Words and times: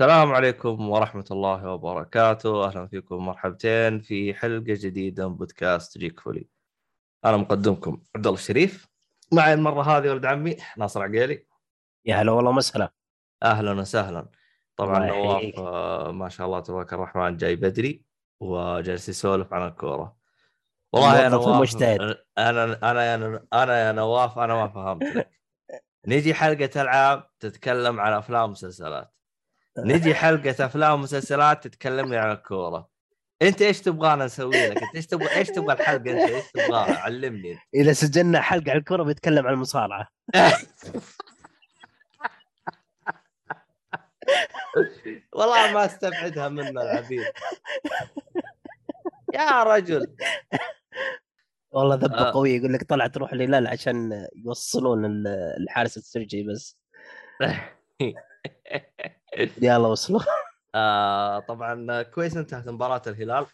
السلام 0.00 0.32
عليكم 0.32 0.88
ورحمة 0.88 1.24
الله 1.30 1.72
وبركاته. 1.72 2.64
أهلا 2.64 2.86
فيكم 2.86 3.26
مرحبتين 3.26 4.00
في 4.00 4.34
حلقة 4.34 4.64
جديدة 4.66 5.28
من 5.28 5.36
بودكاست 5.36 5.98
جيك 5.98 6.20
فولي. 6.20 6.48
أنا 7.24 7.36
مقدمكم 7.36 8.02
عبد 8.16 8.26
الله 8.26 8.38
الشريف. 8.38 8.88
معي 9.32 9.54
المرة 9.54 9.82
هذه 9.82 10.10
ولد 10.10 10.26
عمي 10.26 10.56
ناصر 10.76 11.02
عقيلي. 11.02 11.46
يا 12.04 12.16
هلا 12.16 12.32
والله 12.32 12.52
مسهلا. 12.52 12.92
أهلا 13.42 13.72
وسهلا. 13.72 14.28
طبعا 14.76 15.06
نواف. 15.06 15.58
آه، 15.58 16.10
ما 16.10 16.28
شاء 16.28 16.46
الله 16.46 16.60
تبارك 16.60 16.92
الرحمن 16.92 17.36
جاي 17.36 17.56
بدري 17.56 18.04
وجالس 18.40 19.08
يسولف 19.08 19.52
عن 19.54 19.68
الكورة. 19.68 20.16
والله 20.92 21.20
يا 21.20 21.28
نواف 21.28 21.46
ومجتهد. 21.46 22.00
أنا 22.38 22.90
أنا 22.90 23.04
يا 23.04 23.46
أنا 23.52 23.86
يا 23.86 23.92
نواف 23.92 24.38
أنا 24.38 24.54
ما 24.54 24.68
فهمت 24.68 25.16
لك. 25.16 25.30
نجي 26.08 26.34
حلقة 26.34 26.82
ألعاب 26.82 27.30
تتكلم 27.40 28.00
عن 28.00 28.12
أفلام 28.12 28.48
ومسلسلات. 28.48 29.19
نجي 29.84 30.14
حلقة 30.14 30.66
أفلام 30.66 30.92
ومسلسلات 30.92 31.64
تتكلمني 31.68 32.16
عن 32.16 32.30
الكورة 32.32 32.88
أنت 33.42 33.62
إيش 33.62 33.80
تبغانا 33.80 34.24
نسوي 34.24 34.68
لك؟ 34.68 34.82
أنت 34.82 34.94
إيش 34.96 35.06
تبغى 35.06 35.36
إيش 35.36 35.48
تبغى 35.48 35.72
الحلقة 35.74 36.10
أنت 36.10 36.30
إيش 36.30 36.44
تبغاها؟ 36.54 36.98
علمني. 36.98 37.58
إذا 37.74 37.92
سجلنا 37.92 38.40
حلقة 38.40 38.70
عن 38.70 38.76
الكره 38.78 39.02
بيتكلم 39.02 39.46
عن 39.46 39.52
المصارعة 39.54 40.08
والله 45.32 45.72
ما 45.72 45.84
استبعدها 45.86 46.48
منا 46.48 46.82
العبيد 46.82 47.24
يا 49.34 49.62
رجل 49.62 50.16
والله 51.70 51.94
ذبة 51.94 52.18
آه. 52.18 52.32
قوية 52.32 52.56
يقول 52.56 52.72
لك 52.72 52.84
طلع 52.84 53.06
تروح 53.06 53.32
الهلال 53.32 53.66
عشان 53.66 54.26
يوصلون 54.44 55.04
ال- 55.04 55.26
الحارس 55.62 55.96
السرجي 55.96 56.42
بس 56.42 56.78
يلا 59.62 59.88
وصلوا 59.88 60.20
آه 60.74 61.38
طبعا 61.40 62.02
كويس 62.02 62.36
انتهت 62.36 62.68
مباراة 62.68 63.02
الهلال 63.06 63.46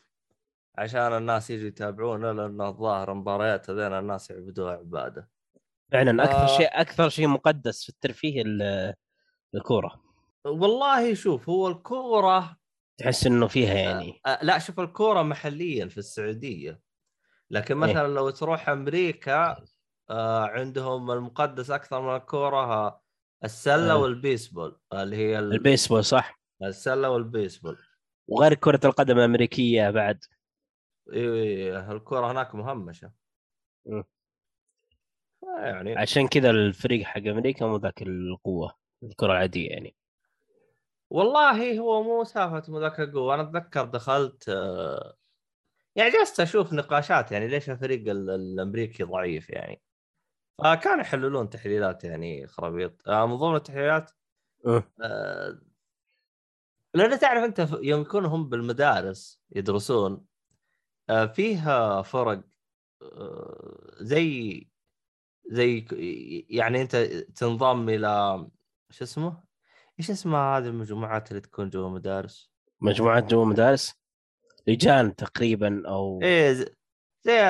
عشان 0.79 1.17
الناس 1.17 1.51
يجوا 1.51 1.69
يتابعونا 1.69 2.33
لأن 2.33 2.61
الظاهر 2.61 3.15
مباريات 3.15 3.71
هذين 3.71 3.93
الناس 3.93 4.31
يعبدوها 4.31 4.73
عبادة. 4.73 5.29
فعلا 5.93 6.25
أكثر 6.25 6.43
آه. 6.43 6.59
شيء 6.59 6.69
أكثر 6.81 7.09
شيء 7.09 7.27
مقدس 7.29 7.83
في 7.83 7.89
الترفيه 7.89 8.43
ال- 8.43 8.95
الكورة 9.55 10.03
والله 10.45 11.15
شوف 11.15 11.49
هو 11.49 11.69
الكورة 11.69 12.57
تحس 12.99 13.27
إنه 13.27 13.47
فيها 13.47 13.75
يعني 13.75 14.21
آه 14.27 14.39
لا 14.43 14.59
شوف 14.59 14.81
الكورة 14.81 15.23
محليا 15.23 15.89
في 15.89 15.99
السعودية 15.99 16.81
لكن 17.51 17.83
إيه. 17.85 17.93
مثلا 17.93 18.09
لو 18.15 18.31
تروح 18.31 18.69
أمريكا 18.69 19.65
آه 20.11 20.45
عندهم 20.47 21.11
المقدس 21.11 21.71
أكثر 21.71 22.01
من 22.01 22.17
الكورة 22.17 22.87
آه، 22.87 23.03
السلة 23.45 23.93
آه. 23.93 23.97
والبيسبول 23.97 24.79
اللي 24.93 25.17
هي 25.17 25.39
ال- 25.39 25.53
البيسبول 25.53 26.05
صح. 26.05 26.41
السلة 26.63 27.11
والبيسبول. 27.11 27.79
وغير 28.29 28.55
كرة 28.55 28.81
القدم 28.85 29.19
الأمريكية 29.19 29.91
بعد. 29.91 30.25
إيه 31.13 31.93
الكوره 31.93 32.33
هناك 32.33 32.55
مهمشة. 32.55 33.13
مم. 33.87 34.05
يعني. 35.59 35.97
عشان 35.99 36.29
كذا 36.29 36.51
الفريق 36.51 37.03
حق 37.07 37.19
أمريكا 37.27 37.67
مو 37.67 37.77
ذاك 37.77 38.03
القوة 38.03 38.75
الكرة 39.03 39.27
العادية 39.33 39.71
يعني. 39.71 39.97
والله 41.11 41.79
هو 41.79 42.03
مو 42.03 42.25
سالفة 42.25 42.73
مذاك 42.73 43.01
القوة. 43.01 43.35
أنا 43.35 43.43
أتذكر 43.43 43.85
دخلت 43.85 44.49
آه، 44.49 45.17
يعني 45.97 46.11
جلست 46.11 46.41
أشوف 46.41 46.73
نقاشات 46.73 47.33
يعني 47.33 47.49
ليش 47.49 47.71
الفريق 47.71 48.11
ال- 48.11 48.31
الأمريكي 48.31 49.03
ضعيف 49.03 49.51
يعني. 49.51 49.83
فكانوا 50.59 51.01
يحللون 51.01 51.51
تحليلات 51.51 52.05
يعني 52.05 52.47
خرابيط 52.47 53.09
آه، 53.09 53.27
من 53.27 53.37
ضمن 53.37 53.57
التحليلات 53.57 54.11
أه. 54.67 54.85
آه، 55.03 55.61
لأن 56.95 57.19
تعرف 57.19 57.45
أنت 57.45 57.69
يوم 57.83 58.01
يكونوا 58.01 58.31
هم 58.31 58.49
بالمدارس 58.49 59.41
يدرسون 59.51 60.27
آه، 61.11 61.27
فيها 61.27 62.03
فرق 62.03 62.43
آه، 63.03 63.97
زي 64.01 64.69
زي 65.51 65.87
يعني 66.51 66.83
أنت 66.83 66.97
تنضم 67.37 67.89
إلى 67.89 68.47
شو 68.91 69.05
اسمه؟ 69.05 69.43
إيش 69.99 70.11
اسمها 70.11 70.59
هذه 70.59 70.67
المجموعات 70.67 71.31
اللي 71.31 71.41
تكون 71.41 71.71
جوا 71.71 71.89
المدارس؟ 71.89 72.51
مجموعات 72.81 73.31
جوا 73.31 73.45
مدارس 73.45 73.95
لجان 74.67 75.17
تقريبا 75.17 75.89
أو 75.89 76.21
إيه 76.23 76.76
زي 77.27 77.41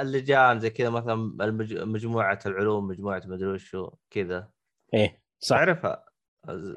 اللجان 0.00 0.60
زي 0.60 0.70
كذا 0.70 0.90
مثلا 0.90 1.14
المج... 1.14 1.74
مجموعة 1.76 2.38
العلوم 2.46 2.86
مجموعة 2.88 3.22
مدري 3.26 3.48
وشو 3.48 3.90
كذا. 4.10 4.50
إيه 4.94 5.22
صح. 5.40 5.56
تعرفها 5.56 6.04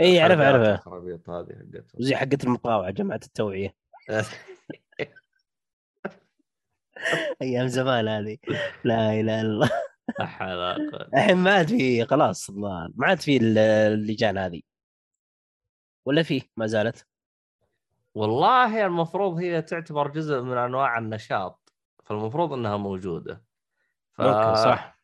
إيه، 0.01 0.21
أعرفها، 0.21 0.25
الحلقات 0.25 0.55
أعرفها. 0.55 0.75
الخرابيط 0.75 1.29
هذه 1.29 1.45
حقتهم. 1.53 2.01
زي 2.01 2.15
حقت 2.15 2.43
المطاوعه 2.43 2.91
جماعة 2.91 3.19
التوعية. 3.23 3.75
أيام 7.41 7.67
زمان 7.67 8.07
هذه. 8.07 8.37
لا 8.83 9.11
إله 9.13 9.19
إلا 9.19 9.41
الله. 9.41 9.69
الحين 11.13 11.37
ما 11.37 11.53
عاد 11.53 11.67
في 11.67 12.05
خلاص 12.05 12.49
ما 12.49 12.93
عاد 13.01 13.19
في 13.21 13.37
ال- 13.37 13.57
اللجان 13.57 14.37
هذه. 14.37 14.61
ولا 16.05 16.23
في 16.23 16.41
ما 16.57 16.67
زالت. 16.67 17.07
والله 18.15 18.85
المفروض 18.85 19.37
هي 19.37 19.61
تعتبر 19.61 20.07
جزء 20.07 20.41
من 20.41 20.57
أنواع 20.57 20.97
النشاط. 20.97 21.64
فالمفروض 22.05 22.53
إنها 22.53 22.77
موجودة. 22.77 23.43
ف... 24.13 24.21
ممكن 24.21 24.55
صح. 24.55 24.95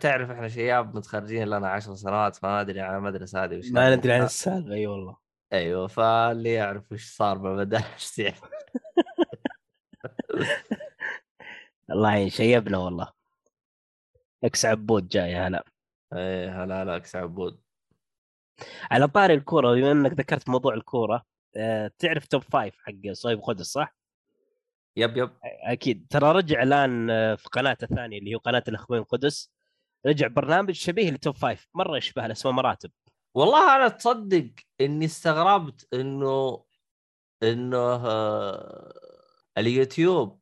تعرف 0.00 0.30
إحنا 0.30 0.48
شياب 0.48 0.96
متخرجين 0.96 1.48
لنا 1.48 1.68
عشر 1.68 1.94
سنوات 1.94 2.36
فما 2.36 2.62
ندري 2.62 2.80
عن 2.80 2.96
المدرسة 2.96 3.44
هذه 3.44 3.58
وش 3.58 3.70
ما. 3.70 3.96
ندري 3.96 4.12
عن 4.12 4.22
السالفة 4.22 4.72
أي 4.72 4.86
والله. 4.86 5.16
أيوه 5.52 5.86
فاللي 5.86 6.52
يعرف 6.52 6.92
وش 6.92 7.16
صار 7.16 7.38
بالمدارس 7.38 8.18
يعني. 8.18 8.36
الله 11.90 12.10
يعين 12.10 12.30
شيبنا 12.30 12.78
والله. 12.78 13.12
أكس 14.44 14.64
عبود 14.66 15.08
جاي 15.08 15.34
هلا. 15.34 15.64
إيه 16.12 16.64
هلا 16.64 16.82
هلا 16.82 16.96
أكس 16.96 17.16
عبود. 17.16 17.60
على 18.90 19.08
طاري 19.08 19.34
الكورة 19.34 19.74
بما 19.74 19.92
إنك 19.92 20.12
ذكرت 20.12 20.48
موضوع 20.48 20.74
الكورة 20.74 21.24
أه 21.56 21.90
تعرف 21.98 22.26
top 22.26 22.42
five 22.42 22.74
حق 22.78 23.12
صهيب 23.12 23.40
قدس 23.40 23.66
صح؟ 23.66 23.96
yep 24.96 25.16
yep. 25.16 25.30
أكيد. 25.44 26.06
ترى 26.10 26.32
رجع 26.32 26.62
الآن 26.62 27.10
آه، 27.10 27.34
في 27.34 27.48
قناته 27.48 27.84
الثانية 27.84 28.18
اللي 28.18 28.30
هي 28.30 28.34
قناة 28.34 28.64
الأخوين 28.68 29.02
قدس 29.04 29.50
رجع 30.06 30.26
برنامج 30.26 30.74
شبيه 30.74 31.10
ل 31.10 31.16
top 31.16 31.36
five. 31.36 31.68
مرة 31.74 31.96
يشبه 31.96 32.26
له 32.26 32.32
اسمه 32.32 32.52
مراتب. 32.52 32.90
والله 33.34 33.76
أنا 33.76 33.88
تصدق 33.88 34.50
إني 34.80 35.04
استغربت 35.04 35.88
إنه 35.94 36.64
إنه 37.42 37.78
آه، 38.06 38.92
اليوتيوب 39.58 40.40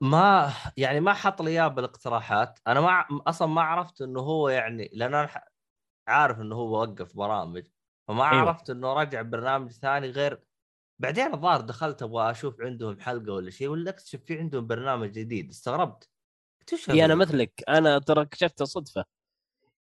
ما 0.00 0.52
يعني 0.76 1.00
ما 1.00 1.12
حط 1.14 1.42
لي 1.42 1.50
إياه 1.50 1.68
بالاقتراحات. 1.68 2.58
أنا 2.66 2.80
ما 2.80 3.04
أصلا 3.26 3.48
ما 3.48 3.62
عرفت 3.62 4.02
إنه 4.02 4.20
هو 4.20 4.48
يعني 4.48 4.90
لأن 4.92 5.14
أنا 5.14 5.44
عارف 6.08 6.40
إنه 6.40 6.54
هو 6.56 6.80
وقف 6.82 7.16
برامج. 7.16 7.66
فما 8.08 8.30
أيوة. 8.30 8.40
عرفت 8.42 8.70
إنه 8.70 8.92
رجع 8.92 9.22
برنامج 9.22 9.70
ثاني 9.70 10.08
غير 10.10 10.40
بعدين 10.98 11.34
الظاهر 11.34 11.60
دخلت 11.60 12.02
أبغى 12.02 12.30
أشوف 12.30 12.60
عندهم 12.60 13.00
حلقة 13.00 13.32
ولا 13.32 13.50
شيء 13.50 13.68
ولا 13.68 13.90
أكتشف 13.90 14.20
في 14.24 14.38
عندهم 14.38 14.66
برنامج 14.66 15.10
جديد 15.10 15.50
استغربت. 15.50 16.08
هي 16.88 17.04
أنا؟ 17.04 17.14
مثلك 17.14 17.64
أنا 17.68 17.98
ترى 17.98 18.22
اكتشفتها 18.22 18.64
صدفة. 18.64 19.04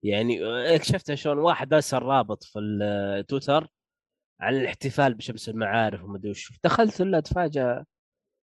يعني 0.04 0.39
اكتشفتها 0.75 1.15
شلون 1.15 1.38
واحد 1.38 1.74
أرسل 1.74 1.98
رابط 2.00 2.44
في 2.44 2.59
التويتر 2.59 3.68
عن 4.39 4.56
الاحتفال 4.56 5.13
بشمس 5.13 5.50
المعارف 5.50 6.04
ومدري 6.04 6.30
وش. 6.30 6.59
دخلت 6.63 7.01
الا 7.01 7.18
اتفاجأ 7.18 7.86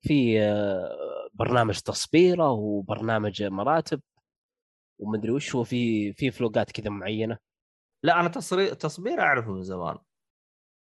في 0.02 0.42
آه، 0.42 1.28
برنامج 1.34 1.78
تصبيره 1.78 2.50
وبرنامج 2.50 3.42
مراتب 3.42 4.00
ومدري 4.98 5.30
وش 5.30 5.54
وفي 5.54 6.12
في 6.12 6.30
فلوقات 6.30 6.72
كذا 6.72 6.90
معينة. 6.90 7.38
لا 8.02 8.20
أنا 8.20 8.28
تصري... 8.28 8.74
تصبير 8.74 9.20
أعرفه 9.20 9.52
من 9.52 9.62
زمان. 9.62 9.98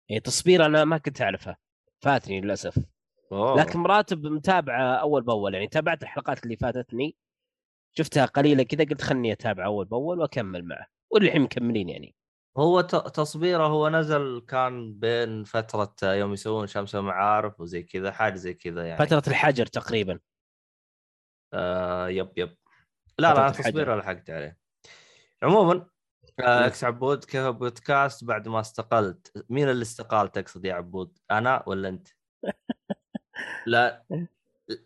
يعني 0.09 0.21
تصبير 0.21 0.65
أنا 0.65 0.85
ما 0.85 0.97
كنت 0.97 1.21
أعرفها. 1.21 1.57
فاتني 2.01 2.41
للأسف. 2.41 2.85
أوه. 3.31 3.57
لكن 3.57 3.79
مراتب 3.79 4.27
متابعة 4.27 4.95
أول 4.95 5.21
بأول. 5.21 5.53
يعني 5.53 5.67
تابعت 5.67 6.03
الحلقات 6.03 6.43
اللي 6.43 6.55
فاتتني. 6.55 7.15
شفتها 7.97 8.25
قليلة 8.25 8.63
كذا 8.63 8.83
قلت 8.83 9.01
خلني 9.01 9.31
أتابع 9.31 9.65
أول 9.65 9.85
بأول 9.85 10.19
وأكمل 10.19 10.65
معه. 10.65 10.85
والحين 11.09 11.41
مكملين 11.41 11.89
يعني. 11.89 12.15
هو 12.57 12.81
تصبيره 12.81 13.67
هو 13.67 13.89
نزل 13.89 14.45
كان 14.47 14.93
بين 14.93 15.43
فترة 15.43 15.95
يوم 16.03 16.33
يسوون 16.33 16.67
شمس 16.67 16.95
المعارف 16.95 17.61
وزي 17.61 17.83
كذا 17.83 18.11
حاجة 18.11 18.35
زي 18.35 18.53
كذا 18.53 18.87
يعني. 18.87 19.05
فترة 19.05 19.23
الحجر 19.27 19.65
تقريبا. 19.65 20.19
آه 21.53 22.09
يب 22.09 22.31
يب. 22.37 22.57
لا 23.19 23.33
لا. 23.33 23.49
تصبيره 23.49 23.95
لحقت 23.95 24.29
عليه. 24.29 24.57
عموما. 25.43 25.87
إكس 26.41 26.83
عبود 26.83 27.23
كيف 27.25 27.47
بودكاست 27.47 28.23
بعد 28.23 28.47
ما 28.47 28.59
استقلت؟ 28.59 29.45
مين 29.49 29.69
اللي 29.69 29.81
استقال 29.81 30.31
تقصد 30.31 30.65
يا 30.65 30.73
عبود؟ 30.73 31.17
أنا 31.31 31.63
ولا 31.67 31.89
أنت؟ 31.89 32.07
لا 33.67 34.05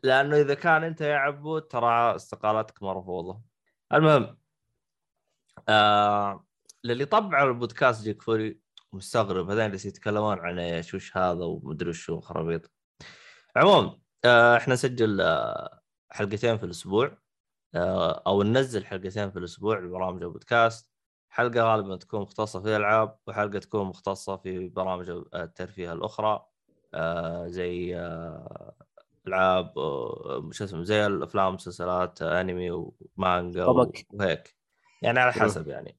لأنه 0.04 0.36
إذا 0.38 0.54
كان 0.54 0.84
أنت 0.84 1.02
يا 1.02 1.16
عبود 1.16 1.62
ترى 1.68 2.16
استقالتك 2.16 2.84
مرفوضة. 2.84 3.42
المهم 3.94 4.38
آه 5.70 6.46
للي 6.84 7.06
طبعوا 7.06 7.50
البودكاست 7.50 8.04
جيك 8.04 8.22
فوري 8.22 8.60
مستغرب 8.94 9.50
هذين 9.50 9.66
اللي 9.66 9.76
يتكلمون 9.76 10.40
عن 10.40 10.60
إيش؟ 10.60 10.94
وش 10.94 11.18
هذا؟ 11.18 11.44
ومدري 11.46 11.90
وشو 11.90 12.20
خرابيط. 12.20 12.72
عموما 13.56 14.00
آه 14.26 14.58
إحنا 14.58 14.74
نسجل 14.74 15.22
آه 15.22 15.82
حلقتين 16.10 16.58
في 16.58 16.64
الأسبوع 16.64 17.18
آه 17.76 18.24
أو 18.28 18.44
ننزل 18.44 18.86
حلقتين 18.86 19.32
في 19.32 19.40
الأسبوع 19.40 19.80
لبرامج 19.80 20.24
البودكاست. 20.24 20.95
حلقة 21.36 21.64
غالبا 21.64 21.96
تكون 21.96 22.22
مختصة 22.22 22.62
في 22.62 22.68
الألعاب 22.68 23.20
وحلقة 23.28 23.60
تكون 23.60 23.86
مختصة 23.88 24.38
في 24.38 24.70
برامج 24.70 25.10
الترفيه 25.36 25.94
الأخرى. 25.94 26.46
آه 26.94 27.48
زي 27.48 27.98
آه 28.00 28.76
ألعاب 29.28 29.78
آه، 29.78 30.50
شو 30.52 30.64
اسمه 30.64 30.84
زي 30.84 31.06
الأفلام 31.06 31.54
مسلسلات 31.54 32.22
أنمي 32.22 32.72
ومانجا. 32.72 33.66
وهيك. 33.66 34.56
يعني 35.02 35.20
على 35.20 35.34
حسب 35.34 35.68
يعني. 35.68 35.98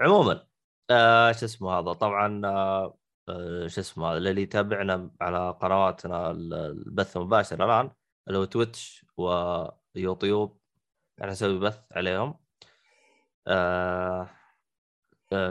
عموما 0.00 0.46
آه 0.90 1.32
شو 1.32 1.44
اسمه 1.46 1.78
هذا؟ 1.78 1.92
طبعا 1.92 2.46
آه 2.46 2.98
آه، 3.28 3.66
شو 3.66 3.80
اسمه 3.80 4.08
هذا؟ 4.10 4.18
اللي 4.18 4.42
يتابعنا 4.42 5.10
على 5.20 5.50
قنواتنا 5.60 6.30
ال- 6.30 6.54
البث 6.54 7.16
المباشر 7.16 7.64
الآن 7.64 7.90
اللي 8.28 8.38
هو 8.38 8.44
تويتش 8.44 9.06
ويوتيوب 9.16 10.60
إحنا 11.20 11.32
نسوي 11.32 11.58
بث 11.58 11.80
عليهم. 11.92 12.34
آه 13.48 14.30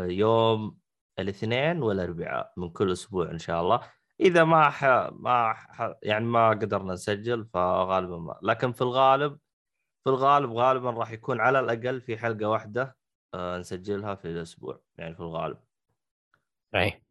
يوم 0.10 0.78
الاثنين 1.20 1.84
والأربعاء 1.84 2.54
من 2.58 2.70
كل 2.70 2.92
أسبوع 2.92 3.32
إن 3.32 3.38
شاء 3.40 3.62
الله. 3.62 3.82
إذا 4.20 4.44
ما 4.44 4.70
ح... 4.70 4.86
ما 5.14 5.54
ح... 5.54 5.94
يعني 6.04 6.26
ما 6.26 6.50
قدرنا 6.50 6.94
نسجل 6.94 7.46
فغالبا 7.46 8.18
ما. 8.18 8.40
لكن 8.44 8.72
في 8.72 8.82
الغالب 8.82 9.40
في 10.04 10.10
الغالب 10.10 10.52
غالبا 10.54 10.90
راح 10.92 11.12
يكون 11.12 11.42
على 11.42 11.60
الأقل 11.60 12.02
في 12.02 12.18
حلقة 12.18 12.50
واحدة 12.50 12.98
آه 13.34 13.58
نسجلها 13.58 14.16
في 14.16 14.26
الأسبوع 14.26 14.80
يعني 14.98 15.16
في 15.16 15.20
الغالب. 15.20 15.58
اي 16.76 17.04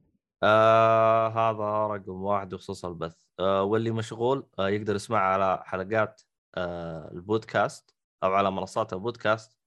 آه 0.43 1.29
هذا 1.29 1.87
رقم 1.87 2.23
واحد 2.23 2.55
بخصوص 2.55 2.85
البث. 2.85 3.17
آه 3.41 3.63
واللي 3.63 3.91
مشغول 3.91 4.47
آه 4.59 4.69
يقدر 4.69 4.95
يسمع 4.95 5.19
على 5.21 5.63
حلقات 5.67 6.23
آه 6.55 7.11
البودكاست 7.13 7.97
أو 8.23 8.33
على 8.35 8.51
منصات 8.51 8.93
البودكاست. 8.93 9.62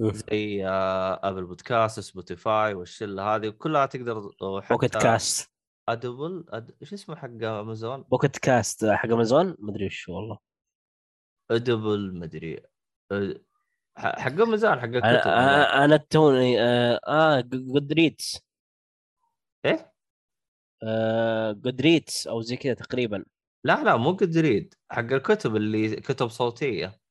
زي 0.00 0.66
آه 0.66 1.20
Apple 1.28 1.44
Podcasts 1.44 2.00
Spotify 2.00 2.74
والشلة 2.74 3.22
هذه 3.36 3.48
كلها 3.48 3.86
تقدر 3.86 4.30
بوكيت 4.70 4.96
كاست 4.96 5.52
ادبل 5.88 6.44
أد... 6.48 6.76
إيش 6.82 6.92
اسمه 6.92 7.16
حق 7.16 7.28
امازون؟ 7.42 8.02
بوكيت 8.02 8.38
كاست 8.38 8.84
حق 8.84 9.10
امازون 9.10 9.56
مدري 9.58 9.86
وش 9.86 10.08
والله. 10.08 10.38
ادبل 11.50 12.14
مدري 12.14 12.62
ح- 13.96 14.18
حق 14.18 14.32
امازون 14.32 14.80
حق 14.80 14.84
الكتب 14.84 15.30
أنا. 15.30 15.98
أنا- 15.98 16.02
توني 16.10 16.60
آه, 16.62 17.00
آه 17.08 17.40
جودريتس 17.40 18.40
إيه؟ 19.64 19.92
آه 20.82 21.52
جودريتس 21.52 22.26
أو 22.26 22.40
زي 22.40 22.56
كذا 22.56 22.74
تقريبا. 22.74 23.24
لا 23.64 23.84
لا 23.84 23.96
مو 23.96 24.12
قد 24.12 24.38
ريد 24.38 24.74
حق 24.90 24.98
الكتب 25.12 25.56
اللي 25.56 25.96
كتب 25.96 26.28
صوتية. 26.28 27.01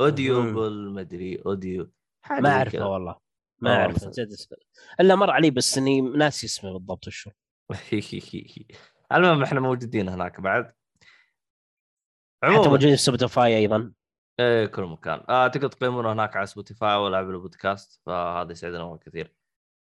اوديوبل 0.00 0.90
مدري 0.90 1.42
أوديو 1.46 1.90
حاجة 2.24 2.40
ما 2.40 2.50
اعرفه. 2.50 2.88
والله. 2.88 3.12
آه، 3.12 3.20
ما 3.60 3.76
اعرف 3.76 3.94
والله. 3.94 4.08
نسيت 4.08 4.32
اسمه 4.32 4.58
إلا 5.00 5.14
مر 5.14 5.30
علي 5.30 5.50
بس 5.50 5.78
إني 5.78 6.00
ناسي 6.00 6.46
اسمه 6.46 6.72
بالضبط 6.72 7.06
وشو 7.06 7.30
المهم 9.12 9.42
إحنا 9.42 9.60
موجودين 9.60 10.08
هناك 10.08 10.40
بعد. 10.40 10.64
حتى 10.64 10.76
عموما. 12.44 12.64
موجودين 12.64 12.90
في 12.90 13.02
Spotify 13.02 13.56
أيضا. 13.56 13.92
إيه 14.40 14.66
كل 14.66 14.82
مكان. 14.82 15.24
آه 15.28 15.48
تقدر 15.48 15.68
تقيمونا 15.68 16.12
هناك 16.12 16.36
على 16.36 16.46
Spotify 16.46 16.96
ولا 16.96 17.20
Apple 17.20 17.38
Podcasts 17.38 18.00
فهذا 18.06 18.52
يسعدنا 18.52 18.84
مره 18.84 18.96
كثير. 18.96 19.34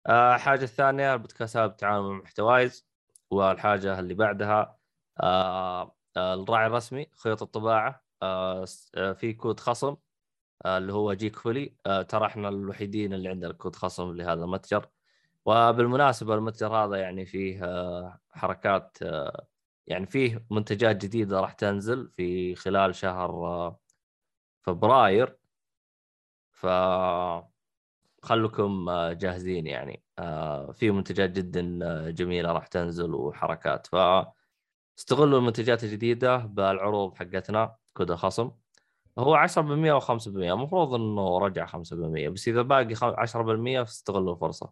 آه 0.08 0.36
الحاجة 0.36 0.64
الثانية 0.64 1.14
البودكاستات 1.14 1.72
بتعاون 1.72 2.12
مع 2.12 2.22
محتوايز 2.24 2.88
والحاجة 3.32 4.00
اللي 4.00 4.14
بعدها 4.14 4.78
آه 5.24 5.96
آه 6.18 6.34
الراعي 6.34 6.68
الرسمي 6.68 7.08
خيط 7.16 7.42
الطباعة. 7.42 7.90
آه 7.90 7.94
آه 7.96 8.09
في 9.16 9.34
كود 9.38 9.60
خصم 9.60 9.96
آه 10.66 10.78
اللي 10.78 10.94
هو 10.94 11.14
جيك 11.14 11.36
فولي 11.36 11.76
آه 11.86 12.02
ترى 12.02 12.26
إحنا 12.28 12.50
الوحيدين 12.50 13.14
اللي 13.14 13.30
عندنا 13.30 13.54
كود 13.54 13.76
خصم 13.76 14.12
لهذا 14.18 14.44
المتجر. 14.44 14.90
وبالمناسبة 15.46 16.36
المتجر 16.36 16.76
هذا 16.76 16.98
يعني 16.98 17.26
فيه 17.26 17.66
آه 17.66 18.20
حركات 18.32 18.98
آه 19.04 19.48
يعني 19.88 20.08
فيه 20.08 20.46
منتجات 20.52 20.96
جديدة 21.06 21.40
راح 21.42 21.54
تنزل 21.54 22.10
في 22.18 22.56
خلال 22.56 22.96
شهر 22.96 23.30
آه 23.48 23.80
فبراير. 24.64 25.38
ف 26.52 26.66
خلكم 28.24 28.90
آه، 28.90 29.14
جاهزين 29.14 29.68
يعني. 29.68 30.04
آه، 30.20 30.72
في 30.72 30.92
منتجات 30.92 31.30
جدا 31.30 31.80
آه، 31.84 32.10
جميلة 32.10 32.52
راح 32.52 32.68
تنزل 32.68 33.14
وحركات. 33.14 33.88
ف 33.88 33.96
استغلوا 35.00 35.40
المنتجات 35.40 35.84
الجديدة 35.84 36.38
بالعروض 36.38 37.16
حقتنا. 37.16 37.76
كود 38.00 38.12
الخصم 38.12 38.52
هو 39.20 39.36
10% 39.48 39.58
و 39.58 40.00
5% 40.00 40.28
المفروض 40.28 40.94
إنه 40.94 41.40
رجع 41.40 41.66
5% 41.66 41.74
بس 42.30 42.48
إذا 42.48 42.62
باقي 42.62 42.96
خم- 42.96 43.16
10% 43.16 43.84
فاستغلوا 43.84 44.34
الفرصة. 44.34 44.72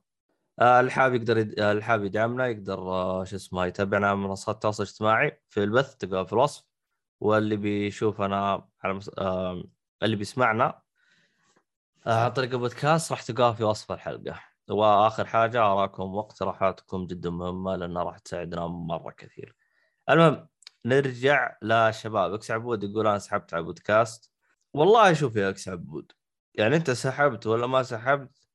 آه، 0.60 0.80
اللي 0.80 0.92
حاب 0.92 1.14
يقدر 1.14 1.38
يد... 1.38 1.60
آه، 1.60 1.72
اللي 1.72 1.84
حاب 1.84 2.04
يدعمنا 2.04 2.48
يقدر 2.48 2.80
آه، 2.80 3.24
شو 3.24 3.36
اسمه 3.36 3.66
يتابعنا 3.66 4.08
على 4.08 4.16
منصات 4.18 4.56
التواصل 4.56 4.84
الاجتماعي 4.84 5.42
في 5.50 5.64
البث 5.64 5.96
تلقاه 5.96 6.24
في 6.24 6.34
الوصف. 6.34 6.64
واللي 7.20 7.56
بيشوفنا 7.56 8.68
على 8.84 8.94
مس... 8.94 9.10
اللي 10.04 10.16
بيسمعنا 10.16 10.82
عن 12.06 12.32
طريق 12.32 12.52
البودكاست 12.54 13.12
راح 13.12 13.22
تلقاه 13.24 13.52
في 13.54 13.64
وصف 13.64 13.92
الحلقة. 13.92 14.40
وآخر 14.70 15.26
حاجة 15.26 15.62
اراكم 15.62 16.16
واقتراحاتكم 16.16 17.08
جدا 17.08 17.30
مهمة 17.30 17.76
لأنها 17.76 18.04
راح 18.04 18.18
تساعدنا 18.20 18.68
مرة 18.68 19.12
كثير. 19.12 19.56
المهم 20.10 20.48
نرجع 20.86 21.58
للشباب 21.62 22.34
أكس 22.34 22.52
عبود 22.52 22.84
يقول 22.84 23.08
أنا 23.08 23.20
سحبت 23.20 23.54
على 23.54 23.62
البودكاست 23.62 24.32
والله 24.74 25.14
شوف 25.14 25.36
يا 25.36 25.50
أكس 25.50 25.70
عبود 25.70 26.12
يعني 26.56 26.76
أنت 26.76 26.92
سحبت 26.92 27.48
ولا 27.48 27.68
ما 27.68 27.84
سحبت 27.84 28.48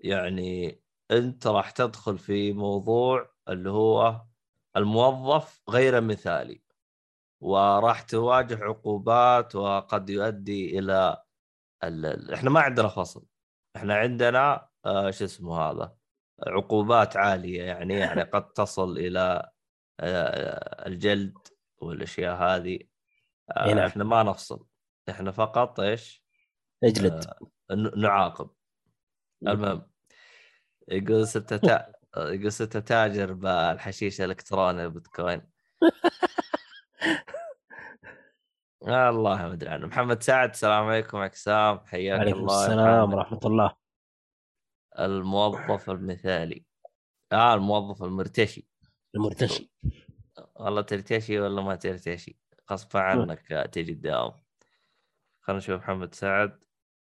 يعني 0.00 0.80
أنت 1.10 1.46
راح 1.46 1.70
تدخل 1.70 2.18
في 2.18 2.52
موضوع 2.52 3.30
اللي 3.48 3.70
هو 3.70 4.22
الموظف 4.76 5.62
غير 5.70 6.00
مثالي 6.00 6.62
وراح 7.40 8.02
تواجه 8.02 8.64
عقوبات 8.64 9.56
وقد 9.56 10.10
يؤدي 10.10 10.78
إلى 10.78 11.24
ال... 11.84 12.34
إحنا 12.34 12.50
ما 12.50 12.60
عندنا 12.60 12.88
فصل 12.88 13.26
إحنا 13.76 13.94
عندنا 13.94 14.68
آه 14.86 15.10
شو 15.10 15.24
اسمه 15.24 15.60
هذا 15.60 15.96
عقوبات 16.46 17.16
عالية 17.16 17.62
يعني 17.62 17.94
يعني 17.94 18.22
قد 18.22 18.52
تصل 18.52 18.98
إلى 18.98 19.50
آه 20.00 20.86
الجلد. 20.88 21.38
والأشياء 21.78 22.36
هذه 22.36 22.78
آه 23.56 23.74
نعم. 23.74 23.78
إحنا 23.78 24.04
ما 24.04 24.22
نفصل. 24.22 24.66
إحنا 25.08 25.30
فقط 25.30 25.80
إيش؟ 25.80 26.24
اجلد 26.84 27.24
آه 27.70 27.74
نعاقب. 27.96 28.50
المهم 29.46 29.90
يقول 30.88 31.28
ستة 31.28 31.56
تا... 31.56 31.92
يقول 32.16 32.52
ستة 32.52 32.80
تاجر 32.80 33.32
بالحشيش 33.32 34.20
الإلكتروني 34.20 34.84
البيتكوين 34.84 35.42
آه 38.88 39.08
الله 39.10 39.36
ما 39.36 39.52
أدري 39.52 39.70
عنه. 39.70 39.86
محمد 39.86 40.22
سعد 40.22 40.50
السلام 40.50 40.84
عليكم 40.84 41.18
عكسام 41.18 41.80
حياك 41.86 42.20
عليكم 42.20 42.38
الله 42.38 42.66
السلام. 42.66 43.14
ورحمة 43.14 43.40
الله. 43.44 43.76
الموظف 44.98 45.90
المثالي. 45.90 46.64
آه 47.32 47.54
الموظف 47.54 48.02
المرتشي. 48.02 48.68
المرتشي. 49.14 49.72
والله 50.56 50.82
ترتشي 50.82 51.40
ولا 51.40 51.62
ما 51.62 51.74
ترتشي 51.74 52.38
غصب 52.72 52.96
عنك 52.96 53.68
تجي 53.72 53.92
الدوام 53.92 54.32
خلينا 55.40 55.58
نشوف 55.58 55.80
محمد 55.80 56.14
سعد. 56.14 56.60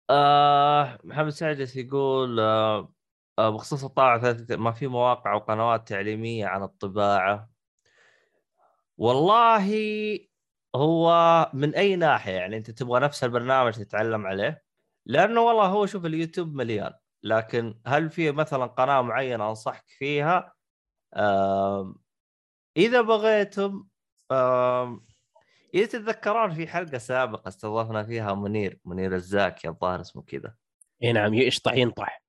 آه 0.10 1.00
محمد 1.04 1.30
سعد 1.30 1.60
يقول؟ 1.76 2.40
آه 2.40 2.96
آه، 3.40 3.50
بخصوص 3.50 3.84
الطابعه 3.84 4.22
ثلاثة- 4.22 4.52
ما 4.58 4.72
في 4.72 4.88
مواقع 4.88 5.34
وقنوات 5.34 5.88
تعليمية 5.88 6.46
عن 6.48 6.64
الطباعة. 6.64 7.50
والله 8.98 9.70
هو 10.76 11.12
من 11.54 11.76
أي 11.76 11.96
ناحية 11.96 12.32
يعني 12.32 12.58
أنت 12.58 12.72
تبغى 12.72 13.00
نفس 13.00 13.24
البرنامج 13.24 13.74
تتعلم 13.74 14.28
عليه؟ 14.28 14.64
لأنه 15.06 15.42
والله 15.42 15.66
هو 15.66 15.86
شوف 15.86 16.06
اليوتيوب 16.06 16.56
مليان 16.56 16.94
لكن 17.24 17.82
هل 17.88 18.10
في 18.10 18.32
مثلا 18.32 18.66
قناة 18.66 19.02
معينة 19.02 19.50
أنصحك 19.50 19.86
فيها؟ 19.88 20.54
آم، 21.16 21.96
إذا 22.78 23.02
بغيتم 23.02 23.86
إذا 25.74 25.86
تتذكرون 25.86 26.54
في 26.54 26.68
حلقة 26.68 26.98
سابقة 26.98 27.48
استضفنا 27.48 28.04
فيها 28.04 28.34
منير 28.34 28.80
منير 28.86 29.16
الزاكي 29.16 29.68
الظاهر 29.68 30.02
اسمه 30.02 30.22
كذا. 30.22 30.56
إي 31.04 31.12
نعم 31.12 31.34
يشطح 31.34 31.74
ينطح. 31.74 32.24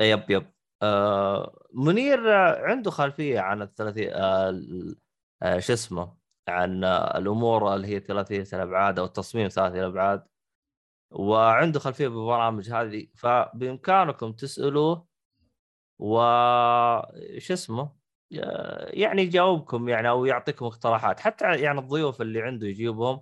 يب 0.00 0.30
يب. 0.30 0.54
آه 0.82 1.66
منير 1.74 2.32
عنده 2.64 2.90
خلفية 2.90 3.40
عن 3.40 3.62
الثلاثي 3.62 4.14
آه 4.14 4.62
آه 5.42 5.58
شو 5.58 5.72
اسمه 5.72 6.16
عن 6.48 6.84
الأمور 6.84 7.74
اللي 7.74 7.86
هي 7.86 8.00
ثلاثيه 8.00 8.44
الابعاد 8.52 8.98
أو 8.98 9.04
التصميم 9.04 9.48
ثلاثي 9.48 9.80
الابعاد 9.80 10.24
وعنده 11.10 11.80
خلفية 11.80 12.08
بالبرامج 12.08 12.70
هذه 12.70 13.06
فبإمكانكم 13.16 14.32
تسألوه 14.32 15.06
و 15.98 16.16
شو 17.38 17.54
اسمه 17.54 18.03
يعني 18.90 19.22
يجاوبكم 19.22 19.88
يعني 19.88 20.08
أو 20.08 20.24
يعطيكم 20.24 20.66
اقتراحات. 20.66 21.20
حتى 21.20 21.44
يعني 21.56 21.78
الضيوف 21.80 22.20
اللي 22.22 22.42
عنده 22.42 22.66
يجيبهم 22.66 23.20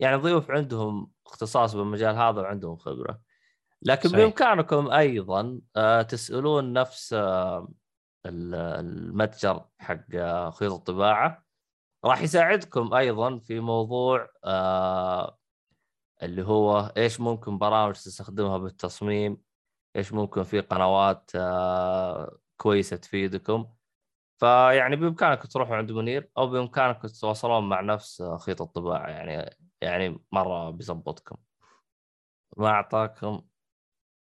يعني 0.00 0.16
ضيوف 0.16 0.50
عندهم 0.50 1.10
اختصاص 1.26 1.74
بالمجال 1.76 2.16
هذا 2.16 2.40
وعندهم 2.40 2.76
خبرة. 2.76 3.20
لكن 3.82 4.08
صحيح. 4.08 4.20
بإمكانكم 4.24 4.90
أيضا 4.90 5.60
آه، 5.76 6.02
تسألون 6.02 6.72
نفس 6.72 7.12
آه، 7.12 7.68
ال- 8.26 8.54
المتجر 8.54 9.64
حق 9.78 10.00
آه، 10.14 10.50
خيوط 10.50 10.72
الطباعة. 10.72 11.44
راح 12.04 12.22
يساعدكم 12.22 12.94
أيضا 12.94 13.38
في 13.38 13.60
موضوع 13.60 14.28
آه، 14.44 15.38
اللي 16.22 16.42
هو 16.42 16.92
إيش 16.96 17.20
ممكن 17.20 17.58
برامج 17.58 17.94
تستخدمها 17.94 18.58
بالتصميم 18.58 19.42
إيش 19.96 20.12
ممكن 20.12 20.42
في 20.42 20.60
قنوات 20.60 21.30
آه، 21.34 22.38
كويسة 22.56 22.96
تفيدكم. 22.96 23.66
فيعني 24.40 24.96
بامكانكم 24.96 25.48
تروحوا 25.48 25.76
عند 25.76 25.92
منير 25.92 26.30
أو 26.38 26.46
بامكانكم 26.46 27.08
تتواصلون 27.08 27.68
مع 27.68 27.80
نفس 27.80 28.22
خيط 28.22 28.62
الطباعة 28.62 29.08
يعني 29.08 29.56
يعني 29.80 30.18
مرة 30.32 30.70
بيظبطكم 30.70 31.36
ما 32.56 32.68
اعطاكم 32.68 33.42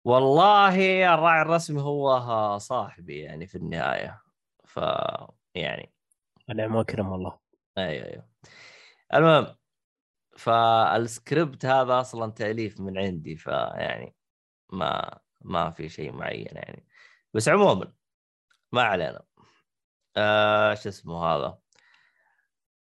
والله 0.05 0.75
الراعي 1.13 1.41
الرسمي 1.41 1.81
هو 1.81 2.57
صاحبي 2.57 3.19
يعني 3.19 3.47
في 3.47 3.55
النهاية. 3.55 4.21
ف 4.65 4.79
يعني 5.55 5.93
نعم 6.55 6.75
وكرم 6.75 7.13
الله. 7.13 7.39
أيوه 7.77 8.05
أيوه. 8.05 8.29
المهم 9.13 9.55
فالسكريبت 10.37 11.65
هذا 11.65 11.99
أصلا 12.01 12.31
تأليف 12.31 12.79
من 12.79 12.97
عندي 12.97 13.35
فيعني 13.35 14.15
ما 14.73 15.19
ما 15.41 15.71
في 15.71 15.89
شيء 15.89 16.11
معين 16.11 16.47
يعني. 16.51 16.87
بس 17.33 17.49
عموما 17.49 17.93
ما 18.71 18.81
علينا. 18.83 19.28
آه 20.19 20.73
شو 20.75 20.89
اسمه 20.89 21.25
هذا؟ 21.25 21.57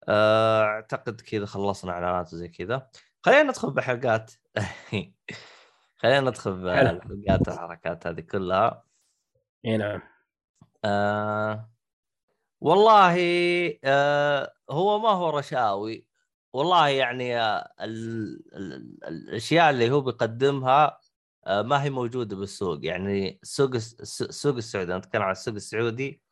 آه 0.09 0.63
أعتقد 0.65 1.21
كذا 1.21 1.47
خلصنا 1.47 1.93
إعلانات 1.93 2.33
وزي 2.33 2.49
كذا. 2.49 2.91
خلينا 3.23 3.43
ندخل 3.43 3.71
بحلقات. 3.71 4.33
خلينا 6.01 6.21
ندخل. 6.21 6.65
بحلقات 6.65 7.49
الحركات 7.49 8.07
هذه 8.07 8.21
كلها. 8.21 8.85
إي 9.65 9.77
نعم. 9.77 10.03
آه 10.85 11.71
والله 12.61 13.15
آه 13.85 14.53
هو 14.71 14.99
ما 14.99 15.09
هو 15.09 15.31
رشاوي. 15.39 16.07
والله 16.53 16.89
يعني 16.89 17.41
آه 17.41 17.73
ال 17.81 18.57
ال 18.57 18.73
ال 18.73 19.05
الأشياء 19.05 19.71
اللي 19.71 19.91
هو 19.91 20.01
بيقدمها 20.01 21.01
آه 21.47 21.63
ما 21.63 21.83
هي 21.83 21.91
موجودة 21.91 22.37
بالسوق. 22.37 22.79
يعني 22.85 23.39
السوق 23.43 23.75
الس- 23.75 24.23
السوق 24.23 24.57
السعودي 24.57 24.91
أنا 24.93 24.99
أتكلم 25.01 25.23
عن 25.23 25.31
السوق 25.33 25.55
السعودي. 25.55 26.23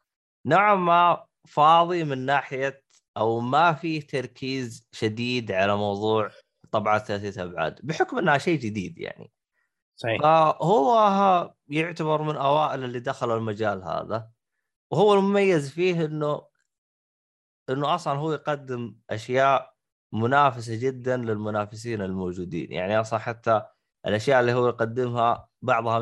نوعا 0.46 0.74
ما 0.74 1.26
فاضي 1.48 2.04
من 2.04 2.18
ناحية 2.26 2.84
أو 3.16 3.40
ما 3.40 3.72
فيه 3.72 4.00
تركيز 4.00 4.88
شديد 4.92 5.52
على 5.52 5.76
موضوع 5.76 6.30
طبعات 6.70 7.06
ثلاثية 7.06 7.42
أبعاد 7.44 7.80
بحكم 7.82 8.18
إنها 8.18 8.38
شيء 8.38 8.58
جديد 8.58 8.98
يعني. 8.98 9.32
صحيح. 9.96 10.22
فهو 10.22 11.54
يعتبر 11.68 12.22
من 12.22 12.36
أوائل 12.36 12.84
اللي 12.84 13.00
دخلوا 13.00 13.36
المجال 13.36 13.82
هذا 13.82 14.30
وهو 14.90 15.14
المميز 15.14 15.70
فيه 15.70 16.04
إنه 16.04 16.46
إنه 17.70 17.94
أصلا 17.94 18.18
هو 18.18 18.32
يقدم 18.32 18.96
أشياء 19.10 19.74
منافسة 20.12 20.76
جدا 20.76 21.16
للمنافسين 21.16 22.02
الموجودين. 22.02 22.72
يعني 22.72 23.00
أصلا 23.00 23.18
حتى 23.18 23.62
الأشياء 24.06 24.40
اللي 24.40 24.52
هو 24.52 24.68
يقدمها 24.68 25.48
بعضها 25.62 25.98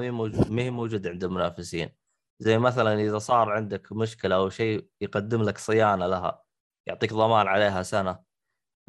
ما 0.51 0.63
هي 0.63 0.71
موجودة 0.71 1.11
عند 1.11 1.25
المنافسين. 1.25 2.04
زي 2.39 2.59
مثلا 2.59 2.95
إذا 2.95 3.19
صار 3.19 3.53
عندك 3.53 3.93
مشكلة 3.93 4.35
أو 4.37 4.51
شيء 4.51 4.89
يقدم 5.01 5.43
لك 5.43 5.59
صيانة 5.59 6.07
لها 6.07 6.43
يعطيك 6.87 7.13
ضمان 7.13 7.47
عليها 7.49 7.83
سنة. 7.83 8.25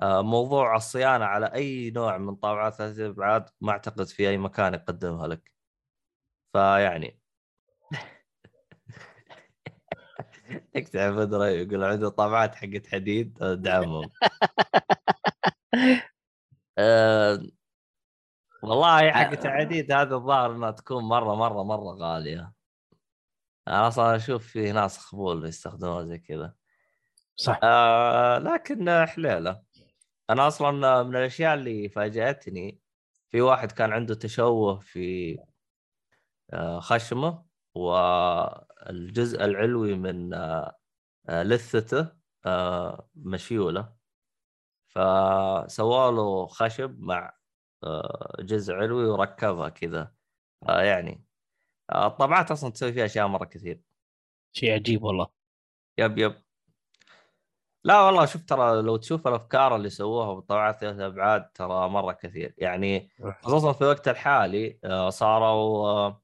آه، 0.01 0.21
موضوع 0.21 0.75
الصيانة 0.75 1.25
على 1.25 1.45
أي 1.53 1.91
نوع 1.91 2.17
من 2.17 2.35
طابعات 2.35 2.73
ثلاثيه 2.75 3.07
ابعاد 3.07 3.49
ما 3.61 3.71
أعتقد 3.71 4.07
في 4.07 4.29
أي 4.29 4.37
مكان 4.37 4.73
يقدمها 4.73 5.27
لك. 5.27 5.51
فيعني 6.53 7.19
اكتب 10.75 10.99
بدر 11.15 11.45
يقول 11.45 11.83
عنده 11.83 12.09
طابعات 12.09 12.55
حقت 12.55 12.87
حديد 12.87 13.37
آه، 13.41 13.53
دعمهم 13.53 14.09
أه 16.77 17.39
والله 18.63 19.11
حقت 19.11 19.47
حديد 19.57 19.91
هذا 19.91 20.15
الظاهر 20.15 20.51
إنها 20.55 20.71
تكون 20.71 21.03
مرة 21.03 21.35
مرة 21.35 21.63
مرة 21.63 21.93
غالية. 21.95 22.54
أنا 23.67 23.88
أصلا 23.88 24.15
أشوف 24.15 24.48
في 24.48 24.72
ناس 24.72 24.98
خبول 24.98 25.45
يستخدموها 25.45 26.03
زي 26.03 26.17
كذا. 26.17 26.53
صح. 27.36 27.60
آه 27.63 28.38
لكن 28.38 29.05
حليلة. 29.05 29.63
أنا 30.29 30.48
أصلا 30.48 31.03
من 31.03 31.15
الأشياء 31.15 31.53
اللي 31.53 31.89
فاجأتني 31.89 32.79
في 33.29 33.41
واحد 33.41 33.72
كان 33.72 33.93
عنده 33.93 34.15
تشوه 34.15 34.79
في 34.79 35.38
آه، 36.53 36.79
خشمه 36.79 37.45
والجزء 37.75 39.45
العلوي 39.45 39.95
من 39.95 40.34
آه، 40.34 40.75
لثته 41.29 42.12
آه، 42.45 43.10
مشيولة. 43.15 43.95
فسووا 44.88 46.12
له 46.12 46.48
خشب 46.48 47.00
مع 47.00 47.34
جزء 48.39 48.74
علوي 48.74 49.05
وركبها 49.05 49.69
كذا. 49.69 50.13
يعني 50.67 51.25
آه، 51.91 52.07
الطبعات 52.07 52.51
أصلا 52.51 52.71
تسوي 52.71 52.93
فيها 52.93 53.05
أشياء 53.05 53.27
مرة 53.27 53.45
كثير. 53.45 53.81
شيء 54.51 54.73
عجيب 54.73 55.03
والله. 55.03 55.27
يب 55.97 56.17
يب. 56.17 56.41
لا 57.83 58.01
والله 58.01 58.25
شوف 58.25 58.43
ترى 58.43 58.81
لو 58.81 58.97
تشوف 58.97 59.27
الأفكار 59.27 59.75
اللي 59.75 59.89
سووها 59.89 60.33
بالطبعات 60.33 60.79
ثلاث 60.79 60.99
أبعاد 60.99 61.51
ترى 61.51 61.89
مرة 61.89 62.11
كثير. 62.11 62.53
يعني 62.57 63.09
خصوصا 63.41 63.73
في 63.73 63.81
الوقت 63.81 64.07
الحالي 64.07 64.79
آه، 64.83 65.09
صاروا 65.09 65.87
آه، 65.87 66.21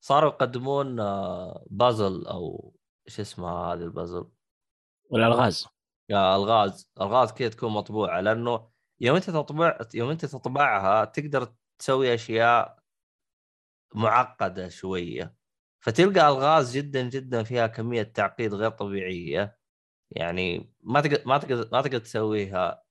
صاروا 0.00 0.30
يقدمون 0.30 0.96
بازل 1.66 2.26
أو 2.26 2.74
إيش 3.08 3.20
اسمها 3.20 3.74
هذه 3.74 3.82
البازل؟ 3.82 4.28
والألغاز. 5.10 5.66
يا 6.08 6.36
ألغاز. 6.36 6.90
ألغاز 7.00 7.32
كذا 7.32 7.48
تكون 7.48 7.72
مطبوعة 7.72 8.20
لأنه 8.20 8.70
يوم 9.00 9.16
أنت 9.16 9.30
تطبع 9.30 9.78
يوم 9.94 10.10
أنت 10.10 10.24
تطبعها 10.24 11.04
تقدر 11.04 11.54
تسوي 11.78 12.14
أشياء 12.14 12.79
معقدة 13.94 14.68
شوية 14.68 15.34
فتلقى 15.84 16.28
ألغاز 16.28 16.76
جدا 16.76 17.02
جدا 17.02 17.42
فيها 17.42 17.66
كمية 17.66 18.02
تعقيد 18.02 18.54
غير 18.54 18.70
طبيعية. 18.70 19.58
يعني 20.10 20.74
ما 20.82 21.00
تقدر 21.00 21.22
ما 21.26 21.38
تقدر 21.38 21.68
ما 21.72 21.82
تقدر 21.82 21.98
تسويها 21.98 22.82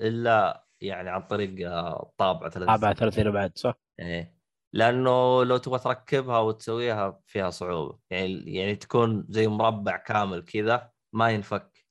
إلا 0.00 0.66
يعني 0.80 1.10
عن 1.10 1.22
طريق 1.22 1.70
آه، 1.70 2.12
طابعه 2.18 2.50
ثلاث 2.50 2.68
طابعة 2.68 2.94
ثلاثين 2.94 3.30
بعد 3.30 3.58
صح؟ 3.58 3.74
إيه. 4.00 4.34
لأنه 4.72 5.44
لو 5.44 5.56
تبغى 5.56 5.78
تركبها 5.78 6.38
وتسويها 6.38 7.20
فيها 7.26 7.50
صعوبة. 7.50 7.98
يعني 8.10 8.54
يعني 8.54 8.76
تكون 8.76 9.26
زي 9.28 9.46
مربع 9.46 9.96
كامل 9.96 10.44
كذا 10.44 10.90
ما 11.12 11.30
ينفك. 11.30 11.84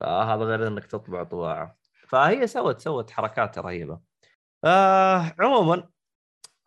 فهذا 0.00 0.44
غير 0.44 0.66
إنك 0.68 0.84
تطبع 0.86 1.24
طباعة. 1.24 1.78
فهي 2.08 2.46
سوت 2.46 2.80
سوت 2.80 3.10
حركات 3.10 3.58
رهيبة. 3.58 4.00
آه 4.64 5.34
عموما 5.38 5.88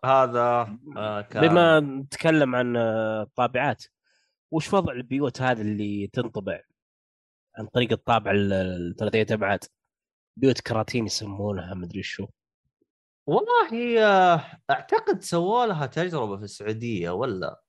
هذا 0.06 0.78
آه 0.98 1.22
كان 1.22 1.48
بما 1.48 1.80
نتكلم 1.80 2.56
عن 2.56 2.78
آه، 2.78 3.22
الطابعات 3.22 3.84
وش 4.52 4.74
وضع 4.74 4.94
البيوت 4.94 5.42
هذه 5.42 5.62
اللي 5.62 6.08
تنطبع؟ 6.08 6.62
عن 7.58 7.68
طريق 7.68 7.92
الطابع 7.92 8.32
ال- 8.32 8.54
الثلاثية 8.54 9.36
ابعاد 9.36 9.64
بيوت 10.38 10.62
كراتين 10.62 11.06
يسمونها 11.06 11.74
مدري 11.74 12.04
شو. 12.04 12.28
والله 13.28 14.04
آه، 14.06 14.46
أعتقد 14.70 15.22
سووا 15.22 15.66
لها 15.66 15.86
تجربة 15.86 16.38
في 16.38 16.44
السعودية 16.44 17.10
ولا؟ 17.10 17.62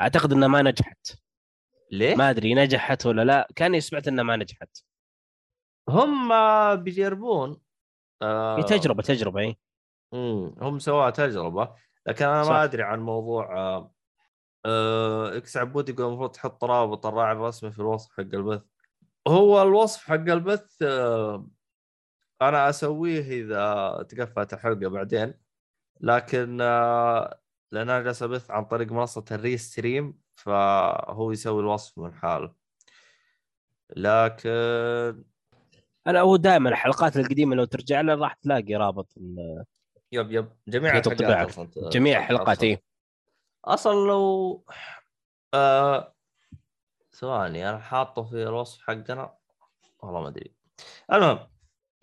أعتقد 0.00 0.32
إنها 0.32 0.48
ما 0.48 0.62
نجحت. 0.62 1.06
ليه؟ 1.92 2.14
ما 2.16 2.30
أدري 2.30 2.54
نجحت 2.54 3.06
ولا 3.06 3.24
لا. 3.24 3.48
كاني 3.56 3.80
سمعت 3.80 4.08
إنها 4.08 4.24
ما 4.24 4.36
نجحت. 4.36 4.78
هم 5.88 6.28
بيجربون 6.76 7.60
آه 8.22 8.62
تجربة 8.62 9.02
تجربة 9.02 9.40
إي. 9.40 9.56
مم. 10.12 10.54
هم 10.60 10.78
سووا 10.78 11.10
تجربة 11.10 11.74
لكن 12.06 12.24
أنا 12.24 12.42
صح. 12.42 12.50
ما 12.50 12.64
أدري 12.64 12.82
عن 12.82 13.00
موضوع 13.00 13.56
آه 13.58 13.92
آه 14.66 15.36
إكس 15.36 15.56
عبود 15.56 15.88
يقول 15.88 16.06
المفروض 16.06 16.30
تحط 16.30 16.64
رابط 16.64 17.06
الراعي 17.06 17.32
الرسمي 17.32 17.70
في 17.72 17.78
الوصف 17.78 18.12
حق 18.12 18.20
البث 18.20 18.62
هو 19.28 19.62
الوصف 19.62 20.04
حق 20.04 20.14
البث 20.14 20.82
آه 20.82 21.46
أنا 22.42 22.68
أسويه 22.68 23.42
إذا 23.42 24.02
تقفلت 24.08 24.52
الحلقة 24.52 24.88
بعدين 24.88 25.34
لكن 26.00 26.58
آه 26.60 27.40
لأن 27.72 27.90
أنا 27.90 28.00
جالس 28.02 28.22
أبث 28.22 28.50
عن 28.50 28.64
طريق 28.64 28.92
منصة 28.92 29.24
الريستريم 29.32 30.18
فهو 30.34 31.32
يسوي 31.32 31.60
الوصف 31.60 31.98
من 31.98 32.14
حاله 32.14 32.54
لكن 33.96 35.24
أنا 36.06 36.20
هو 36.20 36.36
دائما 36.36 36.68
الحلقات 36.70 37.16
القديمة 37.16 37.56
لو 37.56 37.64
ترجع 37.64 38.00
لها 38.00 38.14
راح 38.14 38.34
تلاقي 38.34 38.74
رابط 38.74 39.14
يب 40.12 40.32
يب. 40.32 40.52
جميع. 40.68 40.96
الحلقات 40.96 41.48
أصلاً 41.50 41.70
جميع 41.90 42.18
الحلقات. 42.18 42.62
اي 42.62 42.82
أصلا. 43.64 43.92
لو 43.92 44.64
آه... 45.54 46.14
ثواني 47.12 47.70
أنا 47.70 47.78
حاطه 47.78 48.22
في 48.22 48.42
الوصف 48.42 48.82
حقنا. 48.82 49.34
والله 50.00 50.20
ما 50.20 50.28
أدري. 50.28 50.54
المهم 51.12 51.38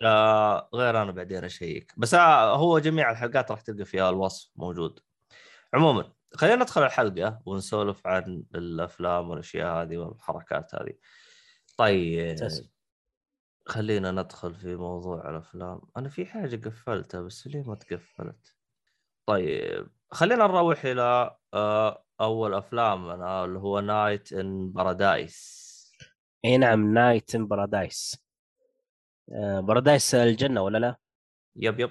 آه... 0.02 0.68
غير 0.74 1.02
أنا 1.02 1.12
بعدين 1.12 1.44
أشيك. 1.44 1.94
بس 1.96 2.14
آه 2.14 2.56
هو 2.56 2.78
جميع 2.78 3.10
الحلقات 3.10 3.50
راح 3.50 3.60
تلقى 3.60 3.84
فيها 3.84 4.10
الوصف 4.10 4.50
موجود. 4.56 5.00
عموما 5.74 6.12
خلينا 6.34 6.62
ندخل 6.62 6.82
الحلقة 6.82 7.42
ونسولف 7.46 8.06
عن 8.06 8.44
الأفلام 8.54 9.30
والأشياء 9.30 9.82
هذه 9.82 9.96
والحركات 9.96 10.74
هذه. 10.74 10.92
طيب. 11.76 12.36
خلينا 13.68 14.10
ندخل 14.10 14.54
في 14.54 14.76
موضوع 14.76 15.30
الأفلام. 15.30 15.80
أنا 15.96 16.08
في 16.08 16.26
حاجة 16.26 16.56
قفلتها 16.56 17.20
بس 17.20 17.46
ليه 17.46 17.62
ما 17.62 17.74
تقفلت؟ 17.74 18.56
طيب 19.26 19.88
خلينا 20.10 20.46
نروح 20.46 20.84
إلى 20.84 21.36
آه، 21.54 22.04
أول 22.20 22.54
افلامنا 22.54 23.44
اللي 23.44 23.58
هو 23.58 23.80
Night 23.80 24.32
in 24.32 24.70
Paradise 24.72 25.68
إي 26.44 26.56
نعم 26.56 26.94
Night 26.94 27.34
in 27.34 27.46
Paradise 27.48 28.24
paradise 29.60 30.14
الجنة 30.14 30.62
ولا 30.62 30.78
لا؟ 30.78 30.96
yep 31.56 31.80
yep. 31.80 31.90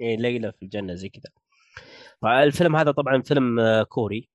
إي 0.00 0.16
ليلة 0.16 0.50
في 0.50 0.62
الجنة 0.62 0.94
زي 0.94 1.08
كذا. 1.08 1.32
الفيلم 2.42 2.76
هذا 2.76 2.90
طبعا 2.90 3.22
فيلم 3.22 3.60
آه، 3.60 3.82
كوري. 3.82 4.30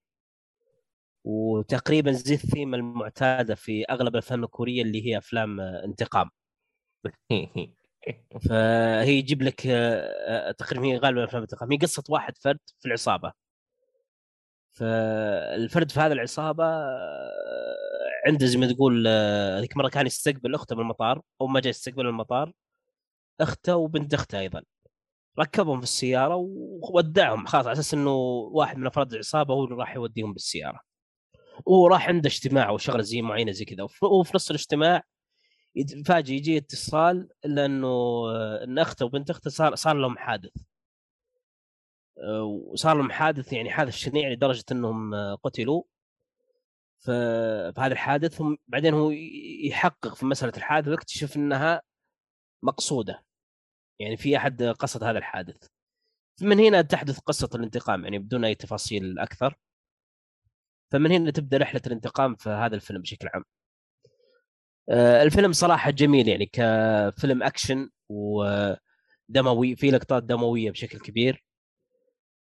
وتقريبا 1.23 2.11
زي 2.11 2.33
الثيم 2.33 2.75
المعتادة 2.75 3.55
في 3.55 3.85
أغلب 3.85 4.13
الأفلام 4.13 4.43
الكورية 4.43 4.81
اللي 4.81 5.05
هي 5.07 5.17
أفلام 5.17 5.59
آه، 5.59 5.83
انتقام. 5.85 6.29
فهي 8.49 9.09
يجيب 9.17 9.41
لك 9.41 9.67
آه، 9.67 10.49
آه، 10.49 10.51
تقريبا 10.51 10.85
هي 10.85 10.97
غالبا 10.97 11.23
افلام 11.23 11.71
هي 11.71 11.77
قصة 11.77 12.03
واحد 12.09 12.37
فرد 12.37 12.59
في 12.79 12.85
العصابة. 12.87 13.33
فالفرد 14.71 15.91
في 15.91 15.99
هذه 15.99 16.11
العصابة 16.11 16.63
آه، 16.65 17.31
عنده 18.27 18.45
زي 18.45 18.57
ما 18.57 18.73
تقول 18.73 19.07
هذيك 19.57 19.77
مرة 19.77 19.89
كان 19.89 20.05
يستقبل 20.05 20.55
أخته 20.55 20.75
من 20.75 20.81
المطار 20.81 21.21
أو 21.41 21.47
ما 21.47 21.59
جاء 21.59 21.69
يستقبل 21.69 22.07
المطار. 22.07 22.51
أخته 23.41 23.75
وبنت 23.75 24.13
أخته 24.13 24.39
أيضا. 24.39 24.63
ركبهم 25.39 25.77
في 25.77 25.83
السيارة 25.83 26.35
وودعهم 26.35 27.45
خلاص 27.45 27.65
على 27.65 27.73
أساس 27.73 27.93
إنه 27.93 28.11
واحد 28.53 28.77
من 28.77 28.87
أفراد 28.87 29.13
العصابة 29.13 29.53
هو 29.53 29.63
اللي 29.63 29.75
راح 29.75 29.95
يوديهم 29.95 30.33
بالسيارة. 30.33 30.79
وراح 31.65 32.07
عنده 32.07 32.27
اجتماع 32.27 32.69
وشغلة 32.69 33.01
زي 33.01 33.21
معينه 33.21 33.51
زي 33.51 33.65
كذا. 33.65 33.83
وف- 33.83 34.03
وفي 34.03 34.31
نص 34.35 34.49
الاجتماع 34.49 35.03
فاجئ 36.05 36.33
يجي 36.33 36.57
اتصال 36.57 37.29
الا 37.45 37.65
انه 37.65 37.87
آه، 37.87 38.63
إن 38.63 38.79
أخته 38.79 39.05
وبنت 39.05 39.29
أخته 39.29 39.49
صار 39.49 39.75
صار 39.75 39.95
لهم 39.95 40.17
حادث. 40.17 40.51
آه، 42.17 42.43
وصار 42.43 42.97
لهم 42.97 43.11
حادث 43.11 43.53
يعني 43.53 43.69
حادث 43.71 43.93
شنيع 43.95 44.29
لدرجة 44.29 44.63
إنهم 44.71 45.13
آه، 45.13 45.35
قتلوا. 45.35 45.83
ف- 46.99 47.09
في 47.71 47.73
هذا 47.77 47.93
الحادث 47.93 48.41
هم 48.41 48.57
بعدين 48.67 48.93
هو 48.93 49.11
يحقق 49.65 50.15
في 50.15 50.25
مسألة 50.25 50.53
الحادث 50.57 50.87
ويكتشف 50.87 51.35
إنها 51.37 51.81
مقصودة. 52.63 53.23
يعني 53.99 54.17
في 54.17 54.37
أحد 54.37 54.63
قصد 54.63 55.03
هذا 55.03 55.17
الحادث. 55.17 55.67
من 56.41 56.59
هنا 56.59 56.81
تحدث 56.81 57.19
قصة 57.19 57.49
الانتقام 57.55 58.03
يعني 58.03 58.19
بدون 58.19 58.45
أي 58.45 58.55
تفاصيل 58.55 59.19
أكثر. 59.19 59.55
فمن 60.91 61.11
هنا 61.11 61.31
تبدأ 61.31 61.57
رحلة 61.57 61.81
الانتقام 61.87 62.35
في 62.35 62.49
هذا 62.49 62.75
الفيلم 62.75 63.01
بشكل 63.01 63.27
عام. 63.33 63.41
آه، 63.41 63.60
الفيلم 64.89 65.51
صراحة 65.53 65.91
جميل 65.91 66.27
يعني 66.27 66.45
كفيلم 66.53 67.43
أكشن 67.43 67.89
ودموي 68.09 69.75
في 69.75 69.91
لقطات 69.91 70.23
دموية 70.23 70.71
بشكل 70.71 70.99
كبير. 70.99 71.45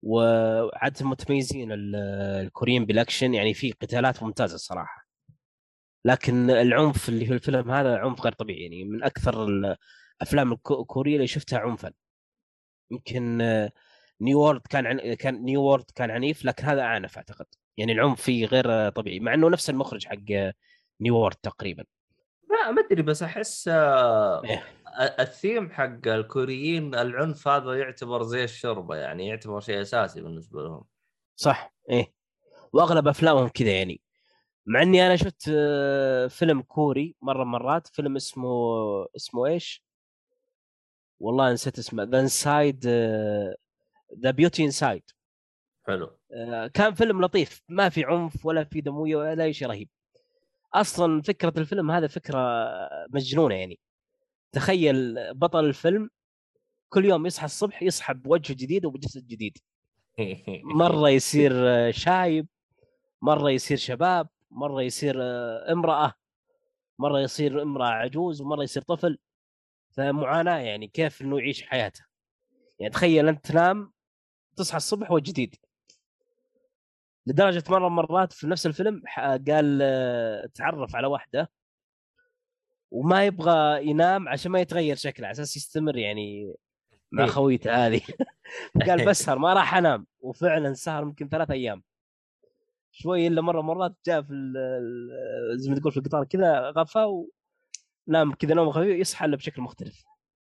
وعادة 0.04 1.06
متميزين 1.06 1.72
ال- 1.72 1.96
الكوريين 2.46 2.86
بالأكشن 2.86 3.34
يعني 3.34 3.54
في 3.54 3.72
قتالات 3.72 4.24
ممتازة 4.24 4.56
الصراحه 4.56 5.08
لكن 6.06 6.50
العنف 6.50 7.10
اللي 7.10 7.26
في 7.26 7.34
الفيلم 7.34 7.72
هذا 7.72 7.98
عنف 7.98 8.22
غير 8.22 8.34
طبيعي 8.34 8.62
يعني 8.62 8.84
من 8.84 9.04
أكثر 9.04 9.46
الافلام 9.48 10.54
الكو- 10.54 10.80
الكورية 10.82 11.15
اللي 11.15 11.28
شفتها 11.28 11.60
عنفا. 11.60 11.91
يمكن 12.91 13.41
آه، 13.41 13.72
New 14.22 14.39
World 14.39 14.62
كان 14.69 14.86
عن... 14.88 15.13
كان 15.13 15.43
New 15.43 15.62
World 15.63 15.86
كان 15.96 16.12
عنيف 16.12 16.46
لكن 16.46 16.65
هذا 16.65 16.82
أعنف 16.82 17.17
أعتقد. 17.17 17.46
يعني 17.78 17.91
العنف 17.91 18.22
فيه 18.22 18.46
غير 18.46 18.72
آه، 18.72 18.89
طبيعي 18.89 19.19
مع 19.19 19.34
إنه 19.34 19.50
نفس 19.50 19.69
المخرج 19.69 20.06
حق 20.08 20.17
آه، 20.32 20.54
New 21.02 21.15
World 21.17 21.36
تقريبا. 21.36 21.84
لا 22.54 22.72
ما 22.72 22.82
أدري 22.82 23.02
بس 23.02 23.24
أحس 23.24 23.68
آه، 23.68 24.44
إيه. 24.44 24.63
الثيم 25.20 25.72
حق 25.72 26.08
الكوريين 26.08 26.96
العنف 26.96 27.48
هذا 27.48 27.74
يعتبر 27.74 28.24
زي 28.24 28.44
الشوربة 28.44 28.96
يعني 28.96 29.28
يعتبر 29.28 29.60
شيء 29.60 29.82
أساسي 29.82 30.22
بالنسبة 30.22 30.63
لهم. 30.63 30.84
صح 31.36 31.74
إيه. 31.89 32.13
وأغلب 32.74 33.08
أفلامهم 33.08 33.48
كذا 33.48 33.72
يعني. 33.72 34.02
مع 34.66 34.82
إني 34.82 35.08
أنا 35.08 35.16
شفت 35.16 35.52
آه، 35.56 36.28
فيلم 36.28 36.62
كوري 36.62 37.16
مرة 37.22 37.44
مرات 37.44 37.88
فيلم 37.88 38.16
اسمه 38.16 38.50
اسمه 39.16 39.46
إيش؟ 39.46 39.84
والله 41.20 41.54
نسيت 41.54 41.80
اسمه 41.80 42.04
The 42.04 42.19
Inside 42.19 42.86
The 44.24 44.32
Beauty 44.32 44.65
Inside 44.65 45.04
حلو. 45.88 46.18
كان 46.74 46.94
فيلم 46.94 47.22
لطيف 47.22 47.63
ما 47.70 47.89
في 47.89 48.04
عنف 48.06 48.46
ولا 48.46 48.63
في 48.63 48.82
دموية 48.82 49.16
ولا 49.16 49.44
أي 49.44 49.54
شيء 49.54 49.68
رهيب. 49.68 49.89
أصلا 50.74 51.22
فكرة 51.22 51.54
الفيلم 51.58 51.92
هذا 51.92 52.08
فكرة 52.08 52.40
مجنونة 53.10 53.56
يعني. 53.56 53.80
تخيل 54.52 55.16
بطل 55.34 55.66
الفيلم 55.66 56.10
كل 56.90 57.06
يوم 57.06 57.26
يصحى 57.26 57.46
الصبح 57.46 57.84
يصحى 57.84 58.14
بوجه 58.14 58.54
جديد 58.54 58.86
وبجسد 58.86 59.28
جديد. 59.28 59.58
مرة 60.80 61.10
يصير 61.10 61.54
شايب 61.92 62.48
مرة 63.22 63.50
يصير 63.52 63.78
شباب 63.78 64.28
مرة 64.52 64.82
يصير 64.82 65.16
امرأة 65.72 66.14
مرة 67.00 67.20
يصير 67.20 67.62
امرأة 67.62 67.88
عجوز 67.88 68.42
ومرة 68.42 68.64
يصير 68.64 68.84
طفل. 68.84 69.18
فمعاناة 69.92 70.58
يعني 70.58 70.88
كيف 70.88 71.22
إنه 71.22 71.40
يعيش 71.40 71.64
حياته. 71.64 72.06
يعني 72.80 72.94
تخيل 72.94 73.28
أنت 73.28 73.46
تنام 73.46 73.92
تصحى 74.56 74.78
الصبح 74.78 75.12
هو 75.12 75.20
جديد. 75.20 75.56
لدرجة 77.28 77.64
مرة 77.70 77.90
مرات 77.90 78.34
في 78.34 78.48
نفس 78.48 78.66
الفيلم 78.66 79.02
قال 79.18 79.80
آه، 79.82 80.50
تعرف 80.56 80.96
على 80.96 81.08
واحدة 81.08 81.50
وما 82.92 83.26
يبغى 83.26 83.88
ينام 83.88 84.30
عشان 84.30 84.52
ما 84.52 84.60
يتغير 84.60 84.96
شكله 84.96 85.28
على 85.28 85.32
أساس 85.32 85.58
يستمر 85.58 85.98
يعني 85.98 86.54
مع 87.12 87.24
إيه. 87.24 87.30
خويته 87.30 87.88
هذه. 87.88 88.02
قال 88.88 89.06
بسهر 89.10 89.40
ما 89.40 89.54
راح 89.54 89.76
أنام. 89.76 90.08
وفعلا 90.22 90.74
سهر 90.74 91.04
يمكن 91.04 91.30
ثلاث 91.30 91.52
أيام. 91.52 91.84
شوي 92.92 93.28
إلا 93.28 93.42
مرة 93.42 93.62
مرات 93.62 93.96
جاء 94.06 94.22
في 94.22 94.34
زي 95.56 95.70
ما 95.70 95.80
تقول 95.80 95.92
في 95.92 95.98
القطار 95.98 96.24
كذا 96.26 96.70
غفى 96.78 97.26
ونام 98.08 98.34
كذا 98.34 98.54
نوم 98.54 98.72
خفيف 98.72 99.00
يصحى 99.00 99.28
له 99.28 99.38
بشكل 99.38 99.62
مختلف. 99.62 100.04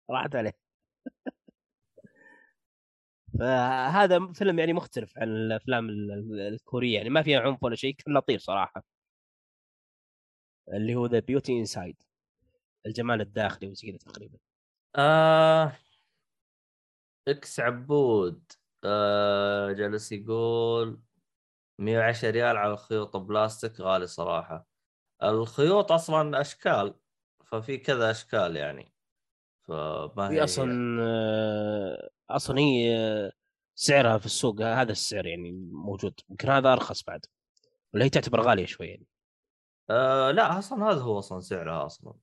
راحت 0.10 0.36
عليه. 0.36 0.65
فهذا 3.40 4.32
فيلم 4.34 4.60
يعني 4.60 4.74
مختلف 4.74 5.18
عن 5.18 5.28
الأفلام 5.28 5.90
ال- 5.90 6.12
ال- 6.12 6.40
الكورية 6.54 6.98
يعني 6.98 7.10
ما 7.10 7.22
فيها 7.24 7.40
عنف 7.40 7.64
ولا 7.64 7.76
شيء 7.76 7.96
كان 7.96 8.18
لطيف 8.18 8.42
صراحة. 8.42 8.84
اللي 10.74 10.96
هو 10.96 11.06
The 11.06 11.20
Beauty 11.20 11.60
Inside 11.60 11.96
الجمال 12.86 13.22
الداخلي 13.22 13.68
وزي 13.70 13.88
كذا 13.92 13.98
تقريبا. 13.98 14.38
آه 14.96 15.72
إكس 17.28 17.60
عبود 17.60 18.52
آه 18.84 19.72
جالس 19.72 20.12
يقول 20.12 21.02
110 21.80 22.30
ريال 22.32 22.58
على 22.58 22.78
خيوط 22.78 23.18
بلاستيك 23.18 23.82
غالي 23.82 24.08
صراحة. 24.08 24.68
الخيوط 25.24 25.92
أصلا 25.92 26.42
أشكال 26.42 26.96
ففي 27.46 27.78
كذا 27.78 28.12
أشكال 28.12 28.56
يعني. 28.56 28.94
فما 29.68 30.30
هي 30.32 30.44
أصلا 30.44 30.98
آه، 31.04 32.10
أصلا 32.30 32.60
هي 32.60 33.32
سعرها 33.76 34.18
في 34.18 34.26
السوق 34.26 34.62
هذا 34.62 34.92
السعر 34.92 35.26
يعني 35.26 35.52
موجود 35.72 36.20
يمكن 36.30 36.50
هذا 36.50 36.74
أرخص 36.74 37.04
بعد 37.04 37.26
ولا 37.94 38.06
هي 38.06 38.10
تعتبر 38.10 38.42
غالية 38.42 38.66
شوي 38.66 38.88
يعني. 38.88 39.06
آه 39.90 40.32
لا 40.32 40.60
أصلا 40.60 40.86
هذا 40.92 41.02
هو 41.02 41.20
أصلا 41.20 41.40
سعرها 41.40 41.86
أصلا. 41.86 42.14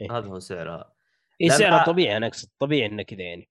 إيه. 0.00 0.18
هذا 0.18 0.26
هو 0.28 0.38
سعرها. 0.38 0.92
اي 1.40 1.50
سعرها 1.50 1.84
طبيعي 1.84 2.16
أنا 2.16 2.26
أقصد 2.26 2.48
طبيعي 2.58 2.86
إنه 2.86 3.02
كذا 3.02 3.22
يعني. 3.22 3.48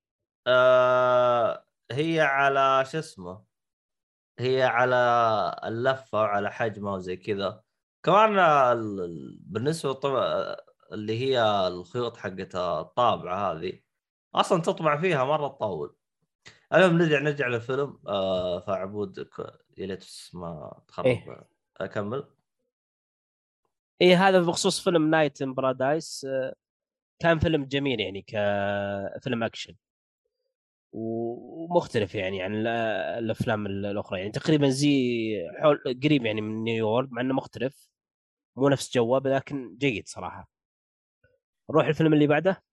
آه 0.47 1.65
هي 1.91 2.21
على 2.21 2.86
شو 2.91 3.00
اسمه 3.00 3.43
هي 4.39 4.63
على 4.63 4.95
اللفة 5.65 6.17
وعلى 6.21 6.52
حجمها 6.52 6.93
وزي 6.95 7.15
كذا. 7.17 7.63
كمان 8.04 8.39
ال- 8.39 9.00
ال- 9.00 9.38
بالنسبة 9.41 9.93
طبعا 9.93 10.56
اللي 10.91 11.19
هي 11.19 11.67
الخيوط 11.67 12.17
حقت 12.17 12.56
الطابعة 12.56 13.52
هذه 13.54 13.80
أصلا 14.35 14.61
تطبع 14.61 15.01
فيها 15.01 15.23
مرة 15.25 15.47
تطول. 15.47 15.95
المهم 16.73 16.97
نرجع 16.97 17.19
نرجع 17.19 17.47
للفيلم. 17.47 17.99
آه 18.07 18.59
فعبود 18.59 19.29
يا 19.77 19.85
ليت 19.85 20.05
ما 20.33 20.81
تخرب. 20.87 21.05
إيه. 21.05 21.47
أكمل. 21.77 22.23
اي 24.01 24.15
هذا 24.15 24.39
بخصوص 24.41 24.83
فيلم 24.83 25.09
Night 25.10 25.41
in 25.41 25.53
Paradise 25.53 26.27
كان 27.19 27.39
فيلم 27.39 27.65
جميل 27.65 27.99
يعني 27.99 28.21
كفيلم 28.21 29.43
أكشن. 29.43 29.75
ومختلف 30.93 32.15
يعني 32.15 32.43
عن 32.43 32.55
ال- 32.55 32.67
الأفلام 33.23 33.65
الأخرى. 33.65 34.19
يعني 34.19 34.31
تقريبا 34.31 34.69
زي 34.69 34.89
حول 35.61 35.77
قريب 36.03 36.25
يعني 36.25 36.41
من 36.41 36.63
نيويورك 36.63 37.07
مع 37.11 37.21
إنه 37.21 37.33
مختلف. 37.33 37.89
مو 38.55 38.69
نفس 38.69 38.93
جوه 38.95 39.19
لكن 39.19 39.77
جيد 39.77 40.07
صراحة. 40.07 40.49
نروح 41.69 41.85
الفيلم 41.85 42.13
اللي 42.13 42.27
بعده. 42.27 42.63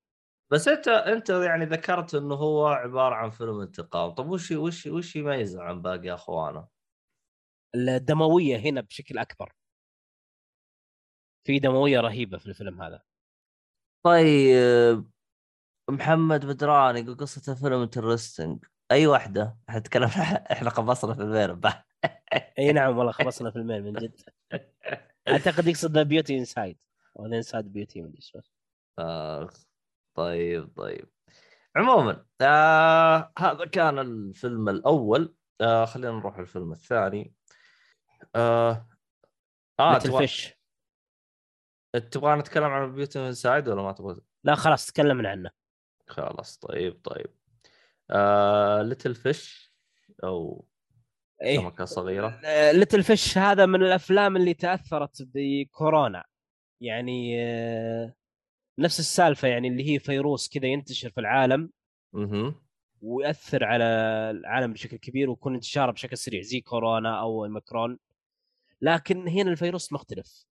بس 0.50 0.68
انت 0.68 0.88
انت 0.88 1.30
يعني 1.30 1.64
ذكرت 1.64 2.14
انه 2.14 2.34
هو 2.34 2.66
عبارة 2.66 3.14
عن 3.14 3.30
فيلم 3.30 3.61
انتقام. 3.61 4.11
طب 4.11 4.28
وش 4.28 4.50
وش 4.50 4.87
وش 4.87 5.16
يميزه 5.16 5.62
عن 5.62 5.82
باقي 5.82 6.14
اخوانه؟ 6.14 6.68
الدموية 7.74 8.56
هنا 8.56 8.80
بشكل 8.80 9.18
أكبر. 9.18 9.52
في 11.44 11.58
دموية 11.58 12.00
رهيبة 12.00 12.38
في 12.38 12.46
الفيلم 12.46 12.82
هذا. 12.82 13.02
طيب. 14.02 15.11
محمد 15.90 16.46
بدران 16.46 16.96
يقول 16.96 17.16
قصة 17.16 17.52
الفيلم 17.52 17.82
interesting 17.82 18.64
أي 18.90 19.06
واحدة؟ 19.06 19.58
إحنا 19.68 19.80
تكلمنا 19.80 20.52
إحنا 20.52 20.70
قبصنا 20.70 21.14
في 21.14 21.22
الفيلم 21.22 21.61
بح. 21.61 21.87
أي 22.58 22.72
نعم 22.72 22.98
والله 22.98 23.12
خلصنا 23.12 23.50
فيلمين 23.50 23.82
من 23.82 23.92
جد. 23.92 24.20
أعتقد 25.28 25.66
يقصد 25.66 25.92
The 25.92 26.02
Beauty 26.02 26.38
Inside 26.38 26.78
ولا 27.14 27.37
Inside 27.37 27.72
Beauty 27.72 28.00
ما 28.02 28.08
أدري 28.08 28.20
شو 28.20 28.40
طيب 30.18 30.72
طيب. 30.76 31.09
عموما 31.76 32.24
آه 32.40 33.33
هذا 33.38 33.64
كان 33.64 33.98
الفيلم 33.98 34.68
الأول. 34.68 35.35
آه 35.61 35.85
خلينا 35.85 36.11
نروح 36.11 36.38
الفيلم 36.38 36.72
الثاني. 36.72 37.35
آه 38.37 38.88
آه 39.81 39.94
مثل 39.94 40.09
تبغى 40.09 40.18
فيش 40.18 40.59
تبغى 42.11 42.37
نتكلم 42.37 42.64
عن 42.64 42.94
Beauty 42.94 43.18
Inside 43.18 43.68
ولا 43.68 43.83
ما 43.83 43.92
تبغى؟ 43.92 44.20
لا 44.44 44.54
خلاص 44.54 44.87
تكلمنا 44.87 45.31
عنه. 45.31 45.50
خلاص 46.07 46.59
طيب 46.59 47.00
طيب. 47.04 47.35
آه 48.11 48.83
Little 48.82 49.14
Fish 49.14 49.72
أو 50.24 50.68
إيه. 51.42 51.57
سمكة 51.57 51.85
صغيرة. 51.85 52.40
Little 52.72 53.02
Fish 53.02 53.38
هذا 53.38 53.66
من 53.66 53.83
الأفلام 53.83 54.37
اللي 54.37 54.54
تأثرت 54.54 55.22
بكورونا. 55.35 56.24
يعني 56.81 57.44
آه، 57.44 58.14
نفس 58.78 59.00
السالفة 59.00 59.48
يعني 59.48 59.68
اللي 59.68 59.90
هي 59.90 59.98
فيروس 59.98 60.48
كذا 60.48 60.66
ينتشر 60.66 61.10
في 61.10 61.20
العالم 61.20 61.70
أها 62.14 62.54
ويأثر 63.02 63.64
على 63.64 63.84
العالم 64.30 64.72
بشكل 64.72 64.96
كبير 64.96 65.30
ويكون 65.30 65.54
انتشاره 65.54 65.90
بشكل 65.90 66.18
سريع 66.18 66.40
زي 66.42 66.60
كورونا 66.60 67.20
أو 67.20 67.44
أوميكرون 67.44 67.98
لكن 68.80 69.28
هنا 69.28 69.50
الفيروس 69.50 69.92
مختلف. 69.92 70.44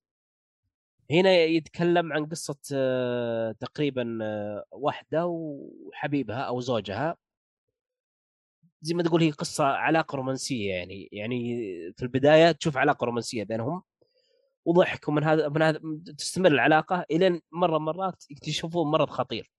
هنا 1.11 1.33
يتكلم 1.33 2.13
عن 2.13 2.25
قصة 2.25 2.59
آه، 2.73 3.51
تقريبا 3.51 4.19
آه، 4.21 4.65
واحدة 4.71 5.25
وحبيبها 5.25 6.39
أو 6.41 6.59
زوجها. 6.59 7.17
زي 8.81 8.93
ما 8.93 9.03
تقول 9.03 9.21
هي 9.23 9.31
قصة 9.31 9.65
علاقة 9.65 10.15
رومانسية 10.15 10.69
يعني 10.73 11.09
يعني 11.11 11.57
في 11.97 12.03
البداية 12.03 12.51
تشوف 12.51 12.77
علاقة 12.77 13.05
رومانسية 13.05 13.43
بينهم. 13.43 13.83
وضحك 14.67 15.07
ومن 15.07 15.23
هذا 15.23 15.49
من 15.49 15.61
هذا 15.61 15.81
تستمر 16.17 16.51
العلاقة 16.51 17.05
إلين 17.11 17.41
مرة 17.51 17.77
مرات 17.77 18.31
يكتشفون 18.31 18.91
مرض 18.91 19.09
خطير. 19.09 19.51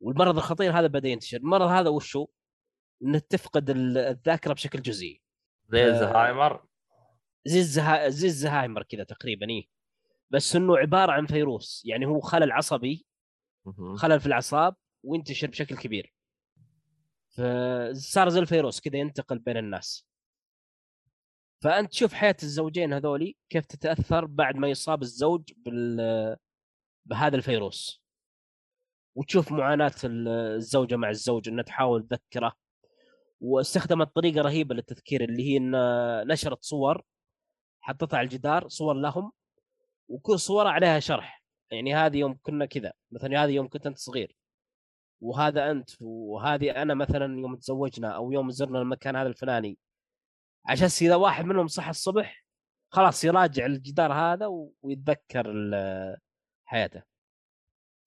والمرض 0.00 0.36
الخطير 0.36 0.78
هذا 0.78 0.86
بدأ 0.86 1.08
ينتشر. 1.08 1.36
المرض 1.36 1.68
هذا 1.68 1.88
وشو؟ 1.88 2.26
إنه 3.02 3.18
تفقد 3.18 3.70
ال- 3.70 3.98
الذاكرة 3.98 4.52
بشكل 4.52 4.82
جزئي. 4.82 5.22
زي 5.68 5.86
الزهايمر؟ 5.86 6.64
زي 7.44 7.58
الزها... 7.58 8.08
زي 8.08 8.26
الزهايمر 8.26 8.82
كذا 8.82 9.04
تقريبا 9.04 9.48
إيه. 9.48 9.68
بس 10.30 10.56
إنه 10.56 10.78
عبارة 10.78 11.12
عن 11.12 11.26
فيروس. 11.26 11.82
يعني 11.86 12.06
هو 12.06 12.20
خلل 12.20 12.52
عصبي. 12.52 13.06
خلل 13.96 14.20
في 14.20 14.26
الأعصاب 14.26 14.76
وينتشر 15.02 15.46
بشكل 15.46 15.76
كبير. 15.76 16.14
فصار 17.30 18.28
زي 18.28 18.40
الفيروس 18.40 18.80
كذا 18.80 18.96
ينتقل 18.96 19.38
بين 19.38 19.56
الناس. 19.56 20.06
فأنت 21.64 21.90
تشوف 21.90 22.12
حياة 22.12 22.36
الزوجين 22.42 22.92
هذولي 22.92 23.36
كيف 23.50 23.66
تتأثر 23.66 24.24
بعد 24.24 24.56
ما 24.56 24.68
يصاب 24.68 25.02
الزوج 25.02 25.52
بال 25.56 26.36
بهذا 27.06 27.36
الفيروس. 27.36 28.02
وتشوف 29.16 29.52
معاناة 29.52 29.94
ال- 30.04 30.28
الزوجة 30.28 30.96
مع 30.96 31.10
الزوج 31.10 31.48
إنها 31.48 31.62
تحاول 31.64 32.08
تذكره. 32.08 32.52
واستخدمت 33.40 34.14
طريقة 34.16 34.40
رهيبة 34.40 34.74
للتذكير 34.74 35.24
اللي 35.24 35.42
هي 35.42 35.56
إن 35.56 35.72
نشرت 36.28 36.64
صور 36.64 37.02
حطتها 37.80 38.16
على 38.16 38.24
الجدار 38.24 38.68
صور 38.68 38.94
لهم 38.94 39.32
وكل 40.08 40.38
صورة 40.38 40.68
عليها 40.68 41.00
شرح. 41.00 41.44
يعني 41.70 41.94
هذه 41.94 42.16
يوم 42.16 42.38
كنا 42.42 42.66
كذا 42.66 42.92
مثلا 43.12 43.44
هذه 43.44 43.50
يوم 43.50 43.68
كنت 43.68 43.86
أنت 43.86 43.98
صغير 43.98 44.36
وهذا 45.20 45.70
أنت 45.70 45.90
وهذه 46.00 46.82
أنا 46.82 46.94
مثلا 46.94 47.40
يوم 47.40 47.56
تزوجنا 47.56 48.08
أو 48.08 48.32
يوم 48.32 48.50
زرنا 48.50 48.78
المكان 48.78 49.16
هذا 49.16 49.28
الفلاني. 49.28 49.78
عشان 50.66 50.88
إذا 51.02 51.14
واحد 51.16 51.44
منهم 51.44 51.66
صحى 51.66 51.90
الصبح 51.90 52.44
خلاص 52.92 53.24
يراجع 53.24 53.66
الجدار 53.66 54.12
هذا 54.12 54.46
ويتذكر 54.82 55.52
حياته. 56.64 57.02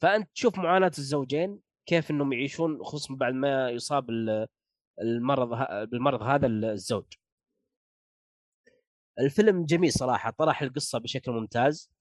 فأنت 0.01 0.29
تشوف 0.35 0.57
معاناة 0.59 0.91
الزوجين 0.97 1.59
كيف 1.85 2.11
إنهم 2.11 2.33
يعيشون 2.33 2.83
خصوصا 2.83 3.15
بعد 3.15 3.33
ما 3.33 3.69
يصاب 3.69 4.09
ال- 4.09 4.47
المرض 5.01 5.49
بالمرض 5.89 6.21
هذا 6.21 6.47
الزوج. 6.47 7.05
الفيلم 9.19 9.65
جميل 9.65 9.91
صراحة 9.91 10.31
طرح 10.31 10.61
القصة 10.61 10.99
بشكل 10.99 11.31
ممتاز. 11.31 11.91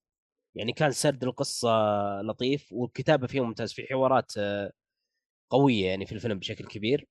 يعني 0.55 0.73
كان 0.73 0.91
سرد 0.91 1.25
القصة 1.25 1.69
لطيف 2.23 2.73
والكتابة 2.73 3.27
فيه 3.27 3.41
ممتاز 3.41 3.73
في 3.73 3.87
حوارات 3.91 4.33
آه، 4.39 4.73
قوية 5.51 5.87
يعني 5.87 6.07
في 6.07 6.13
الفيلم 6.13 6.39
بشكل 6.39 6.67
كبير. 6.67 7.07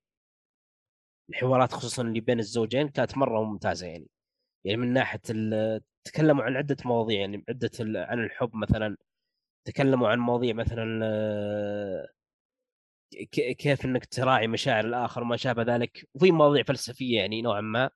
الحوارات 1.30 1.74
خصوصا 1.74 2.04
اللي 2.04 2.20
بين 2.20 2.40
الزوجين 2.40 2.90
كانت 2.90 3.18
مرة 3.18 3.44
ممتازة 3.44 3.88
يعني. 3.88 4.08
يعني 4.66 4.78
من 4.78 4.94
ناحية 4.94 5.22
تكلموا 6.04 6.44
عن 6.44 6.58
عدة 6.58 6.78
مواضيع 6.86 7.20
يعني 7.20 7.44
عدة 7.50 7.72
عن 7.82 8.24
الحب 8.24 8.56
مثلا 8.56 8.98
تكلموا 9.66 10.10
عن 10.10 10.20
مواضيع 10.20 10.54
مثلا 10.54 11.00
آه، 11.06 12.08
كيف 13.32 13.86
إنك 13.86 14.06
تراعي 14.06 14.48
مشاعر 14.48 14.86
الآخر 14.86 15.22
وما 15.22 15.38
شابه 15.38 15.64
ذلك. 15.64 16.10
وفي 16.16 16.32
مواضيع 16.32 16.64
فلسفية 16.64 17.18
يعني 17.18 17.42
نوعا 17.42 17.62
ما 17.62 17.90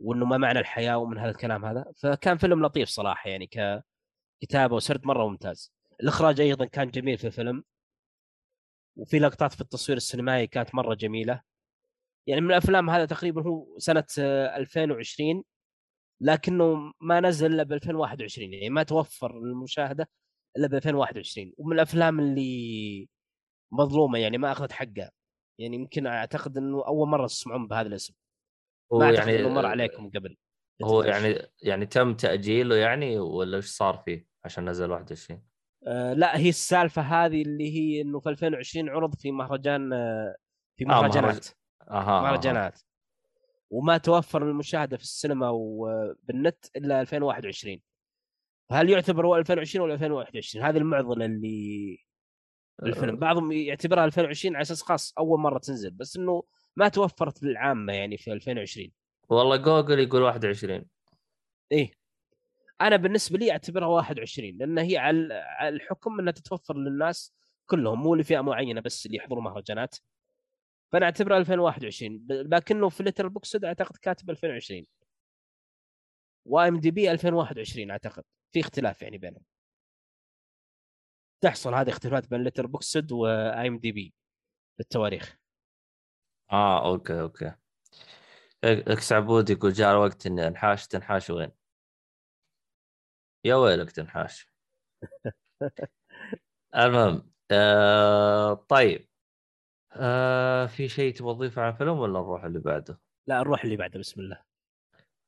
وإنه 0.00 0.26
ما 0.26 0.36
معنى 0.36 0.58
الحياة 0.58 0.98
ومن 0.98 1.18
هذا 1.18 1.30
الكلام 1.30 1.64
هذا. 1.64 1.84
فكان 2.02 2.38
فيلم 2.38 2.66
لطيف 2.66 2.88
صراحة 2.88 3.30
يعني 3.30 3.46
ككتابة 3.46 4.74
وسرد 4.76 5.06
مرة 5.06 5.28
ممتاز. 5.28 5.72
الإخراج 6.00 6.40
أيضا 6.40 6.64
كان 6.64 6.90
جميل 6.90 7.18
في 7.18 7.26
الفيلم. 7.26 7.64
وفي 8.96 9.18
لقطات 9.18 9.52
في 9.54 9.60
التصوير 9.60 9.96
السينمائي 9.96 10.46
كانت 10.46 10.74
مرة 10.74 10.94
جميلة. 10.94 11.42
يعني 12.28 12.40
من 12.40 12.50
الأفلام 12.50 12.90
هذا 12.90 13.04
تقريبا 13.04 13.42
هو 13.42 13.78
سنة 13.78 14.04
آه، 14.18 14.56
2020 14.56 15.44
لكنه 16.22 16.92
ما 17.00 17.20
نزل 17.20 17.52
إلا 17.52 17.62
ب 17.62 17.72
2021 17.72 18.52
يعني 18.52 18.70
ما 18.70 18.82
توفر 18.82 19.40
للمشاهده 19.40 20.08
إلا 20.56 20.66
ب 20.66 20.74
2021 20.74 21.52
ومن 21.58 21.72
الأفلام 21.72 22.20
اللي 22.20 23.08
مظلومة 23.72 24.18
يعني 24.18 24.38
ما 24.38 24.52
أخذت 24.52 24.72
حقها. 24.72 25.10
يعني 25.60 25.76
يمكن 25.76 26.06
أعتقد 26.06 26.56
إنه 26.56 26.86
أول 26.86 27.08
مرة 27.08 27.26
تسمعون 27.26 27.68
بهذا 27.68 27.88
الاسم. 27.88 28.14
هو 28.92 28.98
ما 28.98 29.06
أعتقد 29.06 29.28
يعني 29.28 29.40
إنه 29.40 29.48
مر 29.48 29.66
عليكم 29.66 30.10
قبل. 30.10 30.36
هو 30.84 31.02
يعني 31.02 31.38
يعني 31.62 31.86
تم 31.86 32.14
تأجيله 32.14 32.76
يعني 32.76 33.18
ولا 33.18 33.56
إيش 33.56 33.66
صار 33.66 34.02
فيه 34.04 34.26
عشان 34.44 34.68
نزل 34.68 34.90
21 34.90 35.42
آه 35.86 36.12
لا 36.12 36.38
هي 36.38 36.48
السالفة 36.48 37.02
هذه 37.02 37.42
اللي 37.42 37.70
هي 37.70 38.00
إنه 38.00 38.20
في 38.20 38.28
2020 38.28 38.88
عرض 38.88 39.14
في 39.14 39.32
مهرجان 39.32 39.92
آه 39.92 40.36
في 40.78 40.84
آه، 40.84 40.88
مهرجانات 40.88 41.46
أها 41.46 41.65
أها. 41.90 42.20
مهرجانات 42.20 42.80
وما 43.70 43.98
توفر 43.98 44.44
للمشاهده 44.44 44.96
في 44.96 45.02
السينما 45.02 45.48
وبالنت 45.48 46.64
إلا 46.76 47.00
2021 47.00 47.80
فهل 48.70 48.90
يعتبر 48.90 49.26
هو 49.26 49.36
2020 49.36 49.84
ولا 49.84 49.94
2021 49.94 50.64
هذه 50.64 50.76
المعضلة 50.76 51.24
اللي 51.24 51.98
الفيلم. 52.82 53.16
بعضهم 53.16 53.52
يعتبرها 53.52 54.04
2020 54.04 54.54
على 54.56 54.62
أساس 54.62 54.82
خاص 54.82 55.14
أول 55.18 55.40
مرة 55.40 55.58
تنزل 55.58 55.90
بس 55.90 56.16
إنه 56.16 56.42
ما 56.76 56.88
توفرت 56.88 57.42
للعامة 57.42 57.92
يعني 57.92 58.16
في 58.16 58.32
2020 58.32 58.90
والله 59.28 59.56
جوجل 59.56 59.98
يقول 59.98 60.22
21 60.22 60.84
إيه. 61.72 61.92
أنا 62.80 62.96
بالنسبة 62.96 63.38
لي 63.38 63.50
أعتبرها 63.52 63.86
21 63.86 64.56
لأن 64.58 64.78
هي 64.78 64.96
على 64.96 65.34
على 65.34 65.76
الحكم 65.76 66.20
إنها 66.20 66.32
تتوفر 66.32 66.76
للناس 66.76 67.34
كلهم 67.66 68.02
مو 68.02 68.14
لفئة 68.14 68.40
معينة 68.40 68.80
بس 68.80 69.06
اللي 69.06 69.16
يحضروا 69.16 69.42
مهرجانات. 69.42 69.96
فانا 70.92 71.04
اعتبرها 71.06 71.38
2021 71.38 72.18
ب- 72.18 72.32
لكنه 72.32 72.88
في 72.88 73.02
Letterboxd 73.02 73.64
اعتقد 73.64 73.96
كاتب 73.96 74.30
2020 74.30 74.86
و 76.46 76.80
IMDb 76.80 77.10
2021 77.10 77.90
اعتقد. 77.90 78.24
في 78.52 78.60
اختلاف 78.60 79.02
يعني 79.02 79.18
بينهم. 79.18 79.42
تحصل 81.40 81.74
هذه 81.74 81.88
اختلافات 81.90 82.30
بين 82.30 82.42
Letterboxd 82.42 83.12
و 83.12 83.68
IMDb 83.68 84.14
بالتواريخ. 84.78 85.36
آه 86.52 86.86
okay 86.92 87.20
okay. 87.20 87.54
إكس 88.64 89.12
عبود 89.12 89.50
يقول 89.50 89.72
جاء 89.72 89.92
الوقت 89.92 90.26
إني 90.26 90.46
أنحاش 90.46 90.86
تنحاش 90.86 91.30
وين؟ 91.30 91.50
يا 93.44 93.54
ويلك 93.54 93.90
تنحاش. 93.92 94.48
المهم 96.76 97.32
آه 97.50 98.54
طيب. 98.54 99.08
آه 99.98 100.66
في 100.66 100.88
شيء 100.88 101.14
تبغى 101.14 101.34
تضيفه 101.34 101.62
عن 101.62 101.72
الفيلم 101.72 101.98
ولا 101.98 102.20
نروح 102.20 102.44
اللي 102.44 102.58
بعده؟ 102.58 103.00
لا 103.26 103.38
نروح 103.38 103.64
اللي 103.64 103.76
بعده 103.76 103.98
بسم 103.98 104.20
الله. 104.20 104.42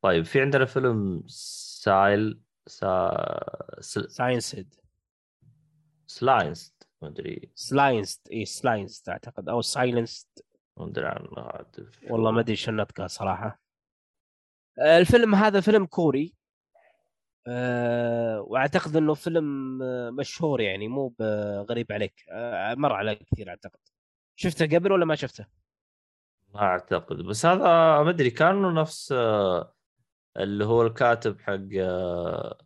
طيب 0.02 0.24
في 0.24 0.40
عندنا 0.40 0.64
فيلم 0.64 1.22
سايل 1.26 2.40
سا... 2.66 3.80
سل... 3.80 4.10
ساينس 4.10 4.54
هيد 4.54 4.74
سلاينست 6.06 6.88
ما 7.02 7.08
أدري. 7.08 7.50
سلاينست 7.54 8.28
اي 8.28 8.44
سلاينست 8.44 9.08
أعتقد 9.08 9.48
أو 9.48 9.60
سايلنست 9.60 10.44
ما 10.76 10.86
أدري 10.86 11.06
عنه 11.06 11.28
والله 12.10 12.30
ما 12.30 12.40
أدري 12.40 12.56
شو 12.56 12.72
نطقها 12.72 13.06
صراحة. 13.06 13.60
الفيلم 14.78 15.34
هذا 15.34 15.60
فيلم 15.60 15.86
كوري. 15.86 16.34
أه 17.46 18.40
وأعتقد 18.40 18.96
إنه 18.96 19.14
فيلم 19.14 19.78
مشهور 20.16 20.60
يعني 20.60 20.88
مو 20.88 21.14
غريب 21.70 21.92
عليك. 21.92 22.24
أه 22.30 22.74
مر 22.74 22.92
على 22.92 23.14
كثير 23.14 23.48
أعتقد. 23.48 23.80
شفته 24.40 24.66
قبل 24.76 24.92
ولا 24.92 25.04
ما 25.04 25.14
شفته؟ 25.14 25.46
ما 26.54 26.60
أعتقد 26.60 27.16
بس 27.16 27.46
هذا 27.46 27.58
ما 28.02 28.10
أدري 28.10 28.30
كانه 28.30 28.80
نفس 28.80 29.12
آه، 29.12 29.74
اللي 30.36 30.64
هو 30.64 30.82
الكاتب 30.82 31.40
حق 31.40 31.58
آه، 31.80 32.58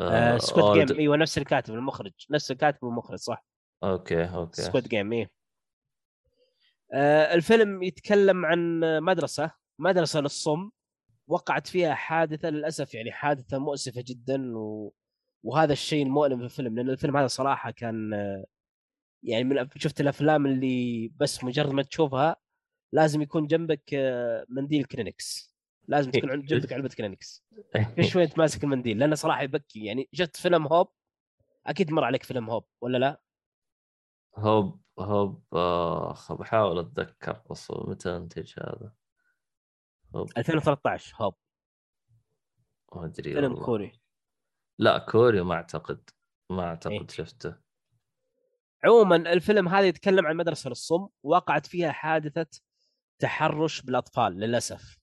آه 0.00 0.38
Squid 0.38 0.64
Old- 0.64 0.86
Game 0.86 0.98
أيوه 0.98 1.16
نفس 1.16 1.38
الكاتب 1.38 1.74
المخرج. 1.74 2.12
نفس 2.30 2.50
الكاتب 2.50 2.84
والمخرج 2.84 3.18
صح. 3.18 3.44
okay 3.84 4.24
okay. 4.24 4.62
Squid 4.62 4.88
Game 4.88 5.12
إيه. 5.12 5.30
آه 6.94 7.34
الفيلم 7.34 7.82
يتكلم 7.82 8.46
عن 8.46 8.80
مدرسة 9.02 9.50
مدرسة 9.78 10.20
للصم 10.20 10.70
وقعت 11.26 11.66
فيها 11.66 11.94
حادثة 11.94 12.50
للأسف 12.50 12.94
يعني 12.94 13.12
حادثة 13.12 13.58
مؤسفة 13.58 14.04
جدا 14.06 14.56
و... 14.58 14.92
وهذا 15.42 15.72
الشيء 15.72 16.02
المؤلم 16.06 16.38
في 16.38 16.44
الفيلم 16.44 16.76
لأن 16.76 16.90
الفيلم 16.90 17.16
هذا 17.16 17.26
صراحة 17.26 17.70
كان 17.70 18.14
آه، 18.14 18.44
يعني 19.22 19.44
من 19.44 19.68
شفت 19.76 20.00
الأفلام 20.00 20.46
اللي 20.46 21.08
بس 21.16 21.44
مجرد 21.44 21.70
ما 21.70 21.82
تشوفها 21.82 22.36
لازم 22.92 23.22
يكون 23.22 23.46
جنبك 23.46 23.94
آه، 23.94 24.46
منديل 24.48 24.84
كلينكس 24.84 25.54
لازم 25.88 26.10
تكون 26.10 26.30
عند 26.30 26.44
جنبك 26.44 26.72
علبة 26.72 26.88
كلينكس 26.88 27.44
كل 27.96 28.04
شوية 28.04 28.26
تماسك 28.26 28.64
المنديل 28.64 28.98
لأنه 28.98 29.14
صراحة 29.14 29.42
يبكي. 29.42 29.84
يعني 29.84 30.08
شفت 30.12 30.36
فيلم 30.36 30.66
Hope 30.66 30.88
أكيد 31.66 31.92
مر 31.92 32.04
عليك 32.04 32.22
فيلم 32.22 32.50
Hope 32.50 32.64
ولا 32.80 32.98
لا؟ 32.98 33.22
Hope 34.36 34.82
Hope 34.98 35.44
آخ 35.54 36.32
بحاول 36.32 36.78
أتذكر 36.78 37.42
بس 37.50 37.70
متى 37.70 38.16
إنتج 38.16 38.52
هذا؟ 38.58 38.92
Hope 40.14 40.28
2013 40.38 41.16
Hope 41.20 41.34
ما 42.96 43.04
أدري 43.04 43.34
فيلم. 43.34 43.64
كوري. 43.64 43.92
لا 44.78 44.98
كوري 44.98 45.42
ما 45.42 45.54
أعتقد. 45.54 46.10
ما 46.50 46.62
أعتقد 46.62 46.92
إيه. 46.92 47.06
شفته. 47.08 47.67
عموما 48.84 49.16
الفيلم 49.16 49.68
هذا 49.68 49.86
يتكلم 49.86 50.26
عن 50.26 50.36
مدرسة 50.36 50.68
للصم 50.68 51.08
وقعت 51.22 51.66
فيها 51.66 51.92
حادثة 51.92 52.60
تحرش 53.18 53.82
بالأطفال 53.82 54.32
للأسف. 54.32 54.98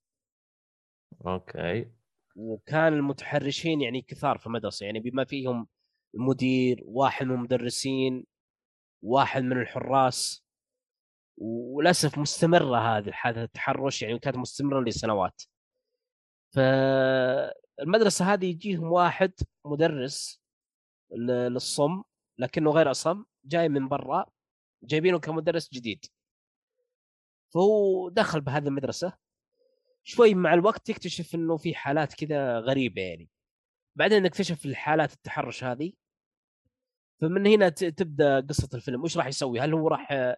okay. 1.28 1.92
وكان 2.36 2.94
المتحرشين 2.94 3.82
يعني 3.82 4.02
كثار 4.02 4.38
في 4.38 4.48
المدرسة 4.48 4.86
يعني 4.86 5.00
بما 5.00 5.26
فيهم 5.26 5.68
المدير 6.16 6.82
واحد 6.86 7.26
من 7.26 7.36
المدرسين 7.36 8.26
واحد 9.02 9.44
من 9.44 9.62
الحراس. 9.62 10.46
وللأسف 11.38 12.18
مستمرة 12.18 12.78
هذه 12.78 13.12
حادثه 13.12 13.44
التحرش 13.44 14.02
يعني 14.02 14.20
كانت 14.20 14.38
مستمرة 14.38 14.82
لسنوات. 14.82 15.42
فالمدرسة 16.56 18.34
هذه 18.34 18.46
يجيهم 18.46 18.92
واحد 18.92 19.34
مدرس 19.66 20.42
للصم 21.12 22.04
لكنه 22.40 22.72
غير 22.72 22.92
أصم. 22.92 23.26
جاي 23.46 23.70
من 23.70 23.88
برا 23.88 24.26
جايبينه 24.84 25.20
كمدرس 25.20 25.70
جديد. 25.74 26.06
فهو 27.54 28.10
دخل 28.10 28.42
بهذه 28.42 28.68
المدرسة 28.68 29.18
شوي 30.04 30.34
مع 30.34 30.54
الوقت 30.54 30.90
يكتشف 30.90 31.36
إنه 31.36 31.58
في 31.58 31.76
حالات 31.76 32.14
كذا 32.14 32.60
غريبة 32.60 33.02
يعني. 33.02 33.30
بعدين 33.96 34.26
اكتشف 34.26 34.66
الحالات 34.66 35.14
التحرش 35.14 35.64
هذه. 35.64 35.94
فمن 37.22 37.48
هنا 37.48 37.70
تبدأ 37.70 38.40
قصة 38.40 38.70
الفيلم. 38.74 39.04
وش 39.04 39.18
راح 39.18 39.28
يسوي؟ 39.28 39.60
هل 39.60 39.74
هو 39.74 39.88
راح 39.88 40.36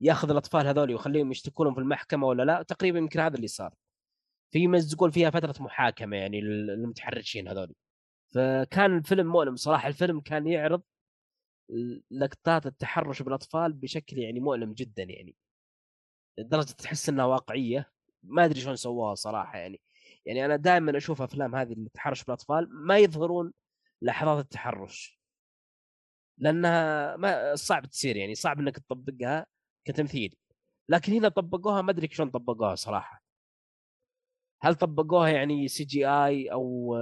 ياخذ 0.00 0.30
الأطفال 0.30 0.66
هذول 0.66 0.90
ويخليهم 0.90 1.30
يشتكونهم 1.30 1.74
في 1.74 1.80
المحكمة 1.80 2.26
ولا 2.26 2.42
لا؟ 2.42 2.62
تقريبا 2.62 2.98
يمكن 2.98 3.20
هذا 3.20 3.36
اللي 3.36 3.46
صار. 3.48 3.74
في 4.50 4.58
يمزقون 4.58 5.10
فيها 5.10 5.30
فترة 5.30 5.54
محاكمة 5.62 6.16
يعني 6.16 6.40
لل- 6.40 6.66
للمتحرشين 6.66 7.48
هذول. 7.48 7.74
فكان 8.34 8.96
الفيلم 8.96 9.26
مؤلم 9.26 9.56
صراحة. 9.56 9.88
الفيلم 9.88 10.20
كان 10.20 10.46
يعرض 10.46 10.82
لقطات 12.10 12.66
التحرش 12.66 13.22
بالأطفال 13.22 13.72
بشكل 13.72 14.18
يعني 14.18 14.40
مؤلم 14.40 14.72
جدا 14.72 15.02
يعني. 15.02 15.36
لدرجة 16.38 16.72
تحس 16.72 17.08
إنها 17.08 17.24
واقعية. 17.24 17.92
ما 18.22 18.44
أدري 18.44 18.60
شلون 18.60 18.76
سووها 18.76 19.14
صراحة 19.14 19.58
يعني. 19.58 19.80
يعني 20.26 20.44
أنا 20.44 20.56
دائما 20.56 20.96
أشوف 20.96 21.22
أفلام 21.22 21.54
هذه 21.54 21.72
التحرش 21.72 22.24
بالأطفال 22.24 22.68
ما 22.70 22.98
يظهرون 22.98 23.52
لحظات 24.02 24.44
التحرش. 24.44 25.20
لأنها 26.38 27.16
ما 27.16 27.54
صعب 27.54 27.86
تصير 27.86 28.16
يعني 28.16 28.34
صعب 28.34 28.60
إنك 28.60 28.78
تطبقها 28.78 29.46
كتمثيل. 29.84 30.36
لكن 30.88 31.12
هنا 31.12 31.28
طبقوها 31.28 31.82
ما 31.82 31.90
أدري 31.90 32.08
شلون 32.12 32.30
طبقوها 32.30 32.74
صراحة. 32.74 33.22
هل 34.62 34.74
طبقوها 34.74 35.28
يعني 35.28 35.68
CGI 35.68 36.52
أو 36.52 36.96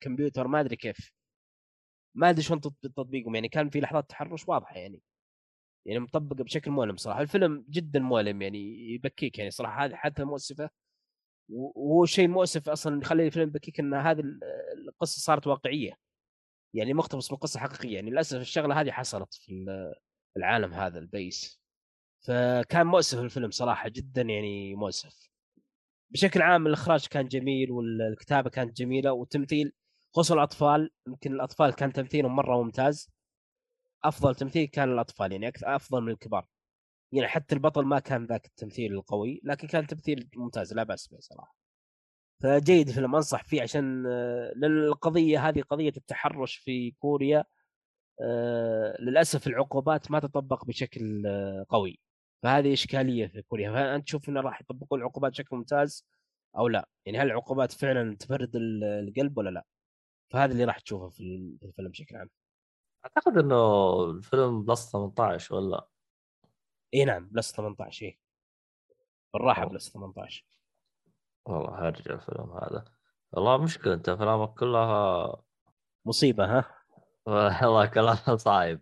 كمبيوتر؟ 0.00 0.48
ما 0.48 0.60
أدري 0.60 0.76
كيف. 0.76 1.12
ما 2.14 2.30
أدري 2.30 2.42
شلون 2.42 2.60
تط- 2.60 2.74
تطبيقهم 2.82 3.34
يعني 3.34 3.48
كان 3.48 3.70
في 3.70 3.80
لحظات 3.80 4.10
تحرش 4.10 4.48
واضحة 4.48 4.76
يعني. 4.76 5.02
يعني 5.86 5.98
مطبقه 6.00 6.44
بشكل 6.44 6.70
مؤلم 6.70 6.96
صراحة. 6.96 7.20
الفيلم 7.20 7.64
جدا 7.70 8.00
مؤلم 8.00 8.42
يعني 8.42 8.90
يبكيك 8.94 9.38
يعني 9.38 9.50
صراحة. 9.50 9.84
هذه 9.84 9.94
حادثه 9.94 10.24
مؤسفة. 10.24 10.70
وهو 11.48 12.04
شيء 12.06 12.28
مؤسف 12.28 12.68
أصلا 12.68 13.00
يخلي 13.02 13.26
الفيلم 13.26 13.48
يبكيك 13.48 13.80
إن 13.80 13.94
هذه 13.94 14.20
ال- 14.20 14.40
القصة 14.88 15.20
صارت 15.20 15.46
واقعية. 15.46 15.94
يعني 16.74 16.94
مقتبس 16.94 17.32
من 17.32 17.38
قصة 17.38 17.60
حقيقية. 17.60 17.94
يعني 17.94 18.10
للأسف 18.10 18.40
الشغلة 18.40 18.80
هذه 18.80 18.90
حصلت 18.90 19.34
في 19.34 19.52
ال- 19.52 19.94
العالم 20.36 20.72
هذا 20.74 20.98
البيس. 20.98 21.60
فكان 22.26 22.86
مؤسف 22.86 23.18
الفيلم 23.18 23.50
صراحة 23.50 23.88
جدا 23.88 24.22
يعني 24.22 24.74
مؤسف. 24.74 25.30
بشكل 26.12 26.42
عام 26.42 26.66
الإخراج 26.66 27.06
كان 27.06 27.28
جميل 27.28 27.70
والكتابة 27.70 28.50
كانت 28.50 28.76
جميلة 28.76 29.12
والتمثيل 29.12 29.72
خصوصا 30.14 30.34
الأطفال 30.34 30.90
يمكن 31.08 31.32
الأطفال 31.32 31.74
كان 31.74 31.92
تمثيلهم 31.92 32.36
مرة 32.36 32.62
ممتاز. 32.62 33.10
أفضل 34.04 34.34
تمثيل 34.34 34.66
كان 34.68 34.92
الأطفال 34.92 35.32
يعني 35.32 35.52
أفضل 35.64 36.00
من 36.02 36.12
الكبار. 36.12 36.46
يعني 37.12 37.28
حتى 37.28 37.54
البطل 37.54 37.84
ما 37.84 37.98
كان 37.98 38.26
ذاك 38.26 38.46
التمثيل 38.46 38.92
القوي 38.92 39.40
لكن 39.44 39.68
كان 39.68 39.86
تمثيل 39.86 40.28
ممتاز 40.36 40.74
لا 40.74 40.82
بأس 40.82 41.08
به 41.08 41.18
صراحة. 41.20 41.56
فجيد 42.42 42.88
الفيلم 42.88 43.14
أنصح 43.14 43.44
فيه 43.44 43.62
عشان 43.62 44.06
آه، 44.06 44.52
لأن 44.56 44.78
القضية 44.78 45.48
هذه 45.48 45.62
قضية 45.62 45.92
التحرش 45.96 46.56
في 46.56 46.90
كوريا 46.90 47.44
آه، 48.22 48.96
للأسف 49.00 49.46
العقوبات 49.46 50.10
ما 50.10 50.20
تطبق 50.20 50.64
بشكل 50.64 51.26
آه، 51.26 51.66
قوي. 51.68 52.00
فهذه 52.42 52.72
إشكالية 52.72 53.26
في 53.26 53.42
كوريا. 53.42 53.72
فانت 53.72 54.04
تشوف 54.06 54.28
إنه 54.28 54.40
راح 54.40 54.60
يطبقوا 54.60 54.98
العقوبات 54.98 55.32
بشكل 55.32 55.56
ممتاز 55.56 56.06
أو 56.58 56.68
لا؟ 56.68 56.88
يعني 57.06 57.18
هل 57.18 57.26
العقوبات 57.26 57.72
فعلا 57.72 58.16
تبرد 58.16 58.56
ال- 58.56 58.84
القلب 58.84 59.38
ولا 59.38 59.50
لا؟ 59.50 59.64
فهذا 60.30 60.52
اللي 60.52 60.64
راح 60.64 60.78
تشوفه 60.78 61.08
في 61.08 61.20
ال- 61.20 61.58
في 61.58 61.66
الفيلم 61.66 61.88
بشكل 61.90 62.16
عام. 62.16 62.30
أعتقد 63.04 63.38
إنه 63.38 63.94
الفيلم 64.04 64.62
plus 64.64 64.92
18 64.92 65.54
ولا؟ 65.54 65.88
إي 66.94 67.04
نعم 67.04 67.28
plus 67.28 67.52
18 67.52 68.06
إيه 68.06 68.18
بالراحة. 69.34 69.64
plus 69.64 69.92
18 69.92 70.44
والله 71.46 71.88
هرجع 71.88 72.14
الفيلم 72.14 72.50
هذا. 72.52 72.84
والله 73.32 73.56
مشكلة 73.62 73.94
أنت 73.94 74.08
افلامك 74.08 74.54
كلها 74.58 75.42
مصيبة 76.06 76.58
ها؟ 76.58 76.74
والله 77.26 77.86
كلها 77.86 78.36
صعب. 78.36 78.80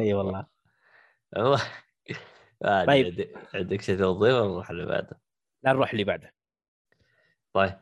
إي 0.00 0.14
والله. 0.14 0.46
أدري، 2.62 2.86
طيب. 2.86 3.36
عندك- 3.54 3.80
شيء 3.80 3.98
توضيح 3.98 4.34
ولا 4.34 4.48
نروح 4.48 4.70
اللي 4.70 4.86
بعده؟ 4.86 5.20
لا 5.62 5.72
نروح 5.72 5.90
اللي 5.90 6.04
بعده. 6.04 6.34
طيب. 7.52 7.80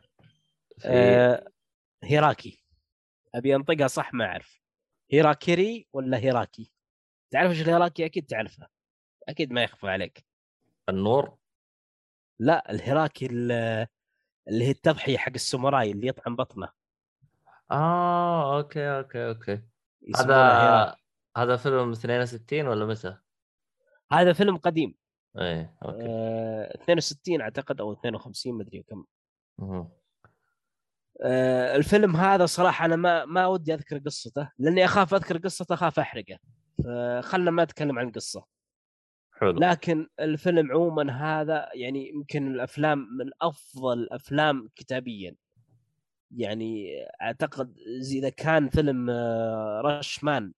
في 0.79 0.87
آه 0.87 1.47
هيراكي. 2.03 2.64
أبي 3.37 3.55
أنطقها 3.55 3.87
صح 3.87 4.13
ما 4.13 4.25
أعرف. 4.25 4.61
هيراكيري 5.11 5.87
ولا 5.93 6.17
هيراكي؟ 6.17 6.71
تعرف 7.31 7.51
إيش 7.51 7.61
الهيراكي؟ 7.61 8.05
أكيد 8.05 8.25
تعرفها. 8.25 8.69
أكيد 9.29 9.51
ما 9.51 9.63
يخفى 9.63 9.87
عليك. 9.87 10.25
النور؟ 10.89 11.37
لا 12.39 12.71
الهيراكي 12.71 13.25
ال- 13.25 13.87
اللي 14.47 14.65
هي 14.65 14.71
التضحية 14.71 15.17
حق 15.17 15.31
الساموراي 15.35 15.91
اللي 15.91 16.07
يطعن 16.07 16.35
بطنه. 16.35 16.71
آه 17.71 18.57
okay 18.57 18.97
okay 18.97 19.27
okay. 19.27 19.51
هيراكي. 19.51 20.23
هذا 20.23 20.95
هذا 21.37 21.57
فيلم 21.57 21.91
62 21.91 22.67
ولا 22.67 22.85
متى؟ 22.85 23.17
هذا 24.11 24.33
فيلم 24.33 24.57
قديم. 24.57 24.95
إيه 25.37 25.77
أوكي. 25.85 26.05
آه 26.07 26.75
62 26.83 27.41
أعتقد 27.41 27.81
أو 27.81 27.93
52 27.93 28.57
مدري 28.57 28.83
كم. 28.83 29.05
آه 31.21 31.75
الفيلم 31.75 32.15
هذا 32.15 32.45
صراحة 32.45 32.85
أنا 32.85 32.95
ما 32.95 33.25
ما 33.25 33.47
ودي 33.47 33.73
أذكر 33.73 33.97
قصته 33.97 34.51
لأني 34.59 34.85
أخاف 34.85 35.13
أذكر 35.13 35.37
قصته 35.37 35.73
أخاف 35.73 35.99
أحرقه. 35.99 36.37
فخلنا 36.83 37.51
ما 37.51 37.63
اتكلم 37.63 37.99
عن 37.99 38.07
القصة 38.07 38.45
حلو. 39.31 39.51
لكن 39.51 40.07
الفيلم 40.19 40.71
عموما 40.71 41.11
هذا 41.11 41.69
يعني 41.73 42.09
يمكن 42.09 42.51
الأفلام 42.55 42.97
من 42.99 43.31
أفضل 43.41 43.99
الافلام 43.99 44.69
كتابيا. 44.75 45.35
يعني 46.31 46.87
أعتقد 47.21 47.77
إذا 48.11 48.29
كان 48.29 48.69
فيلم 48.69 49.09
آه، 49.09 49.81
رشمان 49.85 50.53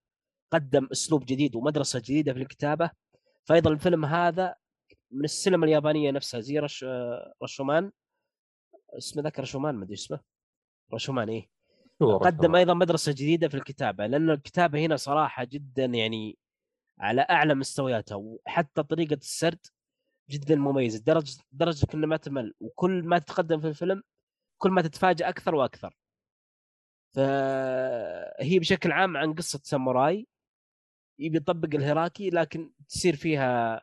قدم 0.52 0.88
أسلوب 0.92 1.26
جديد 1.26 1.56
ومدرسة 1.56 2.00
جديدة 2.00 2.34
في 2.34 2.40
الكتابة 2.40 2.92
فايضا 3.46 3.72
الفيلم 3.72 4.06
هذا 4.06 4.56
من 5.12 5.24
السينما 5.24 5.66
اليابانية 5.66 6.12
نفسها 6.12 6.40
زي 6.40 6.60
رش 6.60 6.84
آه، 6.84 7.34
رشومان. 7.44 7.92
اسمه 8.98 9.24
ذاك 9.24 9.40
رشومان 9.40 9.76
ما 9.76 9.84
أدري 9.84 9.94
اسمه. 9.94 10.37
رشومان 10.94 11.30
إيه؟ 11.30 11.50
قدم؟ 12.00 12.56
أيضا 12.56 12.74
مدرسة 12.74 13.12
جديدة 13.12 13.48
في 13.48 13.58
الكتابة 13.58 14.08
لأن 14.08 14.30
الكتابة 14.30 14.86
هنا 14.86 14.96
صراحة 14.96 15.44
جدا 15.44 15.86
يعني 15.86 16.38
على 17.00 17.22
أعلى 17.22 17.56
مستوياتها 17.56 18.16
وحتى 18.16 18.84
طريقة 18.84 19.14
السرد 19.14 19.60
جدا 20.30 20.56
مميزة 20.56 21.00
درجه 21.00 21.38
درجة 21.52 21.88
انك 21.96 22.06
ما 22.06 22.18
تمل 22.18 22.54
وكل 22.60 23.04
ما 23.04 23.20
تتقدم 23.20 23.62
في 23.62 23.68
الفيلم 23.68 24.04
كل 24.58 24.72
ما 24.72 24.82
تتفاجئ 24.82 25.30
أكثر 25.30 25.56
وأكثر. 25.56 25.98
فهي 27.16 28.60
بشكل 28.60 28.92
عام 28.92 29.18
عن 29.18 29.34
قصة 29.34 29.60
ساموراي 29.64 30.28
يبي 31.20 31.38
يطبق 31.38 31.70
الهيراكي 31.76 32.30
لكن 32.30 32.72
تصير 32.90 33.16
فيها 33.16 33.82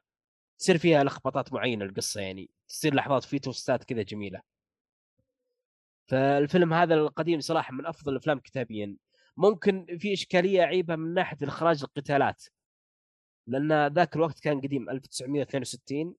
تصير 0.58 0.78
فيها 0.78 1.04
لخبطات 1.04 1.52
معينة 1.52 1.84
القصة 1.84 2.20
يعني 2.20 2.50
تصير 2.68 2.94
لحظات 2.94 3.24
في 3.24 3.38
توستات 3.38 3.84
كذا 3.84 4.02
جميلة. 4.02 4.53
فالفيلم 6.06 6.74
هذا 6.74 6.94
القديم 6.94 7.40
صراحة 7.40 7.72
من 7.74 7.86
أفضل 7.86 8.12
الأفلام 8.12 8.38
كتابيا. 8.38 8.96
ممكن 9.36 9.86
في 9.98 10.12
إشكالية 10.12 10.62
عيبه 10.62 10.96
من 10.96 11.14
ناحية 11.14 11.36
إخراج 11.42 11.82
القتالات 11.82 12.44
لأن 13.46 13.86
ذاك 13.86 14.16
الوقت 14.16 14.40
كان 14.40 14.60
قديم 14.60 14.90
1962 14.90 16.14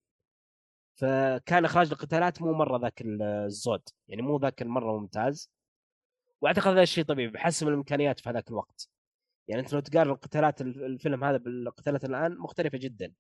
فكان 0.96 1.66
إخراج 1.66 1.92
القتالات 1.92 2.42
مو 2.42 2.54
مرة 2.54 2.78
ذاك 2.78 3.02
الزود 3.06 3.82
يعني 4.08 4.22
مو 4.22 4.38
ذاك 4.38 4.62
المرة 4.62 5.00
ممتاز. 5.00 5.52
وأعتقد 6.42 6.68
هذا 6.68 6.82
الشيء 6.82 7.04
طبيعي 7.04 7.28
بحسب 7.30 7.68
الإمكانيات 7.68 8.20
في 8.20 8.30
هذاك 8.30 8.50
الوقت. 8.50 8.90
يعني 9.48 9.62
أنت 9.62 9.74
لو 9.74 9.80
تقارن 9.80 10.10
القتالات 10.12 10.62
الف- 10.62 10.78
الفيلم 10.78 11.24
هذا 11.24 11.38
بالقتالات 11.38 12.06
الآن 12.06 12.38
مختلفة 12.38 12.78
جدا. 12.78 13.14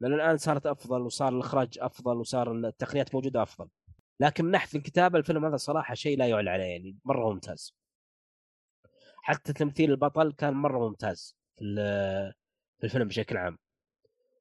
لأن 0.00 0.12
الآن 0.14 0.36
صارت 0.36 0.66
أفضل 0.66 1.00
وصار 1.00 1.32
الإخراج 1.34 1.78
أفضل 1.80 2.16
وصار 2.16 2.52
التقنيات 2.52 3.14
موجودة 3.14 3.42
أفضل. 3.42 3.68
لكن 4.20 4.44
من 4.44 4.50
ناحية 4.50 4.78
الكتابة 4.78 5.18
الفيلم 5.18 5.44
هذا 5.44 5.56
صراحة 5.56 5.94
شيء 5.94 6.18
لا 6.18 6.28
يعلى 6.28 6.50
عليه 6.50 6.64
يعني 6.64 6.96
مرة 7.04 7.32
ممتاز. 7.32 7.76
حتى 9.22 9.52
تمثيل 9.52 9.90
البطل 9.90 10.32
كان 10.32 10.54
مرة 10.54 10.88
ممتاز 10.88 11.36
في 11.56 11.74
في 12.78 12.84
الفيلم 12.84 13.08
بشكل 13.08 13.36
عام. 13.36 13.58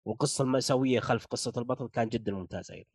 والقصة 0.06 0.44
المأساوية 0.44 1.00
خلف 1.00 1.26
قصة 1.26 1.54
البطل 1.58 1.90
كان 1.90 2.10
جدا 2.10 2.32
ممتاز 2.32 2.72
أيضا. 2.72 2.90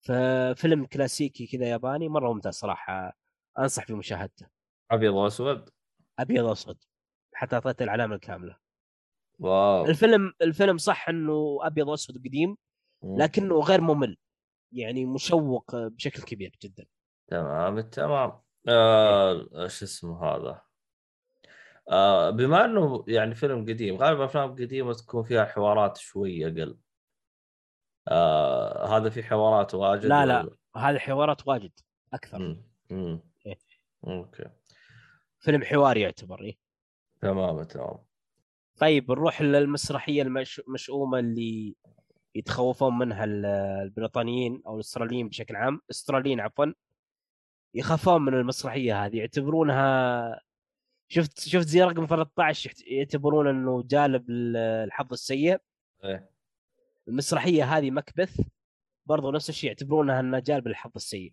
ففيلم 0.00 0.86
كلاسيكي 0.86 1.46
كذا 1.46 1.66
ياباني 1.66 2.08
مرة 2.08 2.32
ممتاز 2.32 2.54
صراحة 2.54 3.16
أنصح 3.58 3.88
بمشاهدته. 3.88 4.46
أبيض 4.90 5.14
وأسود؟ 5.14 5.70
أبيض 6.18 6.44
وأسود. 6.44 6.84
حتى 7.34 7.56
أعطيته 7.56 7.82
العلامة 7.82 8.14
الكاملة. 8.14 8.56
واو. 9.38 9.86
الفيلم 9.86 10.32
الفيلم 10.42 10.78
صح 10.78 11.08
إنه 11.08 11.58
أبيض 11.62 11.88
وأسود 11.88 12.18
قديم. 12.18 12.56
لكنه 13.02 13.60
غير 13.60 13.80
ممل. 13.80 14.16
يعني 14.76 15.06
مشوق 15.06 15.76
بشكل 15.76 16.22
كبير 16.22 16.56
جدا 16.62 16.86
تمام 17.28 17.80
تمام 17.80 18.32
آه 18.68 19.66
شو 19.66 19.84
اسمه 19.84 20.24
هذا 20.24 20.62
آه 21.90 22.30
بما 22.30 22.64
إنه 22.64 23.04
يعني 23.08 23.34
فيلم 23.34 23.60
قديم 23.62 23.96
غالبا 23.96 24.24
أفلام 24.24 24.52
قديمة 24.52 24.92
تكون 24.92 25.22
فيها 25.24 25.44
حوارات 25.44 25.96
شوي 25.96 26.46
أقل 26.46 26.78
آه 28.08 28.96
هذا 28.96 29.10
في 29.10 29.22
حوارات 29.22 29.74
واجد 29.74 30.06
لا 30.06 30.26
لا 30.26 30.40
ولا- 30.42 30.56
هذه 30.76 30.98
حوارات 30.98 31.48
واجد 31.48 31.72
أكثر 32.12 32.38
مم. 32.38 32.62
مم. 32.90 33.20
إيه. 33.46 33.58
أوكي 34.06 34.44
فيلم 35.38 35.64
حواري 35.64 36.00
يعتبر 36.00 36.40
إيه. 36.42 36.56
تمام 37.20 37.62
تمام 37.62 37.98
طيب 38.78 39.10
نروح 39.10 39.42
للمسرحية 39.42 40.22
المش- 40.22 40.60
المشؤومة 40.68 41.18
اللي 41.18 41.74
يتخوفون 42.36 42.98
منها 42.98 43.24
ال- 43.24 43.46
البريطانيين 43.82 44.62
أو 44.66 44.74
الأستراليين 44.74 45.28
بشكل 45.28 45.56
عام 45.56 45.80
أستراليين 45.90 46.40
عفوا 46.40 46.66
يخافون 47.74 48.22
من 48.24 48.34
المسرحية 48.34 49.04
هذه 49.06 49.18
يعتبرونها 49.18 50.40
شفت 51.08 51.40
شفت 51.40 51.66
زي 51.66 51.82
رقم 51.82 52.06
13 52.06 52.66
يحت- 52.70 52.82
يعتبرون 52.86 53.48
إنه 53.48 53.82
جالب 53.82 54.30
ال- 54.30 54.56
الحظ 54.56 55.12
السيء. 55.12 55.58
إيه. 56.04 56.30
المسرحية 57.08 57.64
هذه 57.64 57.90
مكبث 57.90 58.40
برضو 59.06 59.30
نفس 59.30 59.48
الشيء 59.48 59.68
يعتبرونها 59.70 60.20
إنها 60.20 60.40
جالب 60.40 60.66
الحظ 60.66 60.90
السيء. 60.96 61.32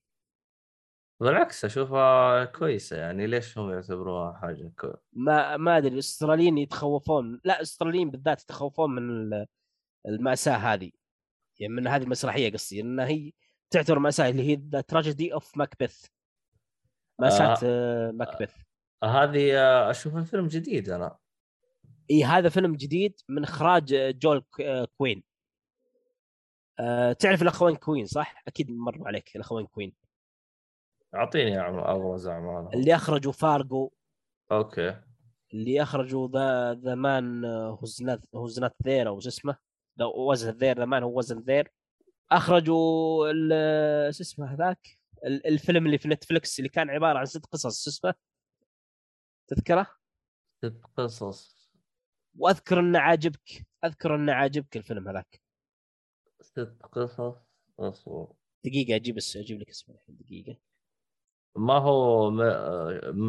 بالعكس 1.20 1.66
أشوفها 1.66 2.46
كويسة 2.46 2.98
يعني 2.98 3.28
ليش 3.28 3.58
هم 3.58 3.72
يعتبروها 3.72 4.34
حاجة 4.34 4.72
كو... 4.80 4.94
ما 5.14 5.58
ما 5.58 5.78
أدري 5.78 5.94
الأستراليين 5.94 6.58
يتخوفون 6.58 7.42
لا 7.44 7.56
الأستراليين 7.56 8.12
بالذات 8.12 8.42
يتخوفون 8.42 8.96
من 8.96 9.30
المأساة 10.08 10.56
هذه. 10.56 10.92
يعني 11.60 11.74
من 11.74 11.88
هذه 11.88 12.04
المسرحية 12.04 12.52
قصدي 12.52 12.82
انها 12.82 13.08
هي 13.08 13.32
تعتبر 13.70 14.00
مأساة 14.00 14.30
اللي 14.30 14.44
هي 14.44 14.56
The 14.56 14.82
Tragedy 14.82 15.34
of 15.34 15.58
Macbeth 15.58 16.06
مأساة 17.20 17.58
آه. 17.64 18.12
ماكبث 18.12 18.56
هذه 19.04 19.60
آه، 19.60 19.92
أشوفها 19.92 20.24
فيلم 20.24 20.48
جديد 20.48 20.90
أنا. 20.90 21.18
إي 22.12 22.24
هذا 22.24 22.50
فيلم 22.50 22.76
جديد 22.76 23.20
من 23.30 23.44
إخراج 23.44 23.94
آه، 23.94 24.12
جول 24.12 24.44
آه، 24.62 24.88
كوين. 24.98 25.24
أه 26.80 27.14
تعرف 27.14 27.42
الاخوين 27.42 27.76
كوين 27.76 28.06
صح؟ 28.06 28.44
أكيد 28.48 28.72
مروا 28.72 29.08
عليك 29.08 29.36
الاخوين 29.36 29.66
كوين. 29.66 29.94
أعطيني 31.16 31.60
ابرز 31.62 32.28
اعمالهم 32.28 32.74
اللي 32.74 32.96
أخرجوا 32.96 33.32
فارجو. 33.32 33.92
أوكي. 34.52 35.02
اللي 35.54 35.82
أخرجوا 35.82 36.28
the 36.28 36.74
The 36.74 36.96
Man 36.96 37.46
who's 37.46 38.04
who's 38.36 38.60
not 38.60 38.76
there 38.84 39.08
أو 39.08 39.20
شو 39.20 39.30
اسمه. 39.30 39.58
wasn't 40.02 40.50
there 40.50 40.78
The 40.78 40.86
Man 40.86 41.04
Who 41.04 41.18
Wasn't 41.18 41.40
There 41.40 41.72
أخرجوا 42.32 43.32
شو 44.12 44.22
اسمه 44.24 44.54
هذاك؟ 44.54 45.00
ال- 45.26 45.48
الفيلم 45.48 45.86
اللي 45.86 45.98
في 45.98 46.08
نتفلكس 46.08 46.60
اللي 46.60 46.70
كان 46.70 46.90
عبارة 46.90 47.20
عن 47.20 47.26
ست 47.26 47.46
قصص 47.46 47.84
شو 47.84 47.90
اسمه؟ 47.90 48.14
تذكره؟ 49.48 49.88
ست 50.66 50.82
قصص. 50.98 51.70
وأذكر 52.38 52.80
إنه 52.80 53.00
عاجبك 53.00 53.68
أذكر 53.86 54.16
إنه 54.16 54.34
عاجبك 54.34 54.78
الفيلم 54.78 55.10
هذاك. 55.10 55.42
ست 56.42 56.78
قصص. 56.92 57.36
أصبر. 57.80 58.34
دقيقة 58.66 58.96
أجيب 58.96 59.18
أجيب 59.36 59.62
لك 59.62 59.70
اسمه 59.70 59.96
الحين 59.96 60.18
دقيقة. 60.18 60.58
ما 61.56 61.78
هو 61.78 62.32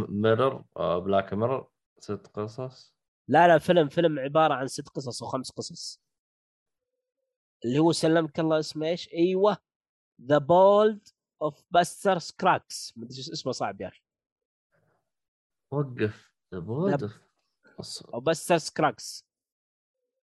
Mirror 0.08 0.64
Black 0.76 1.34
Mirror 1.34 1.70
ست 1.98 2.26
قصص. 2.26 2.94
لا 3.28 3.48
لا 3.48 3.58
فيلم 3.58 3.88
فيلم 3.88 4.18
عبارة 4.18 4.54
عن 4.54 4.66
ست 4.66 4.88
قصص 4.88 5.22
أو 5.22 5.28
خمس 5.28 5.50
قصص. 5.50 6.03
اللي 7.64 7.78
هو 7.78 7.92
سلمك 7.92 8.40
الله 8.40 8.58
اسمه 8.58 8.86
إيش؟ 8.86 9.12
إيوه. 9.12 9.56
The 10.22 10.38
Ballad 10.38 11.08
of 11.42 11.64
Buster 11.70 12.18
Scruggs 12.18 12.92
مدري 12.96 13.20
اسمه 13.20 13.52
صعب 13.52 13.80
يا 13.80 13.88
أخي. 13.88 14.00
وقف. 15.70 16.30
وقف 16.52 17.20
أص- 17.82 18.14
أو 18.14 18.20
Buster 18.20 18.58
Scruggs 18.58 19.26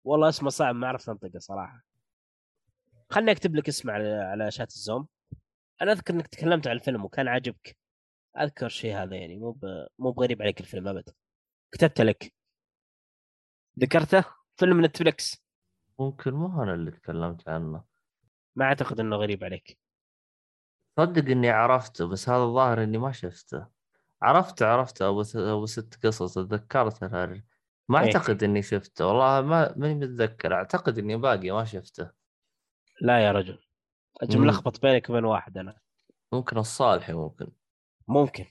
والله 0.06 0.30
اسمه 0.30 0.50
صعب 0.50 0.76
ما 0.76 0.88
عرفت 0.88 1.10
أنطقه 1.10 1.40
صراحة. 1.40 1.84
خلني 3.10 3.32
أكتب 3.32 3.56
لك 3.56 3.68
اسمه 3.68 3.94
على 3.94 4.10
على 4.10 4.52
شات 4.52 4.72
الزوم. 4.72 5.08
أنا 5.82 5.92
أذكر 5.92 6.14
إنك 6.14 6.28
تكلمت 6.28 6.68
عن 6.68 6.76
الفيلم 6.76 7.06
وكان 7.06 7.28
عاجبك. 7.28 7.78
أذكر 8.38 8.70
شيء 8.70 8.96
هذا 8.96 9.16
يعني 9.16 9.38
مو 9.38 9.52
ب... 9.52 9.88
مو 10.00 10.12
بغريب 10.12 10.42
عليك 10.42 10.60
الفيلم 10.62 10.88
ابدا 10.88 11.14
كتبت 11.72 12.02
لك. 12.02 12.34
ذكرته؟ 13.80 14.26
فيلم 14.58 14.86
نتفلكس 14.86 15.44
ممكن 16.02 16.34
مو 16.34 16.64
أنا 16.64 16.74
اللي 16.74 16.92
تكلمت 16.92 17.50
عنه. 17.50 17.84
ما 18.56 18.66
أعتقد 18.66 19.00
إنه 19.00 19.16
غريب 19.16 19.44
عليك. 19.44 19.80
صدق 21.00 21.32
إني 21.32 21.50
عرفته 21.50 22.08
بس 22.08 22.30
هذا 22.30 22.44
الظاهر 22.44 22.84
إني 22.84 22.98
ما 22.98 23.12
شفته. 23.12 23.68
عرفت 24.22 24.64
عرفت 24.64 25.02
أبو 25.02 25.24
أبو 25.36 25.66
ست 25.66 26.06
قصص 26.06 26.34
تذكرتها 26.34 27.44
ما 27.90 28.00
إيه. 28.00 28.06
أعتقد 28.06 28.44
إني 28.44 28.62
شفته 28.62 29.08
والله 29.08 29.42
ما 29.42 29.74
ماني 29.78 29.96
متذكر. 29.96 30.54
أعتقد 30.54 30.98
إني 30.98 31.18
باقي 31.18 31.52
ما 31.52 31.66
شفته. 31.66 32.12
لا 33.02 33.26
يا 33.26 33.32
رجل. 33.32 33.60
أجي. 34.22 34.38
ملخبط 34.38 34.82
بينك 34.82 35.10
وبين 35.10 35.26
واحد 35.26 35.58
أنا. 35.58 35.80
ممكن 36.34 36.58
الصالحي 36.58 37.14
ممكن. 37.14 37.52
ممكن. 38.08 38.46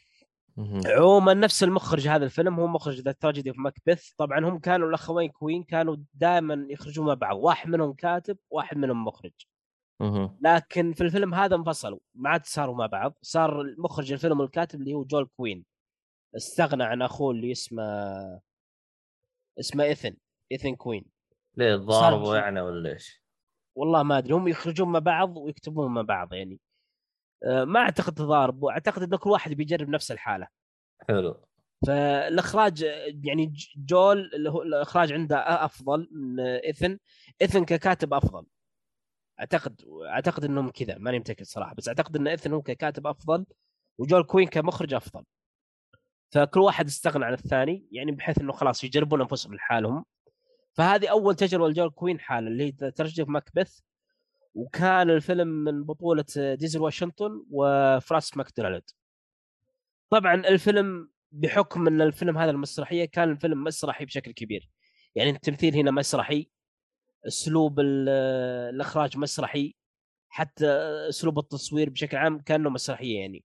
عموما 0.86 1.34
نفس 1.34 1.62
المخرج 1.62 2.08
هذا 2.08 2.24
الفيلم 2.24 2.60
هو 2.60 2.66
مخرج 2.66 3.00
The 3.00 3.12
Tragedy 3.12 3.52
of 3.52 3.60
Macbeth 3.60 4.12
طبعا 4.12 4.48
هم 4.48 4.58
كانوا 4.58 4.88
الأخوين 4.88 5.30
كوين 5.30 5.64
كانوا 5.64 5.96
دائما 6.14 6.66
يخرجون 6.70 7.06
مع 7.06 7.14
بعض. 7.14 7.36
واحد 7.36 7.68
منهم 7.68 7.92
كاتب 7.92 8.38
واحد 8.50 8.76
منهم 8.76 9.04
مخرج. 9.04 9.32
لكن 10.40 10.92
في 10.92 11.00
الفيلم 11.00 11.34
هذا 11.34 11.56
انفصلوا 11.56 11.98
ما 12.14 12.30
عاد 12.30 12.46
صاروا 12.46 12.76
مع 12.76 12.86
بعض. 12.86 13.18
صار 13.22 13.60
المخرج 13.60 14.12
الفيلم 14.12 14.40
والكاتب 14.40 14.80
اللي 14.80 14.94
هو 14.94 15.04
جول 15.04 15.28
كوين. 15.36 15.64
استغنى 16.36 16.84
عن 16.84 17.02
أخوه 17.02 17.30
اللي 17.30 17.52
اسمه 17.52 17.82
اسمه 19.60 19.84
إيثن 19.84 20.16
إيثن 20.52 20.74
كوين. 20.74 21.04
ليه 21.56 21.76
ضاربوا 21.76 22.36
يعني 22.36 22.60
ولا 22.60 22.92
إيش؟ 22.92 23.22
والله 23.74 24.02
ما 24.02 24.18
أدري 24.18 24.34
هم 24.34 24.48
يخرجون 24.48 24.88
مع 24.88 24.98
بعض 24.98 25.36
ويكتبون 25.36 25.94
مع 25.94 26.02
بعض 26.02 26.32
يعني. 26.34 26.60
ما 27.44 27.80
أعتقد 27.80 28.14
تضارب 28.14 28.64
اعتقد 28.64 29.02
ان 29.02 29.16
كل 29.16 29.30
واحد 29.30 29.52
بيجرب 29.52 29.88
نفس 29.88 30.12
الحالة. 30.12 30.48
حلو. 31.08 31.46
فالإخراج 31.86 32.82
يعني 33.24 33.52
جول 33.76 34.30
اللي 34.34 34.50
هو 34.50 34.62
الإخراج 34.62 35.12
عنده 35.12 35.36
أفضل 35.64 36.08
من 36.12 36.40
ايثن 36.40 36.98
ايثن 37.42 37.64
ككاتب 37.64 38.14
أفضل. 38.14 38.46
أعتقد 39.40 39.80
أعتقد 40.06 40.44
إنهم 40.44 40.70
كذا 40.70 40.98
ماني 40.98 41.18
متأكد 41.18 41.44
صراحة 41.44 41.74
بس 41.74 41.88
أعتقد 41.88 42.16
إن 42.16 42.28
ايثن 42.28 42.52
هو 42.52 42.62
ككاتب 42.62 43.06
أفضل 43.06 43.46
وجول 43.98 44.22
كوين 44.22 44.48
كمخرج 44.48 44.94
أفضل. 44.94 45.24
فكل 46.32 46.60
واحد 46.60 46.86
استغنى 46.86 47.24
عن 47.24 47.32
الثاني 47.32 47.86
يعني 47.92 48.12
بحيث 48.12 48.38
إنه 48.38 48.52
خلاص 48.52 48.84
يجربون 48.84 49.20
أنفسهم 49.20 49.54
لحالهم. 49.54 50.04
فهذه 50.72 51.08
أول 51.08 51.34
تجربة 51.34 51.68
لجول 51.68 51.90
كوين 51.90 52.20
لحاله 52.20 52.48
اللي 52.48 52.64
هي 52.64 52.90
ترجمه 52.90 53.26
ماكبث. 53.26 53.80
وكان 54.54 55.10
الفيلم 55.10 55.48
من 55.48 55.84
بطولة 55.84 56.24
دينزل 56.36 56.80
واشنطن 56.80 57.44
وفرانسيس 57.50 58.36
مكدورماند. 58.36 58.82
طبعا 60.10 60.34
الفيلم 60.34 61.10
بحكم 61.32 61.86
إن 61.86 62.00
الفيلم 62.02 62.38
هذا 62.38 62.50
المسرحية 62.50 63.04
كان 63.04 63.30
الفيلم 63.30 63.64
مسرحي 63.64 64.04
بشكل 64.04 64.32
كبير. 64.32 64.70
يعني 65.14 65.30
التمثيل 65.30 65.74
هنا 65.74 65.90
مسرحي 65.90 66.50
أسلوب 67.26 67.80
ال- 67.80 68.08
الإخراج 68.74 69.18
مسرحي 69.18 69.74
حتى 70.28 70.66
أسلوب 71.08 71.38
التصوير 71.38 71.90
بشكل 71.90 72.16
عام 72.16 72.38
كأنه 72.40 72.70
مسرحية 72.70 73.20
يعني. 73.20 73.44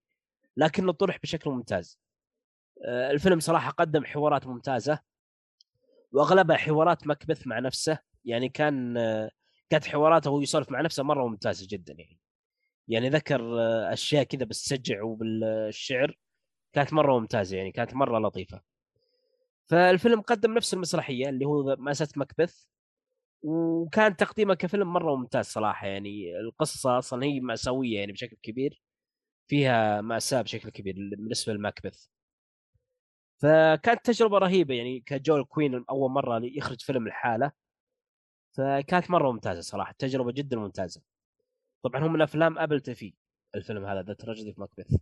لكنه 0.58 0.92
طرح 0.92 1.18
بشكل 1.24 1.50
ممتاز. 1.50 2.00
آه، 2.86 3.12
الفيلم 3.12 3.40
صراحة 3.40 3.72
قدم 3.72 4.06
حوارات 4.06 4.48
ممتازة 4.48 5.00
وأغلبها 6.12 6.58
حوارات 6.58 7.08
مكبث 7.08 7.48
مع 7.48 7.60
نفسه. 7.60 8.00
يعني 8.26 8.50
كان 8.50 8.98
آه، 8.98 9.32
كانت 9.70 9.86
حواراته 9.88 10.30
وهو 10.30 10.42
يسولف 10.42 10.72
مع 10.72 10.82
نفسه 10.82 11.04
مرة 11.04 11.28
ممتازة 11.28 11.68
جدا 11.70 11.94
يعني. 11.94 12.20
يعني 12.88 13.10
ذكر 13.10 13.60
آه، 13.62 13.94
أشياء 13.94 14.24
كذا 14.24 14.46
بالسجع 14.46 15.04
وبالشعر 15.04 16.18
كانت 16.74 16.94
مرة 16.94 17.20
ممتازة 17.20 17.58
يعني 17.58 17.72
كانت 17.72 17.94
مرة 17.94 18.20
لطيفة. 18.20 18.62
فالفيلم 19.68 20.22
قدم 20.22 20.54
نفس 20.54 20.74
المسرحية 20.74 21.30
اللي 21.30 21.46
هو 21.46 21.76
مأساة 21.80 22.08
مكبث 22.16 22.66
وكان 23.44 24.16
تقديمه 24.16 24.54
كفيلم 24.54 24.94
مرة 24.94 25.16
ممتاز 25.16 25.46
صراحة 25.46 25.88
يعني. 25.88 26.40
القصة 26.40 26.98
أصلا 26.98 27.26
هي 27.26 27.40
مأساوية 27.40 28.00
يعني 28.00 28.12
بشكل 28.12 28.38
كبير 28.44 28.82
فيها 29.48 30.02
مأساة 30.02 30.42
بشكل 30.42 30.70
كبير 30.70 30.96
بالنسبة 30.96 31.54
لماكبث. 31.54 32.08
فكانت 33.42 34.06
تجربة 34.06 34.38
رهيبة 34.38 34.76
يعني 34.76 35.00
كجول 35.00 35.44
كوين 35.44 35.86
أول 35.90 36.12
مرة 36.12 36.42
يخرج 36.44 36.82
فيلم 36.82 37.08
لحاله 37.08 37.52
فكانت 38.56 39.10
مرة 39.12 39.32
ممتازة 39.32 39.62
صراحة 39.62 39.96
تجربة 40.00 40.32
جدا 40.32 40.58
ممتازة. 40.58 41.02
طبعا 41.84 42.06
هم 42.08 42.14
من 42.14 42.22
أفلام 42.22 42.60
Apple 42.60 42.82
TV 42.82 43.14
الفيلم 43.56 43.86
هذا 43.86 44.02
The 44.02 44.14
Tragedy 44.14 44.54
of 44.54 44.60
Macbeth 44.62 44.96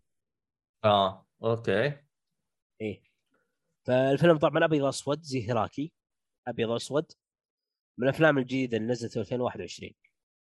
آه 0.86 1.28
أوكي. 1.43 1.97
إيه 2.82 3.04
فالفيلم 3.86 4.38
طبعا 4.38 4.66
أبيض 4.66 4.84
اسود 4.86 5.22
زي 5.22 5.47
هيراكي. 5.49 5.91
أبيض 6.47 6.72
اسود 6.72 7.12
من 7.97 8.08
الأفلام 8.08 8.38
الجديدة 8.38 8.78
اللي 8.78 8.88
نزلت 8.91 9.14
في 9.14 9.20
2021 9.20 9.91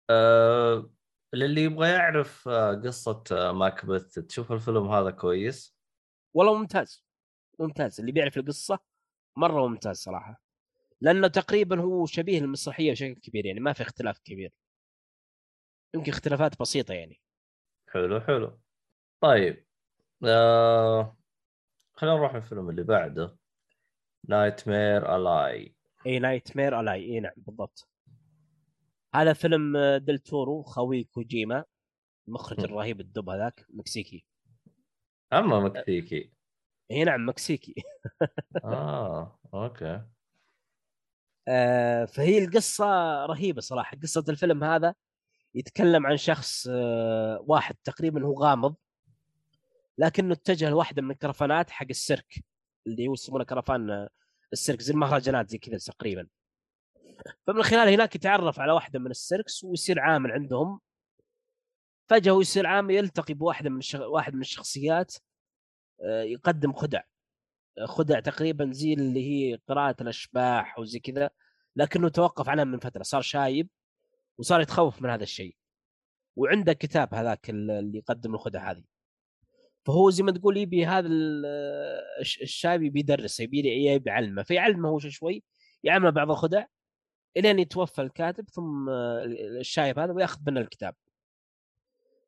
آه 0.09 0.89
للي 1.33 1.63
يبغى 1.63 1.89
يعرف 1.89 2.47
آه، 2.47 2.73
قصة 2.75 3.23
آه، 3.31 3.51
ماكبث 3.51 4.13
تشوف 4.19 4.51
الفيلم 4.51 4.87
هذا 4.89 5.11
كويس. 5.11 5.75
والله 6.33 6.57
ممتاز. 6.57 7.05
ممتاز. 7.59 7.99
اللي 7.99 8.11
بيعرف 8.11 8.37
القصة 8.37 8.79
مرة 9.37 9.67
ممتاز 9.67 9.97
صراحة. 9.97 10.41
لأنه 11.01 11.27
تقريبا 11.27 11.81
هو 11.81 12.05
شبيه 12.05 12.39
للمسرحية 12.39 12.91
بشكل 12.91 13.13
كبير 13.13 13.45
يعني 13.45 13.59
ما 13.59 13.73
في 13.73 13.81
اختلاف 13.83 14.19
كبير. 14.19 14.53
يمكن 15.95 16.11
اختلافات 16.11 16.59
بسيطة 16.59 16.93
يعني. 16.93 17.21
حلو 17.87 18.21
حلو. 18.21 18.59
طيب 19.21 19.65
آه 20.25 21.17
خلينا 21.93 22.15
نروح 22.15 22.35
الفيلم 22.35 22.69
اللي 22.69 22.83
بعده. 22.83 23.37
Nightmare 24.29 25.15
Alley 25.15 25.75
اي 26.05 26.19
Nightmare 26.19 26.79
Alley 26.79 27.05
اي 27.05 27.19
نعم 27.19 27.33
بالضبط. 27.37 27.89
هذا 29.15 29.33
فيلم 29.33 29.77
آه، 29.77 29.97
ديل 29.97 30.19
تورو 30.19 30.63
خوي 30.63 31.03
كوجيما 31.03 31.65
المخرج. 32.27 32.59
الرهيب 32.59 32.99
الدب 32.99 33.29
هذاك 33.29 33.65
مكسيكي. 33.69 34.25
أما 35.33 35.59
مكسيكي. 35.59 36.33
اي 36.91 37.03
نعم 37.03 37.29
مكسيكي. 37.29 37.75
آه 38.63 39.39
أوكي. 39.53 40.01
فهي 42.05 42.45
القصة 42.45 42.85
رهيبة 43.25 43.61
صراحة. 43.61 43.97
قصة 43.97 44.25
الفيلم 44.29 44.63
هذا 44.63 44.95
يتكلم 45.55 46.05
عن 46.05 46.17
شخص 46.17 46.67
آه 46.71 47.43
واحد 47.47 47.75
تقريبا 47.83 48.25
هو 48.25 48.33
غامض 48.43 48.75
لكنه 49.97 50.33
اتجه 50.33 50.69
لواحدة 50.69 51.01
من 51.01 51.11
الكرفانات 51.11 51.69
حق 51.69 51.85
السيرك 51.89 52.43
اللي 52.87 53.07
هو 53.07 53.13
يسمونه 53.13 53.43
كرفان 53.43 53.89
آه، 53.91 54.09
السيرك 54.53 54.81
زي 54.81 54.93
المهرجانات 54.93 55.49
زي 55.49 55.57
كذا 55.57 55.77
تقريبا. 55.77 56.27
فمن 57.47 57.63
خلال 57.63 57.93
هناك 57.93 58.15
يتعرف 58.15 58.59
على 58.59 58.71
واحدة 58.71 58.99
من 58.99 59.11
السيركس 59.11 59.63
ويصير 59.63 59.99
عامل 59.99 60.31
عندهم. 60.31 60.79
فجأة 62.09 62.31
هو 62.31 62.41
يصير 62.41 62.67
عامل 62.67 62.95
يلتقي 62.95 63.33
بواحدة 63.33 63.69
من. 63.69 63.81
واحد 63.95 64.35
من 64.35 64.41
الشخصيات 64.41 65.15
آه، 66.01 66.23
يقدم 66.23 66.73
خدع. 66.73 66.99
آه، 66.99 67.03
خدع 67.85 68.19
تقريبا 68.19 68.71
زي 68.71 68.93
اللي 68.93 69.25
هي 69.31 69.59
قراءة 69.67 69.95
الأشباح 70.01 70.79
وزي 70.79 70.99
كذا 70.99 71.29
لكنه 71.75 72.09
توقف 72.09 72.49
عنها 72.49 72.63
من 72.63 72.79
فترة 72.79 73.03
صار 73.03 73.21
شايب 73.21 73.69
وصار 74.37 74.61
يتخوف 74.61 75.01
من 75.01 75.09
هذا 75.09 75.23
الشيء. 75.23 75.55
وعنده 76.35 76.73
كتاب 76.73 77.13
هذاك 77.13 77.49
اللي 77.49 77.97
يقدم 77.97 78.35
الخدع 78.35 78.71
هذه. 78.71 78.83
فهو 79.85 80.09
زي 80.09 80.23
ما 80.23 80.31
تقول 80.31 80.57
يبي 80.57 80.85
هذا 80.85 81.07
ال- 81.07 81.45
الش- 82.19 82.41
الشايب 82.41 82.83
يبي 82.83 82.99
يدرسه 82.99 83.43
يبي 83.43 84.01
يعلمه. 84.05 84.43
فيعلمه 84.43 84.89
هو 84.89 84.99
شوي 84.99 85.43
يعمله 85.83 86.09
بعض 86.09 86.31
الخدع 86.31 86.65
إلين 87.37 87.59
يتوفى 87.59 88.01
الكاتب 88.01 88.49
ثم 88.49 88.89
الشايب 89.59 89.99
هذا 89.99 90.13
ويأخذ 90.13 90.39
منه 90.47 90.61
الكتاب. 90.61 90.95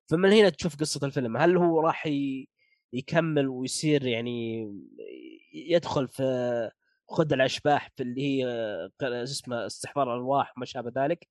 فمن 0.10 0.34
هنا 0.34 0.50
تشوف 0.50 0.76
قصة 0.76 1.08
الفيلم 1.08 1.38
هل 1.38 1.58
هو 1.58 1.80
راح 1.82 2.10
يكمل 2.94 3.48
ويصير 3.48 4.06
يعني 4.06 4.68
يدخل 5.54 6.08
في 6.08 6.72
خدع 7.10 7.36
الأشباح 7.36 7.90
في 7.96 8.04
اللي 8.04 8.22
هي 8.22 8.48
آه، 8.48 9.24
اسمه 9.24 9.66
استحضار 9.66 10.08
الارواح 10.08 10.54
وما 10.58 10.66
شابه 10.66 11.04
ذلك 11.04 11.28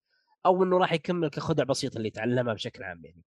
أو 0.46 0.62
إنه 0.64 0.78
راح 0.78 0.92
يكمل 0.92 1.28
كخدع 1.30 1.64
بسيطه 1.64 1.96
اللي 1.96 2.08
يتعلمها 2.08 2.54
بشكل 2.54 2.84
عام 2.84 3.04
يعني. 3.04 3.22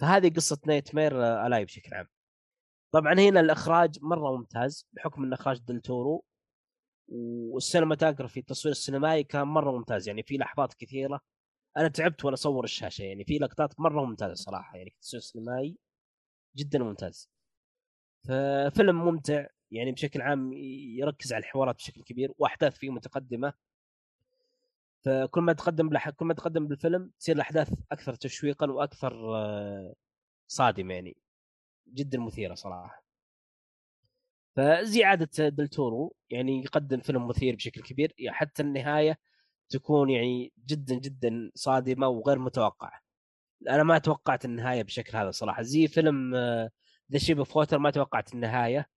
فهذه 0.00 0.32
قصة 0.34 0.58
Nightmare 0.66 1.46
Alley 1.46 1.64
بشكل 1.64 1.94
عام. 1.94 2.06
طبعا 2.92 3.14
هنا 3.14 3.40
الإخراج 3.40 3.98
مرة 4.02 4.36
ممتاز 4.36 4.88
بحكم 4.92 5.24
ان 5.24 5.32
إخراج 5.32 5.58
دلتورو 5.60 6.24
وال 7.08 7.25
cinematography 7.25 8.40
التصوير 8.40 8.72
السينمائي 8.72 9.24
كان 9.24 9.48
مرة 9.48 9.72
ممتاز 9.72 10.08
يعني 10.08 10.22
في 10.22 10.36
لحظات 10.38 10.74
كثيرة 10.74 11.20
أنا 11.76 11.88
تعبت 11.88 12.24
وأنا 12.24 12.34
أصور 12.34 12.64
الشاشة 12.64 13.02
يعني 13.02 13.24
في 13.24 13.38
لقطات 13.38 13.80
مرة 13.80 14.04
ممتازة 14.04 14.34
صراحة 14.34 14.76
يعني 14.76 14.90
التصوير 14.90 15.18
السينمائي 15.22 15.78
جدا 16.56 16.78
ممتاز. 16.78 17.30
ففيلم 18.24 19.04
ممتع 19.04 19.46
يعني 19.70 19.92
بشكل 19.92 20.22
عام 20.22 20.52
يركز 20.98 21.32
على 21.32 21.40
الحوارات 21.40 21.76
بشكل 21.76 22.02
كبير 22.02 22.32
وأحداث 22.38 22.78
فيه 22.78 22.90
متقدمة. 22.90 23.52
فكل 25.04 25.40
ما 25.40 25.52
تقدم 25.52 25.88
بلح... 25.88 26.10
كل 26.10 26.26
ما 26.26 26.34
تقدم 26.34 26.68
بالفيلم 26.68 27.10
تصير 27.20 27.36
الأحداث 27.36 27.72
أكثر 27.92 28.14
تشويقا 28.14 28.70
وأكثر 28.70 29.36
آه، 29.36 29.94
صادمة 30.48 30.94
يعني. 30.94 31.16
جدا 31.94 32.18
مثيرة 32.18 32.54
صراحة. 32.54 33.04
فزي 34.56 35.04
عاده 35.04 35.48
دلتورو 35.48 36.16
يعني 36.30 36.62
يقدم 36.62 37.00
فيلم 37.00 37.28
مثير 37.28 37.56
بشكل 37.56 37.82
كبير 37.82 38.14
يعني 38.18 38.36
حتى 38.36 38.62
النهاية 38.62 39.18
تكون 39.68 40.10
يعني 40.10 40.52
جدا 40.66 40.94
جدا 40.94 41.50
صادمة 41.54 42.08
وغير 42.08 42.38
متوقعة. 42.38 43.00
أنا 43.70 43.82
ما 43.82 43.98
توقعت 43.98 44.44
النهاية 44.44 44.82
بشكل 44.82 45.18
هذا 45.18 45.30
صراحة. 45.30 45.62
زي 45.62 45.88
فيلم 45.88 46.34
The 47.12 47.18
Shape 47.18 47.38
of 47.38 47.56
Water 47.56 47.78
ما 47.78 47.90
توقعت 47.90 48.34
النهاية 48.34 48.88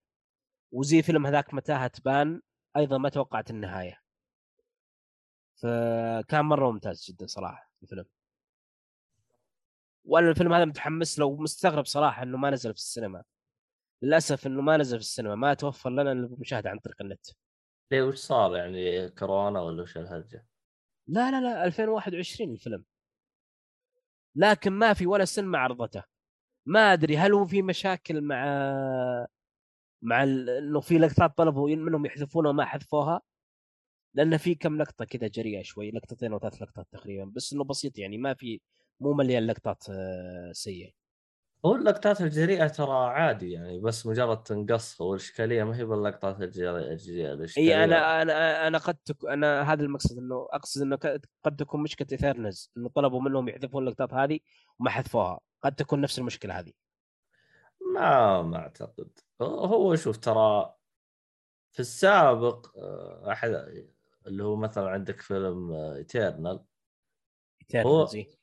وزي 0.72 1.02
فيلم 1.02 1.26
هذاك 1.26 1.54
متاهة 1.54 1.86
بان 1.86 2.40
أيضا 2.76 2.98
ما 2.98 3.08
توقعت 3.08 3.50
النهاية. 3.50 4.00
فكان 5.62 6.44
مرة 6.44 6.70
ممتاز 6.70 7.04
جدا 7.08 7.26
صراحة 7.26 7.70
الفيلم. 7.82 8.04
وأنا 10.04 10.28
الفيلم 10.28 10.52
هذا 10.52 10.64
متحمس 10.64 11.18
لو 11.18 11.36
مستغرب 11.36 11.84
صراحة 11.84 12.22
إنه 12.22 12.38
ما 12.38 12.50
نزل 12.50 12.74
في 12.74 12.78
السينما. 12.78 13.24
للأسف 14.02 14.46
إنه 14.46 14.62
ما 14.62 14.76
نزل 14.76 14.98
في 14.98 15.04
السينما 15.04 15.34
ما 15.34 15.54
توفر 15.54 15.90
لنا 15.90 16.12
المشاهدة 16.12 16.70
عن 16.70 16.78
طريق 16.78 17.02
النت. 17.02 17.26
ليه 17.90 18.02
وش 18.02 18.16
صار 18.16 18.56
يعني 18.56 19.10
كورونا 19.10 19.60
ولا 19.60 19.82
وش 19.82 19.96
الهرجة؟ 19.96 20.46
لا 21.06 21.30
لا 21.30 21.40
لا 21.40 21.64
2021 21.64 22.52
الفيلم. 22.52 22.84
لكن 24.34 24.72
ما 24.72 24.92
في 24.92 25.06
ولا 25.06 25.24
سينما 25.24 25.58
عرضته. 25.58 26.04
ما 26.68 26.92
أدري 26.92 27.16
هل 27.16 27.32
هو 27.32 27.46
في 27.46 27.62
مشاكل 27.62 28.20
مع 28.20 28.44
مع 30.02 30.22
ال- 30.22 30.50
إنه 30.50 30.80
في 30.80 30.98
لقطات 30.98 31.38
طلبوا 31.38 31.68
منهم 31.76 32.06
يحذفونها 32.06 32.50
وما 32.50 32.64
حذفوها؟ 32.64 33.20
لأن 34.14 34.36
في 34.36 34.54
كم 34.54 34.78
لقطة 34.78 35.04
كذا 35.04 35.28
جريئة 35.28 35.62
شوي 35.62 35.90
لقطتين 35.90 36.32
أو 36.32 36.38
ثلاث 36.38 36.62
لقطات 36.62 36.86
تقريبا 36.92 37.24
بس 37.36 37.52
إنه 37.52 37.64
بسيط 37.64 37.98
يعني 37.98 38.18
ما 38.18 38.34
في 38.34 38.60
مو 39.00 39.12
مليان 39.12 39.46
لقطات 39.46 39.84
آه، 39.90 40.52
سيئة. 40.52 40.90
هو 41.66 41.74
اللقطات 41.76 42.20
الجريئة 42.20 42.66
ترى 42.68 42.96
عادي 43.10 43.50
يعني 43.52 43.80
بس 43.80 44.06
مجرد 44.06 44.42
تنقص 44.42 45.00
والاشكاليه 45.00 45.64
ما 45.64 45.76
هي 45.76 45.84
باللقطات 45.84 46.40
الجريئة 46.42 47.32
الاشكاليه 47.32 47.68
إي 47.76 47.84
أنا 47.84 48.22
أنا 48.22 48.66
أنا 48.66 48.78
قد 48.78 48.94
تك... 48.94 49.24
أنا 49.24 49.72
هذا 49.72 49.82
المقصد 49.82 50.18
إنه 50.18 50.48
أقصد 50.52 50.82
إنه 50.82 50.96
قد 51.44 51.56
تكون 51.58 51.82
مشكلة 51.82 52.08
Eternals 52.12 52.70
إنه 52.76 52.88
طلبوا 52.88 53.20
منهم 53.22 53.48
يحذفون 53.48 53.82
اللقطات 53.82 54.14
هذه 54.14 54.38
وما 54.80 54.90
حذفوها. 54.90 55.40
قد 55.62 55.74
تكون 55.74 56.00
نفس 56.00 56.18
المشكلة 56.18 56.58
هذه؟ 56.58 56.72
ما 57.94 58.42
ما 58.42 58.56
أعتقد. 58.56 59.18
هو 59.42 59.96
شوف 59.96 60.16
ترى 60.16 60.74
في 61.72 61.80
السابق 61.80 62.78
آه، 62.78 63.32
أحد 63.32 63.50
اللي 64.26 64.44
هو 64.44 64.56
مثلا 64.56 64.90
عندك 64.90 65.20
فيلم 65.20 65.72
Eternals 65.72 66.64
Eternals 67.62 68.16
إي. 68.16 68.38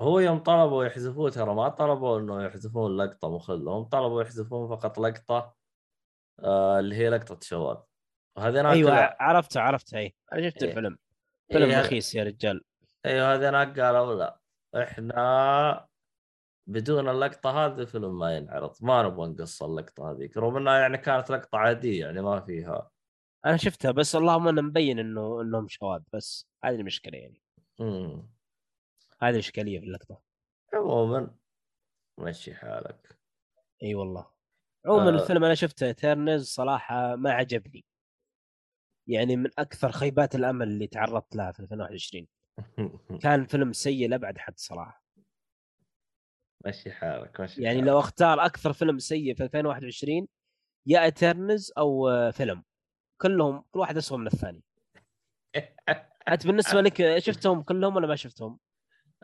هو 0.00 0.20
يوم 0.20 0.38
طلبوا 0.38 0.84
يحذفوه 0.84 1.30
ترى 1.30 1.54
ما 1.54 1.68
طلبوا 1.68 2.18
إنه 2.18 2.44
يحذفون 2.44 2.96
لقطة 2.96 3.36
مخله 3.36 3.72
هم 3.72 3.84
طلبوا 3.84 4.22
يحذفون 4.22 4.68
فقط 4.68 4.98
لقطة 4.98 5.54
آه 6.40 6.78
اللي 6.78 6.94
هي 6.94 7.08
لقطة 7.08 7.38
شواذ 7.42 7.76
وهذه 8.36 8.70
أيوه 8.70 9.16
عرفتها 9.20 9.62
عرفتها 9.62 9.98
اي 9.98 10.14
أنا 10.32 10.50
شفت 10.50 10.62
إيه. 10.62 10.70
الفيلم. 10.70 10.98
فيلم 11.52 11.70
إيه. 11.70 11.80
رخيص 11.80 12.14
يا 12.14 12.24
رجال. 12.24 12.64
أيوه 13.06 13.34
هذه 13.34 13.48
هناك 13.48 13.80
قالوا 13.80 14.14
لا 14.14 14.40
إحنا 14.82 15.88
بدون 16.66 17.08
اللقطة 17.08 17.66
هذه 17.66 17.80
الفيلم 17.80 18.18
ما 18.18 18.36
ينعرض. 18.36 18.76
ما 18.80 19.02
نبغى 19.02 19.28
نقص 19.28 19.62
اللقطة 19.62 20.10
هذيك 20.10 20.36
رغم 20.36 20.56
إنها 20.56 20.78
يعني 20.78 20.98
كانت 20.98 21.30
لقطة 21.30 21.58
عادية 21.58 22.00
يعني 22.00 22.22
ما 22.22 22.40
فيها. 22.40 22.90
أنا 23.46 23.56
شفتها 23.56 23.90
بس 23.90 24.16
اللهم 24.16 24.48
إنه 24.48 24.62
مبين 24.62 24.98
إنه 24.98 25.40
إنهم 25.40 25.68
شواذ 25.68 26.02
بس 26.12 26.48
هذه 26.64 26.74
المشكلة 26.74 27.18
يعني. 27.18 27.42
امم 27.80 28.30
هذه 29.22 29.30
الاشكاليه 29.30 29.80
في 29.80 29.86
اللقطة. 29.86 30.22
عموما 30.74 31.34
مشي 32.18 32.54
حالك. 32.54 33.18
إي 33.82 33.94
والله. 33.94 34.26
عموما 34.86 35.08
آه. 35.08 35.22
الفيلم 35.22 35.44
أنا 35.44 35.54
شفته 35.54 35.86
Eternals 35.86 36.46
صراحة 36.46 37.16
ما 37.16 37.32
عجبني. 37.32 37.84
يعني 39.06 39.36
من 39.36 39.50
أكثر 39.58 39.92
خيبات 39.92 40.34
الأمل 40.34 40.68
اللي 40.68 40.86
تعرضت 40.86 41.36
لها 41.36 41.52
في 41.52 41.60
2021 41.60 42.26
كان 43.22 43.46
فيلم 43.46 43.72
سيء 43.72 44.08
لأبعد 44.08 44.38
حد 44.38 44.58
صراحة. 44.58 45.04
مشي 46.66 46.90
حالك 46.92 47.40
مشي 47.40 47.62
يعني 47.62 47.76
حالك. 47.78 47.88
لو 47.88 47.98
أختار 47.98 48.44
أكثر 48.44 48.72
فيلم 48.72 48.98
سيء 48.98 49.34
في 49.34 49.42
2021 49.44 50.28
يا 50.86 51.04
Eternals 51.04 51.72
أو 51.78 52.10
Venom 52.32 52.64
كلهم 53.20 53.64
كل 53.70 53.80
واحد 53.80 53.96
اسوء 53.96 54.18
من 54.18 54.26
الثاني. 54.26 54.62
أنت 56.28 56.46
بالنسبة 56.46 56.80
لك 56.80 57.18
شفتهم 57.18 57.62
كلهم 57.62 57.96
ولا 57.96 58.06
ما 58.06 58.16
شفتهم؟ 58.16 58.58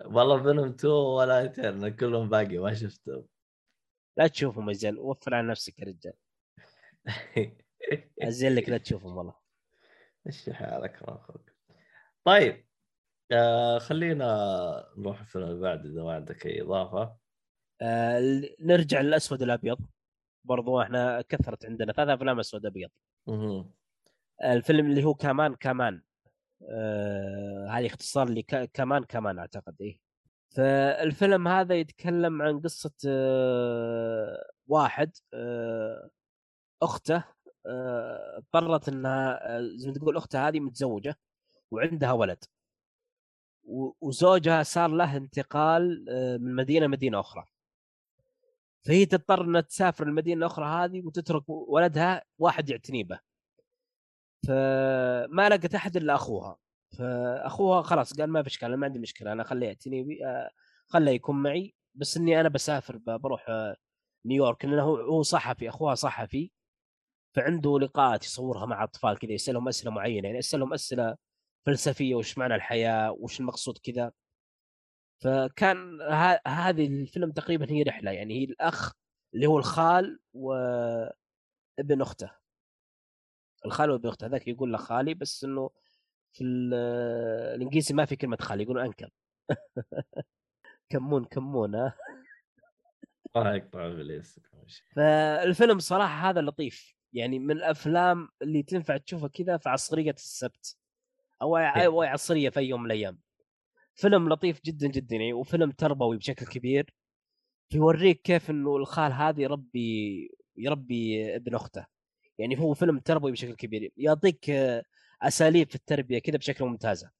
والله 0.04 0.42
فيلم 0.42 0.64
2 0.64 0.92
ولا 0.92 1.40
ايترنال 1.40 1.96
كلهم 1.96 2.28
باقي 2.28 2.58
ما 2.58 2.74
شفتهم. 2.74 3.26
لا 4.18 4.26
تشوفهم 4.26 4.68
يا 4.68 4.74
زين 4.74 4.98
وفر 4.98 5.34
على 5.34 5.48
نفسك 5.48 5.78
يا 5.78 5.84
رجال. 5.84 6.12
أزين 8.22 8.54
لك 8.54 8.68
لا 8.68 8.78
تشوفهم 8.78 9.16
والله. 9.16 9.34
مشي 10.26 10.54
حالك 10.54 11.02
ما 11.08 11.16
أخوك 11.16 11.50
طيب 12.24 12.66
آه 13.32 13.78
خلينا 13.78 14.24
نروح 14.98 15.20
الفيلم 15.20 15.44
اللي 15.44 15.60
بعد 15.60 15.86
إذا 15.86 16.02
ما 16.02 16.14
عندك 16.14 16.46
أي 16.46 16.62
إضافة. 16.62 17.16
آه 17.80 18.42
نرجع 18.60 19.00
للأسود 19.00 19.42
الابيض 19.42 19.78
برضو 20.44 20.82
إحنا 20.82 21.20
كثرت 21.28 21.66
عندنا 21.66 21.92
ثلاث 21.92 22.08
أفلام 22.08 22.38
أسود 22.40 22.66
ابيض. 22.66 22.90
الفيلم 24.44 24.86
اللي 24.90 25.04
هو 25.04 25.14
كمان 25.14 25.54
كمان. 25.54 26.02
آه 26.70 27.66
هذه 27.70 27.86
اختصار 27.86 28.28
لي 28.28 28.42
ك- 28.42 28.70
كمان 28.74 29.04
كمان 29.04 29.38
أعتقد 29.38 29.76
إيه. 29.80 29.98
فالفيلم 30.56 31.48
هذا 31.48 31.74
يتكلم 31.74 32.42
عن 32.42 32.60
قصة 32.60 32.92
آه 33.08 34.50
واحد 34.66 35.10
آه 35.34 36.10
أخته 36.82 37.24
آه، 37.66 38.36
اضطرت 38.38 38.88
إنها 38.88 39.56
آه، 39.58 39.60
زي 39.76 39.88
ما 39.88 39.94
تقول 39.94 40.16
اختها 40.16 40.48
هذه 40.48 40.60
متزوجة 40.60 41.18
وعندها 41.70 42.12
ولد. 42.12 42.44
وزوجها 44.00 44.62
صار 44.62 44.90
له 44.90 45.16
انتقال 45.16 46.06
آه، 46.08 46.36
من 46.36 46.54
مدينة 46.54 46.86
مدينة 46.86 47.20
أخرى. 47.20 47.44
فهي 48.86 49.06
تضطر 49.06 49.44
إنها 49.44 49.60
تسافر 49.60 50.06
المدينة 50.06 50.38
الأخرى 50.38 50.66
هذه 50.66 51.02
وتترك 51.06 51.42
ولدها 51.48 52.22
واحد 52.38 52.70
يعتني 52.70 53.02
به. 53.02 53.20
فما 54.46 55.48
لقت 55.48 55.74
أحد 55.74 55.96
إلا 55.96 56.14
أخوها. 56.14 56.56
فأخوها 56.98 57.82
خلاص 57.82 58.14
قال 58.20 58.30
ما 58.30 58.42
في 58.42 58.48
إشكال 58.48 58.68
أنا 58.68 58.76
ما 58.76 58.86
عندي 58.86 58.98
مشكلة 58.98 59.32
أنا 59.32 59.44
خليه 59.44 59.66
يعتني 59.66 60.02
بي 60.02 60.26
آه، 60.26 60.50
خله 60.86 61.10
يكون 61.10 61.42
معي 61.42 61.74
بس 61.94 62.16
إني 62.16 62.40
أنا 62.40 62.48
بسافر 62.48 62.96
بروح 62.96 63.46
آه، 63.48 63.76
نيويورك. 64.26 64.64
لأنه 64.64 64.82
هو 64.82 65.22
صحفي 65.22 65.68
أخوها 65.68 65.94
صحفي 65.94 66.50
فعنده 67.36 67.78
لقاءات 67.80 68.24
يصورها 68.24 68.66
مع 68.66 68.84
أطفال 68.84 69.18
كذا 69.18 69.32
يسألهم 69.32 69.68
أسئلة 69.68 69.90
معينة 69.90 70.26
يعني 70.26 70.38
يسألهم 70.38 70.72
أسئلة 70.72 71.16
فلسفية 71.66 72.14
وش 72.14 72.38
معنى 72.38 72.54
الحياة 72.54 73.12
وش 73.12 73.40
المقصود 73.40 73.78
كذا. 73.78 74.12
فكان 75.18 76.02
هذه 76.46 76.86
الفيلم 76.86 77.32
تقريبا 77.32 77.70
هي 77.70 77.82
رحلة 77.82 78.10
يعني 78.10 78.34
هي 78.40 78.44
الأخ 78.44 78.92
اللي 79.34 79.46
هو 79.46 79.58
الخال 79.58 80.18
وابن 80.34 82.00
أخته. 82.00 82.30
الخال 83.66 83.90
وابن 83.90 84.08
أخته 84.08 84.26
هذاك 84.26 84.48
يقول 84.48 84.72
له 84.72 84.78
خالي 84.78 85.14
بس 85.14 85.44
إنه 85.44 85.70
في 86.32 86.44
ال- 86.44 86.74
الإنجليزي 87.54 87.94
ما 87.94 88.04
في 88.04 88.16
كلمة 88.16 88.36
خالي 88.40 88.62
يقولون 88.62 88.84
أنكل. 88.84 89.10
كمون 90.90 91.24
كمون 91.24 91.74
ها؟ 91.74 91.94
الله 93.36 93.54
يقطع 93.54 93.86
ابليس 93.86 94.40
فالفيلم 94.96 95.78
صراحة 95.78 96.30
هذا 96.30 96.40
لطيف. 96.40 96.96
يعني 97.12 97.38
من 97.38 97.56
الأفلام 97.56 98.28
اللي 98.42 98.62
تنفع 98.62 98.96
تشوفها 98.96 99.28
كذا 99.28 99.56
في 99.56 99.68
عصرية 99.68 100.10
السبت 100.10 100.76
أو 101.42 101.56
أو 101.56 102.02
عصرية 102.02 102.50
في 102.50 102.60
يوم 102.60 102.80
من 102.80 102.86
الأيام. 102.86 103.18
فيلم 103.96 104.28
لطيف 104.28 104.60
جدا 104.64 104.86
جدا 104.88 105.16
يعني 105.16 105.32
وفيلم 105.32 105.70
تربوي 105.70 106.16
بشكل 106.16 106.46
كبير 106.46 106.94
يوريك 107.74 108.22
كيف 108.22 108.50
إنه 108.50 108.76
الخال 108.76 109.12
هذا 109.12 109.42
يربي 109.42 110.30
يربي 110.56 111.36
ابن 111.36 111.54
أخته. 111.54 111.86
يعني 112.38 112.58
هو 112.60 112.74
فيلم 112.74 112.98
تربوي 112.98 113.32
بشكل 113.32 113.54
كبير 113.54 113.92
يعطيك 113.96 114.50
آه، 114.50 114.82
أساليب 115.22 115.68
في 115.70 115.74
التربية 115.74 116.18
كذا 116.18 116.36
بشكل 116.38 116.64
ممتازة. 116.64 117.10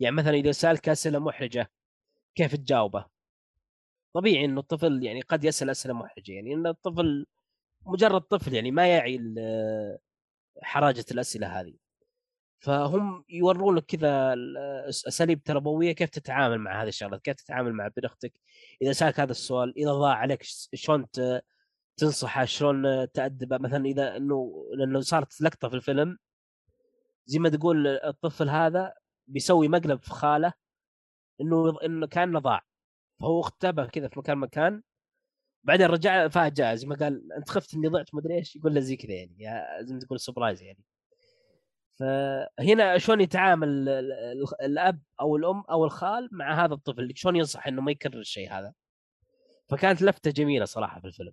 يعني 0.00 0.16
مثلا 0.16 0.34
إذا 0.34 0.52
سألك 0.52 0.88
أسئلة 0.88 1.18
محرجة 1.18 1.70
كيف 2.34 2.56
تجاوبه؟ 2.56 3.06
طبيعي 4.14 4.44
إنه 4.44 4.60
الطفل 4.60 5.04
يعني 5.04 5.20
قد 5.20 5.44
يسأل 5.44 5.70
أسئلة 5.70 5.94
محرجة 5.94 6.32
يعني 6.32 6.54
إن 6.54 6.66
الطفل 6.66 7.26
مجرد 7.86 8.20
طفل 8.20 8.54
يعني 8.54 8.70
ما 8.70 8.88
يعي 8.88 9.16
ال- 9.16 9.98
حراجة 10.62 11.04
الأسئلة 11.12 11.60
هذه. 11.60 11.74
فهم 12.60 13.24
يورون 13.28 13.76
لك 13.76 13.84
كذا 13.86 14.32
ال- 14.32 14.56
أساليب 14.88 15.42
تربوية 15.42 15.92
كيف 15.92 16.10
تتعامل 16.10 16.58
مع 16.58 16.82
هذه 16.82 16.88
الشغلات 16.88 17.22
كيف 17.22 17.34
تتعامل 17.34 17.72
مع 17.72 17.86
ابن 17.86 18.04
أختك 18.04 18.32
إذا 18.82 18.92
سالك 18.92 19.20
هذا 19.20 19.30
السؤال 19.30 19.78
إذا 19.78 19.92
ضاع 19.92 20.14
عليك 20.14 20.42
شلون 20.74 21.06
تنصحه 21.96 22.44
شلون 22.44 23.12
تأدبه 23.12 23.58
مثلا 23.58 23.84
إذا 23.84 24.16
انه 24.16 24.66
لأنه 24.76 25.00
صارت 25.00 25.40
لقطة 25.40 25.68
في 25.68 25.76
الفيلم 25.76 26.18
زي 27.26 27.38
ما 27.38 27.48
تقول 27.48 27.86
الطفل 27.86 28.48
هذا 28.48 28.94
بيسوي 29.26 29.68
مقلب 29.68 30.02
في 30.02 30.10
خاله 30.10 30.52
إنه 31.40 31.78
إنه 31.84 32.06
كأنه 32.06 32.38
ضاع. 32.40 32.62
فهو 33.20 33.40
اختبى 33.40 33.86
كذا 33.86 34.08
في 34.08 34.18
مكان 34.18 34.38
مكان 34.38 34.82
بعدين 35.64 35.86
رجع 35.86 36.28
فاجأ 36.28 36.74
زي 36.74 36.86
ما 36.86 36.96
قال 36.96 37.32
أنت 37.32 37.50
خفت 37.50 37.74
إني 37.74 37.88
ضعت 37.88 38.14
مدري 38.14 38.34
إيش 38.34 38.56
يقول 38.56 38.74
له 38.74 38.80
زي 38.80 38.96
كذا 38.96 39.12
يعني 39.14 39.86
زي 39.86 39.94
ما 39.94 40.00
تقول 40.00 40.20
سبرايز 40.20 40.62
يعني. 40.62 40.78
فهنا 41.98 42.98
شلون 42.98 43.20
يتعامل 43.20 43.68
ال- 43.68 43.88
ال- 44.12 44.62
الأب 44.62 45.00
أو 45.20 45.36
الأم 45.36 45.60
أو 45.70 45.84
الخال 45.84 46.28
مع 46.32 46.64
هذا 46.64 46.74
الطفل؟ 46.74 47.12
شلون 47.16 47.36
ينصح 47.36 47.66
إنه 47.66 47.82
ما 47.82 47.90
يكرر 47.90 48.18
الشيء 48.18 48.52
هذا؟ 48.52 48.72
فكانت 49.68 50.02
لفتة 50.02 50.30
جميلة 50.30 50.64
صراحة 50.64 51.00
في 51.00 51.06
الفيلم. 51.06 51.32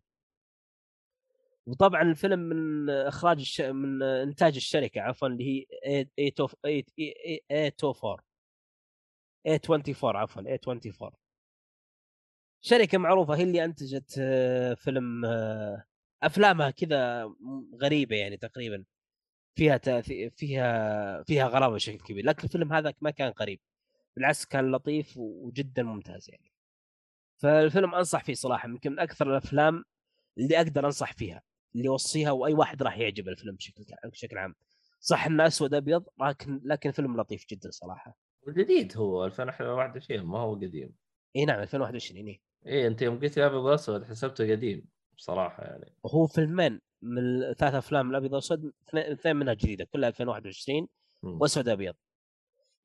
وطبعا 1.66 2.02
الفيلم 2.02 2.40
من 2.40 2.90
إخراج 2.90 3.40
الش... 3.40 3.62
من 3.62 4.04
إنتاج 4.04 4.56
الشركة 4.56 5.02
عفوا 5.02 5.28
اللي 5.28 5.68
هي 5.86 6.06
824 6.32 8.18
A24 9.48 10.16
عفوا 10.16 10.42
A24 10.58 11.12
شركة 12.62 12.98
معروفة 12.98 13.36
هي 13.36 13.44
اللي 13.44 13.66
أنتجت 13.66 14.16
آه، 14.20 14.74
فيلم 14.74 15.26
آه، 15.26 15.84
أفلامها 16.24 16.70
كذا 16.72 17.32
غريبة 17.82 18.16
يعني 18.16 18.38
تقريبا. 18.38 18.84
فيها 19.56 20.02
فيها 20.30 21.24
فيها 21.24 21.48
غرابه 21.48 21.76
بشكل 21.76 21.98
كبير 21.98 22.26
لكن 22.26 22.44
الفيلم 22.44 22.74
هذا 22.74 22.94
ما 23.02 23.12
كان 23.12 23.34
غريب 23.40 23.60
بالعكس 24.16 24.46
كان 24.46 24.72
لطيف 24.72 25.18
وجدا 25.18 25.84
ممتاز 25.84 26.30
يعني. 26.30 26.52
فالفيلم 27.38 27.96
أنصح 27.96 28.24
فيه 28.24 28.34
صراحة 28.34 28.70
يمكن 28.70 28.92
من 28.92 29.00
أكثر 29.00 29.32
الأفلام 29.32 29.84
اللي 30.38 30.58
أقدر 30.58 30.86
أنصح 30.86 31.14
فيها 31.14 31.42
اللي 31.76 31.88
أوصيها 31.90 32.32
وأي 32.32 32.54
واحد 32.54 32.84
راح 32.84 32.98
يعجب 32.98 33.28
الفيلم 33.28 33.56
بشكل 33.56 33.84
بشكل 34.06 34.38
عام. 34.38 34.56
صح 35.00 35.26
إنه 35.26 35.48
أسود 35.48 35.74
أبيض 35.74 36.06
لكن 36.22 36.62
لكن 36.64 36.92
فيلم 36.92 37.22
لطيف 37.22 37.46
جدا 37.50 37.72
صراحة. 37.72 38.18
جديد 38.50 38.98
هو 38.98 39.26
2021 39.26 40.22
ما 40.22 40.40
هو 40.40 40.56
قديم. 40.56 40.96
إي 41.36 41.46
نعم 41.46 41.60
2021 41.60 42.28
إي. 42.28 42.42
إيه 42.66 42.88
أنت 42.88 43.02
يوم 43.02 43.20
قلت 43.20 43.38
لي 43.38 43.46
أبيض 43.46 43.60
وأسود 43.60 44.04
حسبته 44.04 44.52
قديم. 44.52 44.86
بصراحة 45.18 45.64
يعني. 45.64 45.94
هو 46.06 46.28
فيلمين 46.28 46.82
من 47.02 47.54
ثلاث 47.54 47.74
أفلام 47.74 48.10
الأبيض 48.10 48.32
والأسود 48.32 48.74
اثنين 48.94 49.36
منها 49.36 49.54
جديدة 49.54 49.86
كلها 49.86 50.10
2021 50.10 50.88
وأسود 51.24 51.70
أبيض. 51.70 51.96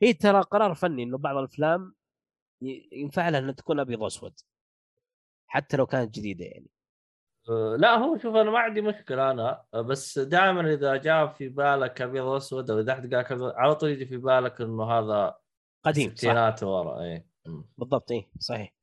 هي 0.03 0.12
ترى 0.12 0.41
قرار 0.41 0.74
فني 0.74 1.03
إنه 1.03 1.18
بعض 1.18 1.37
الأفلام 1.37 1.95
ينفع 2.93 3.29
لها 3.29 3.41
إنها 3.41 3.53
تكون 3.53 3.81
أبيض 3.81 4.01
وأسود. 4.01 4.41
حتى 5.47 5.76
لو 5.76 5.87
كانت 5.87 6.14
جديدة 6.14 6.45
يعني. 6.45 6.70
أه، 7.49 7.76
لا 7.79 7.95
هو 7.95 8.18
شوف 8.18 8.35
أنا 8.35 8.51
ما 8.51 8.59
عندي 8.59 8.81
مشكلة 8.81 9.31
أنا 9.31 9.64
بس 9.74 10.18
دائما 10.18 10.72
إذا 10.72 10.97
جاء 10.97 11.26
في 11.26 11.49
بالك 11.49 12.03
أبيض 12.03 12.24
وأسود 12.24 12.70
أو 12.70 12.81
إذا 12.81 12.93
أحد 12.93 13.14
قال 13.14 13.53
على 13.57 13.74
طول 13.74 13.91
يجي 13.91 14.07
في 14.07 14.16
بالك 14.16 14.61
إنه 14.61 14.85
هذا 14.85 15.37
قديم 15.85 16.16
ستينات 16.16 16.62
ورا 16.62 17.03
اي 17.03 17.26
بالضبط 17.79 18.12
اي 18.12 18.31
صحيح. 18.39 18.74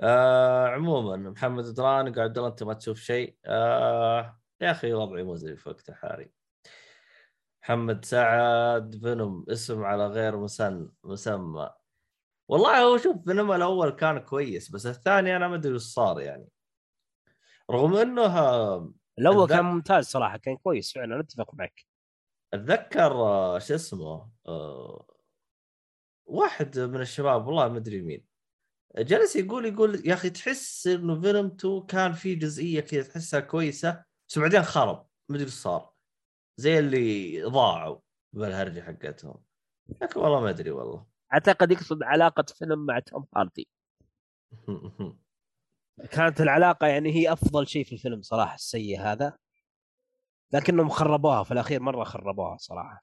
آه 0.00 0.68
عموما 0.68 1.16
محمد 1.16 1.64
دران 1.74 2.12
قاعد 2.14 2.38
أنت 2.38 2.62
ما 2.62 2.74
تشوف 2.74 2.98
شيء. 2.98 3.36
آه 3.44 4.40
يا 4.60 4.70
أخي 4.70 4.92
وضعي 4.92 5.22
مزري 5.24 5.56
في 5.56 5.68
وقت 5.68 5.90
حالي 5.90 6.30
محمد 7.62 8.04
سعد 8.04 8.96
فينوم 9.02 9.44
اسم 9.48 9.84
على 9.84 10.06
غير 10.06 10.36
مسن 10.36 10.90
مسمى. 11.04 11.70
والله 12.48 12.82
هو 12.84 12.96
شوف 12.98 13.16
فينوم 13.24 13.52
الأول 13.52 13.90
كان 13.90 14.18
كويس 14.18 14.70
بس 14.70 14.86
الثاني 14.86 15.36
أنا 15.36 15.48
ما 15.48 15.54
أدري 15.54 15.74
وش 15.74 15.82
صار 15.82 16.20
يعني. 16.20 16.48
رغم 17.70 17.96
إنه 17.96 18.26
الأول 19.18 19.48
كان 19.48 19.64
ممتاز 19.64 20.04
صراحة 20.06 20.36
كان 20.38 20.56
كويس 20.56 20.92
فعلا 20.94 21.20
أتفق 21.20 21.54
معك. 21.54 21.86
أتذكر 22.54 23.12
آه، 23.12 23.58
شو 23.58 23.74
اسمه 23.74 24.30
آه، 24.46 25.06
واحد 26.26 26.78
من 26.78 27.00
الشباب 27.00 27.46
والله 27.46 27.68
ما 27.68 27.76
أدري 27.78 28.02
مين. 28.02 28.35
جلس 28.98 29.36
يقول 29.36 29.66
يقول 29.66 30.02
يا 30.08 30.14
أخي 30.14 30.30
تحس 30.30 30.86
إنه 30.86 31.20
فينوم 31.20 31.46
2 31.46 31.86
كان 31.86 32.12
في 32.12 32.34
جزئية 32.34 32.80
كذا 32.80 33.02
تحسها 33.02 33.40
كويسة 33.40 34.04
بس 34.28 34.38
بعدين 34.38 34.62
خرب 34.62 35.06
ما 35.28 35.36
أدري 35.36 35.50
صار. 35.50 35.92
زي 36.56 36.78
اللي 36.78 37.42
ضاعوا 37.42 38.00
بالهرجة 38.32 38.80
حقتهم. 38.80 39.42
لكن 40.02 40.20
والله 40.20 40.40
ما 40.40 40.50
أدري 40.50 40.70
والله. 40.70 41.06
أعتقد 41.32 41.70
يقصد 41.70 42.02
علاقة 42.02 42.44
فيلم 42.58 42.86
مع 42.86 42.98
توم 42.98 43.26
هاردي. 43.36 43.68
كانت 46.12 46.40
العلاقة 46.40 46.86
يعني 46.86 47.14
هي 47.14 47.32
أفضل 47.32 47.66
شيء 47.66 47.84
في 47.84 47.92
الفيلم 47.92 48.22
صراحة 48.22 48.54
السيء 48.54 49.00
هذا. 49.00 49.38
لكنهم 50.52 50.88
خربوها 50.88 51.42
في 51.42 51.52
الأخير 51.52 51.82
مرة 51.82 52.04
خربوها 52.04 52.56
صراحة. 52.56 53.02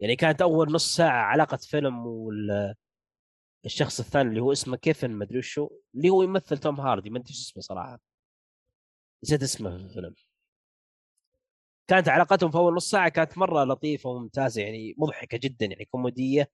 يعني 0.00 0.16
كانت 0.16 0.42
أول 0.42 0.72
نص 0.72 0.96
ساعة 0.96 1.22
علاقة 1.22 1.56
فيلم 1.56 2.06
وال 2.06 2.74
الشخص 3.64 4.00
الثاني 4.00 4.28
اللي 4.28 4.40
هو 4.40 4.52
اسمه 4.52 4.76
كيفن 4.76 5.10
ما 5.10 5.24
أدري 5.24 5.38
وشو 5.38 5.70
اللي 5.94 6.08
هو 6.10 6.22
يمثل 6.22 6.58
توم 6.58 6.80
هاردي 6.80 7.10
ما 7.10 7.18
أدري 7.18 7.30
إيش 7.30 7.40
اسمه 7.40 7.62
صراحة. 7.62 8.00
نسيت 9.24 9.42
اسمه 9.42 9.70
في 9.78 9.84
الفيلم. 9.84 10.14
كانت 11.88 12.08
علاقتهم 12.08 12.50
في 12.50 12.58
أول 12.58 12.74
نص 12.74 12.90
ساعة 12.90 13.08
كانت 13.08 13.38
مرة 13.38 13.64
لطيفة 13.64 14.10
وممتازة 14.10 14.62
يعني 14.62 14.94
مضحكة 14.98 15.38
جدا 15.38 15.66
يعني 15.66 15.84
كوميدية 15.84 16.50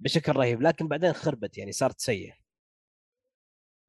بشكل 0.00 0.32
رهيب 0.32 0.62
لكن 0.62 0.88
بعدين 0.88 1.12
خربت 1.12 1.58
يعني 1.58 1.72
صارت 1.72 2.00
سيئة. 2.00 2.34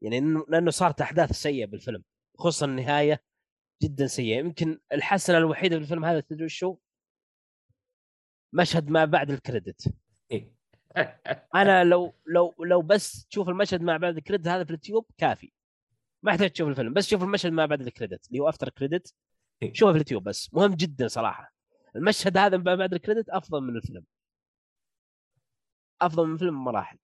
يعني 0.01 0.19
لأنه 0.49 0.71
صارت 0.71 1.01
أحداث 1.01 1.31
سيئة 1.31 1.65
بالفيلم 1.65 2.03
خصوصا 2.39 2.65
النهاية 2.65 3.23
جدا 3.83 4.07
سيئة. 4.07 4.37
يمكن 4.39 4.79
الحسنة 4.93 5.37
الوحيدة 5.37 5.75
في 5.77 5.83
الفيلم 5.83 6.05
هذا 6.05 6.19
تدري 6.19 6.49
شو 6.49 6.77
مشهد 8.53 8.89
ما 8.89 9.05
بعد 9.05 9.31
الكريدت. 9.31 9.93
أنا 11.55 11.83
لو 11.83 12.13
لو 12.25 12.53
لو 12.59 12.81
بس 12.81 13.25
تشوف 13.25 13.49
المشهد 13.49 13.81
ما 13.81 13.97
بعد 13.97 14.17
الكريدت 14.17 14.47
هذا 14.47 14.63
في 14.63 14.69
اليوتيوب 14.69 15.05
كافي. 15.17 15.51
ما 16.23 16.31
يحتاج 16.31 16.49
تشوف 16.49 16.69
الفيلم 16.69 16.93
بس 16.93 17.07
شوف 17.07 17.23
المشهد 17.23 17.51
ما 17.51 17.65
بعد 17.65 17.81
ال 17.81 17.88
credit 17.88 18.27
اللي 18.27 18.39
هو 18.39 18.49
after 18.49 18.69
credit 18.69 19.13
شوفه 19.71 19.91
في 19.91 19.95
اليوتيوب 19.95 20.23
بس 20.23 20.53
مهم 20.53 20.73
جدا 20.73 21.07
صراحة. 21.07 21.53
المشهد 21.95 22.37
هذا 22.37 22.57
ما 22.57 22.75
بعد 22.75 22.93
ال 22.93 22.98
credit 22.98 23.29
أفضل 23.29 23.61
من 23.61 23.75
الفيلم. 23.75 24.05
أفضل 26.01 26.27
من 26.27 26.33
الفيلم 26.33 26.63
بمراحل. 26.63 26.97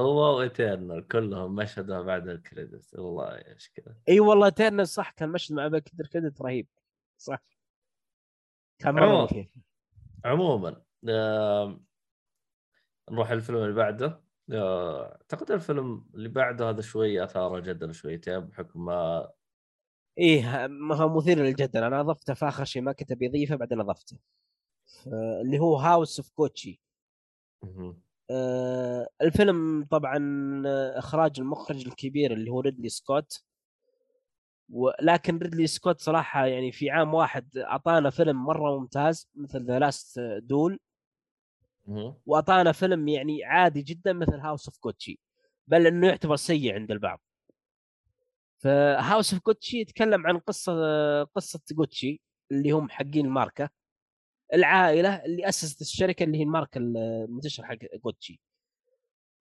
هو 0.00 0.38
و 0.38 0.46
Eternals 0.46 1.08
كلهم 1.08 1.54
مشهد 1.54 1.90
ما 1.90 2.02
بعد 2.02 2.28
ال 2.28 2.37
credit. 2.37 2.98
والله 2.98 3.28
إيش 3.28 3.70
كذا 3.74 3.96
إي 4.08 4.20
والله 4.20 4.46
Eternals 4.46 4.88
صح 4.88 5.10
كان 5.10 5.28
مشهد 5.28 5.56
ما 5.56 5.68
بعد 5.68 5.88
ال 6.00 6.06
credit 6.06 6.42
رهيب. 6.42 6.68
صح. 7.16 7.38
كان 8.78 8.94
مرة 8.94 9.28
عموما, 10.24 10.82
عموما 11.04 11.82
نروح 13.10 13.30
الفيلم 13.30 13.58
اللي 13.58 13.74
بعده. 13.74 14.20
أعتقد 14.52 15.50
الفيلم 15.50 16.06
اللي 16.14 16.28
بعده 16.28 16.70
هذا 16.70 16.80
شوي 16.80 17.24
اثار 17.24 17.56
الجدل 17.56 17.94
شويتين 17.94 18.40
بحكم 18.40 18.84
ما 18.84 19.30
إيه 20.18 20.66
ما 20.66 20.96
هو 20.96 21.16
مثير 21.16 21.38
للجدل. 21.38 21.84
أنا 21.84 22.00
أضفته 22.00 22.34
في 22.34 22.48
آخر 22.48 22.64
شيء 22.64 22.82
ما 22.82 22.92
كنت 22.92 23.12
بيضيفه 23.12 23.56
بعدين 23.56 23.80
أضفته. 23.80 24.18
اللي 25.42 25.58
هو 25.58 25.76
House 25.76 26.18
of 26.20 26.30
Gucci 26.30 26.80
آه 28.30 29.08
الفيلم 29.22 29.86
طبعا 29.90 30.18
إخراج 30.98 31.40
المخرج 31.40 31.86
الكبير 31.86 32.32
اللي 32.32 32.50
هو 32.50 32.60
ريدلي 32.60 32.88
سكوت 32.88 33.44
ولكن 34.72 35.38
ريدلي 35.38 35.66
سكوت 35.66 36.00
صراحة 36.00 36.46
يعني 36.46 36.72
في 36.72 36.90
عام 36.90 37.14
واحد 37.14 37.58
أعطانا 37.58 38.10
فيلم 38.10 38.44
مرة 38.44 38.78
ممتاز 38.78 39.28
مثل 39.34 39.64
The 39.64 39.78
Last 39.78 40.20
Duel 40.42 40.80
واعطانا 42.26 42.72
فيلم 42.72 43.08
يعني 43.08 43.44
عادي 43.44 43.82
جدا 43.82 44.12
مثل 44.12 44.34
House 44.40 44.68
of 44.68 44.78
Gucci 44.78 45.20
بل 45.66 45.86
إنه 45.86 46.06
يعتبر 46.08 46.36
سيء 46.36 46.74
عند 46.74 46.90
البعض. 46.90 47.20
ف 48.58 48.70
House 48.70 49.32
of 49.34 49.42
Gucci 49.42 49.78
يتكلم 49.80 50.26
عن 50.26 50.38
قصة 50.38 50.72
قصة 51.24 51.60
كوتشي 51.76 52.20
اللي 52.52 52.70
هم 52.70 52.88
حقين 52.90 53.26
الماركة 53.26 53.70
العائلة 54.54 55.24
اللي 55.24 55.48
أسست 55.48 55.80
الشركة 55.80 56.24
اللي 56.24 56.38
هي 56.38 56.42
الماركة 56.42 56.78
المنتشره 56.78 57.64
حق 57.64 57.76
كوتشي 58.02 58.40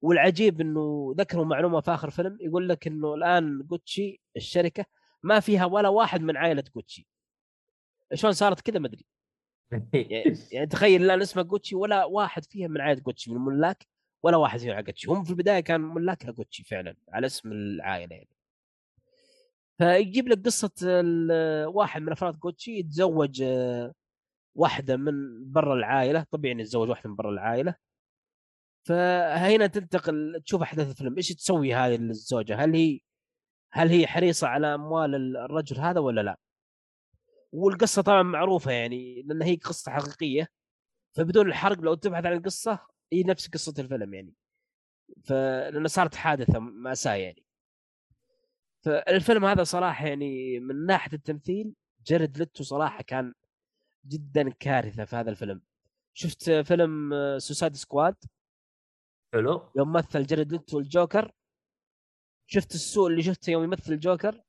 والعجيب 0.01 0.61
إنه 0.61 1.15
ذكروا 1.17 1.45
معلومة 1.45 1.81
في 1.81 1.91
آخر 1.93 2.09
فيلم 2.09 2.37
يقول 2.41 2.69
لك 2.69 2.87
إنه 2.87 3.13
الآن 3.13 3.63
كوتشي 3.69 4.21
الشركة 4.35 4.85
ما 5.23 5.39
فيها 5.39 5.65
ولا 5.65 5.89
واحد 5.89 6.21
من 6.21 6.37
عائلة 6.37 6.63
كوتشي 6.73 7.07
شلون 8.13 8.33
صارت 8.33 8.61
كذا 8.61 8.79
ما 8.79 8.87
أدري. 8.87 9.05
يعني, 9.93 10.37
يعني 10.51 10.67
تخيل 10.67 11.03
الان 11.03 11.21
اسمه 11.21 11.43
جوتشي 11.43 11.75
ولا 11.75 12.05
واحد 12.05 12.45
فيها 12.45 12.67
من 12.67 12.81
عائلة 12.81 13.01
جوتشي 13.01 13.31
من 13.31 13.37
الملاك 13.37 13.87
ولا 14.23 14.37
واحد 14.37 14.59
فيهم 14.59 14.79
جوتشي. 14.79 15.11
هم 15.11 15.23
في 15.23 15.29
البداية 15.29 15.59
كان 15.59 15.81
ملاكها 15.81 16.31
جوتشي 16.31 16.63
فعلا 16.63 16.95
على 17.09 17.27
اسم 17.27 17.51
العائلة 17.51 18.15
يعني. 18.15 18.29
فيجيب 19.77 20.27
لك 20.27 20.45
قصة 20.45 20.71
واحد 21.67 22.01
من 22.01 22.11
أفراد 22.11 22.39
جوتشي 22.39 22.71
يتزوج 22.79 23.41
آه، 23.41 23.93
واحدة 24.55 24.97
من 24.97 25.13
برا 25.51 25.75
العائلة. 25.75 26.25
طبيعي 26.31 26.53
إنه 26.53 26.61
يتزوج 26.61 26.89
واحدة 26.89 27.09
من 27.09 27.15
برا 27.15 27.31
العائلة. 27.31 27.75
فهنا 28.87 29.67
تنتقل 29.67 30.41
تشوف 30.45 30.61
أحداث 30.61 30.91
الفيلم. 30.91 31.17
إيش 31.17 31.29
تسوي 31.33 31.73
هذه 31.75 31.95
الزوجة؟ 31.95 32.55
هل 32.55 32.75
هي 32.75 32.99
هل 33.71 33.89
هي 33.89 34.07
حريصة 34.07 34.47
على 34.47 34.75
أموال 34.75 35.37
الرجل 35.37 35.77
هذا 35.79 35.99
ولا 35.99 36.21
لا؟ 36.21 36.37
والقصة 37.51 38.01
طبعا 38.01 38.23
معروفة 38.23 38.71
يعني 38.71 39.21
لأن 39.21 39.41
هي 39.41 39.55
قصة 39.55 39.91
حقيقية. 39.91 40.47
فبدون 41.13 41.47
الحرق 41.47 41.79
لو 41.79 41.93
تبحث 41.93 42.25
عن 42.25 42.33
القصة 42.33 42.79
هي 43.13 43.23
نفس 43.23 43.47
قصة 43.49 43.73
الفيلم 43.79 44.13
يعني. 44.13 44.33
فلانه 45.25 45.87
صارت 45.87 46.15
حادثة 46.15 46.59
ماساه 46.59 47.13
يعني. 47.13 47.43
فالفيلم 48.85 49.45
هذا 49.45 49.63
صراحة 49.63 50.07
يعني 50.07 50.59
من 50.59 50.85
ناحية 50.85 51.13
التمثيل 51.13 51.73
جارد 52.07 52.37
ليتو 52.41 52.63
صراحة 52.63 53.03
كان 53.03 53.33
جدا 54.07 54.49
كارثة 54.49 55.05
في 55.05 55.15
هذا 55.15 55.29
الفيلم. 55.29 55.61
شفت 56.13 56.51
فيلم 56.51 57.13
Suicide 57.39 57.75
Squad 57.75 58.15
حلو. 59.33 59.71
يوم 59.75 59.93
مثل 59.93 60.25
جرد 60.25 60.53
لتو 60.53 60.79
الجوكر. 60.79 61.31
شفت 62.47 62.75
السوء 62.75 63.09
اللي 63.09 63.23
شفته 63.23 63.51
يوم 63.51 63.63
يمثل 63.63 63.93
الجوكر؟ 63.93 64.41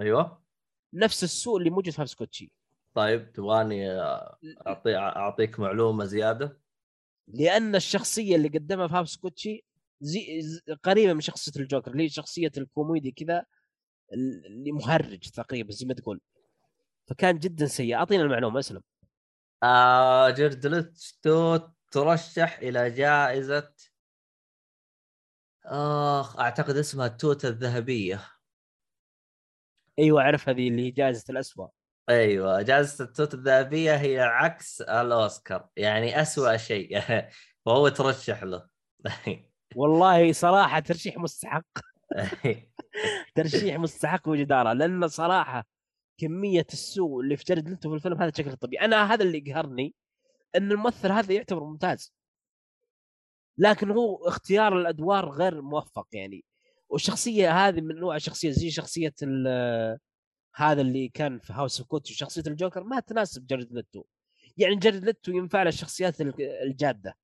أيوه. 0.00 0.41
نفس 0.94 1.24
السوء 1.24 1.58
اللي 1.58 1.70
موجود 1.70 1.90
في 1.90 2.00
هاوس 2.00 2.14
كوتشي 2.14 2.52
طيب 2.94 3.32
تبغاني 3.32 3.90
اعطي 4.66 4.96
أعطيك 4.96 5.60
معلومة 5.60 6.04
زيادة؟ 6.04 6.60
لأن 7.28 7.74
الشخصية 7.74 8.36
اللي 8.36 8.48
قدمها 8.48 8.88
في 8.88 8.94
هاوس 8.94 9.16
كوتشي 9.16 9.64
زي 10.00 10.40
ز- 10.42 10.60
قريبة 10.82 11.12
من 11.12 11.20
شخصية 11.20 11.52
الجوكر 11.62 11.90
اللي 11.90 12.02
هي 12.04 12.08
شخصية 12.08 12.52
الكوميدي 12.56 13.10
كذا 13.10 13.44
اللي 14.12 14.72
مهرج 14.72 15.18
تقريبا 15.18 15.72
زي 15.72 15.86
ما 15.86 15.94
تقول. 15.94 16.20
فكان 17.06 17.38
جدا 17.38 17.66
سيء. 17.66 17.94
أعطينا 17.94 18.22
المعلومة 18.22 18.58
أسلم. 18.58 18.82
آه 19.62 20.30
جيرد 20.30 20.66
ليتو 20.66 21.58
ترشح 21.90 22.58
إلى 22.58 22.90
جائزة 22.90 23.74
اخ 25.64 26.36
أعتقد 26.40 26.76
اسمها 26.76 27.06
التوته 27.06 27.48
الذهبية. 27.48 28.20
أيوه 29.98 30.22
اعرف 30.22 30.48
هذه 30.48 30.68
اللي 30.68 30.82
هي 30.86 30.90
جائزة 30.90 31.24
الاسوء 31.30 31.68
أيوه 32.08 32.62
جائزة 32.62 33.04
التوته 33.04 33.34
الذهبية 33.34 33.96
هي 33.96 34.20
عكس 34.20 34.80
الأوسكار 34.80 35.68
يعني 35.76 36.22
أسوأ 36.22 36.56
شيء 36.56 37.00
فهو 37.66 37.88
ترشح 37.88 38.42
له. 38.42 38.68
والله 39.76 40.32
صراحة 40.32 40.80
ترشيح 40.80 41.16
مستحق. 41.18 41.64
ترشيح 43.34 43.76
مستحق 43.76 44.28
وجدارة 44.28 44.72
لأن 44.72 45.08
صراحة 45.08 45.66
كمية 46.18 46.66
السوء 46.72 47.20
اللي 47.20 47.36
في 47.36 47.44
جارد 47.44 47.68
ليتو 47.68 47.90
في 47.90 47.96
الفيلم 47.96 48.18
هذا 48.22 48.30
بشكل 48.30 48.56
طبيعي. 48.56 48.84
أنا 48.84 49.14
هذا 49.14 49.24
اللي 49.24 49.38
يقهرني 49.38 49.94
إن 50.56 50.72
الممثل 50.72 51.12
هذا 51.12 51.32
يعتبر 51.32 51.64
ممتاز. 51.64 52.12
لكن 53.58 53.90
هو 53.90 54.28
اختيار 54.28 54.78
الأدوار 54.78 55.30
غير 55.30 55.62
موفق 55.62 56.06
يعني. 56.12 56.44
والشخصيه 56.92 57.68
هذه 57.68 57.80
من 57.80 57.94
نوع 57.96 58.16
الشخصيه 58.16 58.50
زي 58.50 58.70
شخصية 58.70 59.14
هذا 60.54 60.80
اللي 60.80 61.08
كان 61.08 61.38
في 61.38 61.52
House 61.52 61.80
of 61.80 61.88
Gucci 61.88 62.10
وشخصيه 62.10 62.42
الجوكر 62.46 62.84
ما 62.84 63.00
تناسب 63.00 63.46
جارد 63.46 63.72
ليتو 63.72 64.04
يعني 64.56 64.76
جارد 64.76 65.04
ليتو 65.04 65.32
ينفع 65.32 65.62
ال- 66.20 66.42
الجادة 66.62 67.16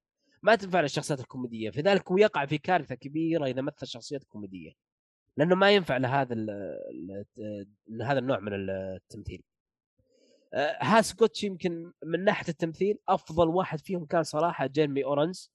ما 0.43 0.55
تنفع 0.55 0.81
له 0.81 0.85
الشخصيات 0.85 1.21
الكوميدية. 1.21 1.71
فذلك 1.71 2.11
هو 2.11 2.19
يقع 2.19 2.47
في 2.47 2.59
كارثة 2.59 2.95
كبيرة 2.95 3.47
إذا 3.47 3.63
مثل 3.63 3.87
شخصيات 3.87 4.25
كوميدية 4.25 4.73
لأنه 5.37 5.55
ما 5.55 5.71
ينفع 5.71 5.97
لهذا 5.97 6.35
ال 6.35 6.51
ال 7.89 8.03
هذا 8.03 8.19
النوع 8.19 8.39
من 8.39 8.53
التمثيل. 8.53 9.43
آه، 10.55 10.79
House 10.81 11.15
of 11.15 11.23
Gucci 11.23 11.45
يمكن 11.45 11.93
من 12.05 12.25
ناحية 12.25 12.49
التمثيل 12.49 12.99
أفضل 13.09 13.49
واحد 13.49 13.81
فيهم 13.81 14.07
كان 14.07 14.23
صراحة 14.23 14.67
جيرمي 14.67 15.05
ايرونز 15.05 15.53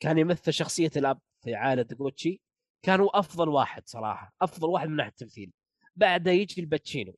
كان 0.00 0.18
يمثل 0.18 0.52
شخصية 0.52 0.90
الأب 0.96 1.20
في 1.42 1.54
عائلة 1.54 1.86
جوتشي 1.92 2.40
كان 2.82 3.00
هو 3.00 3.08
أفضل 3.08 3.48
واحد 3.48 3.82
صراحة 3.88 4.34
أفضل 4.42 4.68
واحد 4.68 4.88
من 4.88 4.96
ناحية 4.96 5.10
التمثيل. 5.10 5.52
بعده 5.96 6.30
يجي 6.30 6.60
آل 6.60 6.72
باتشينو 6.72 7.14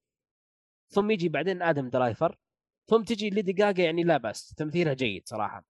ثم 0.90 1.10
يجي 1.10 1.28
بعدين 1.28 1.62
آدم 1.62 1.90
درايفر 1.90 2.36
ثم 2.86 3.02
تجي 3.02 3.30
ليدي 3.30 3.52
جاجا 3.52 3.84
يعني 3.84 4.04
لا 4.04 4.16
بأس 4.16 4.54
تمثيلها 4.54 4.94
جيد 4.94 5.28
صراحة. 5.28 5.64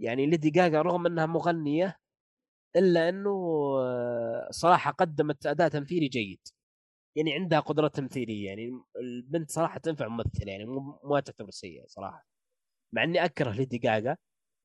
يعني 0.00 0.26
ليدي 0.26 0.50
جاجا 0.50 0.82
رغم 0.82 1.06
إنها 1.06 1.26
مغنية 1.26 1.96
إلا 2.76 3.08
إنه 3.08 3.30
آه، 3.80 4.48
صراحة 4.50 4.90
قدمت 4.92 5.46
أداء 5.46 5.68
تمثيلي 5.68 6.08
جيد. 6.08 6.40
يعني 7.16 7.34
عندها 7.34 7.60
قدرات 7.60 7.96
تمثيلية 7.96 8.46
يعني 8.46 8.82
البنت 8.96 9.50
صراحة 9.50 9.78
تنفع 9.78 10.08
ممثلة 10.08 10.52
يعني 10.52 10.64
مو 10.66 11.00
ما 11.04 11.20
تعتبر 11.20 11.50
سيئة 11.50 11.86
صراحة. 11.86 12.26
مع 12.92 13.04
إني 13.04 13.24
أكره 13.24 13.50
ليدي 13.52 13.78
جاجا 13.78 14.16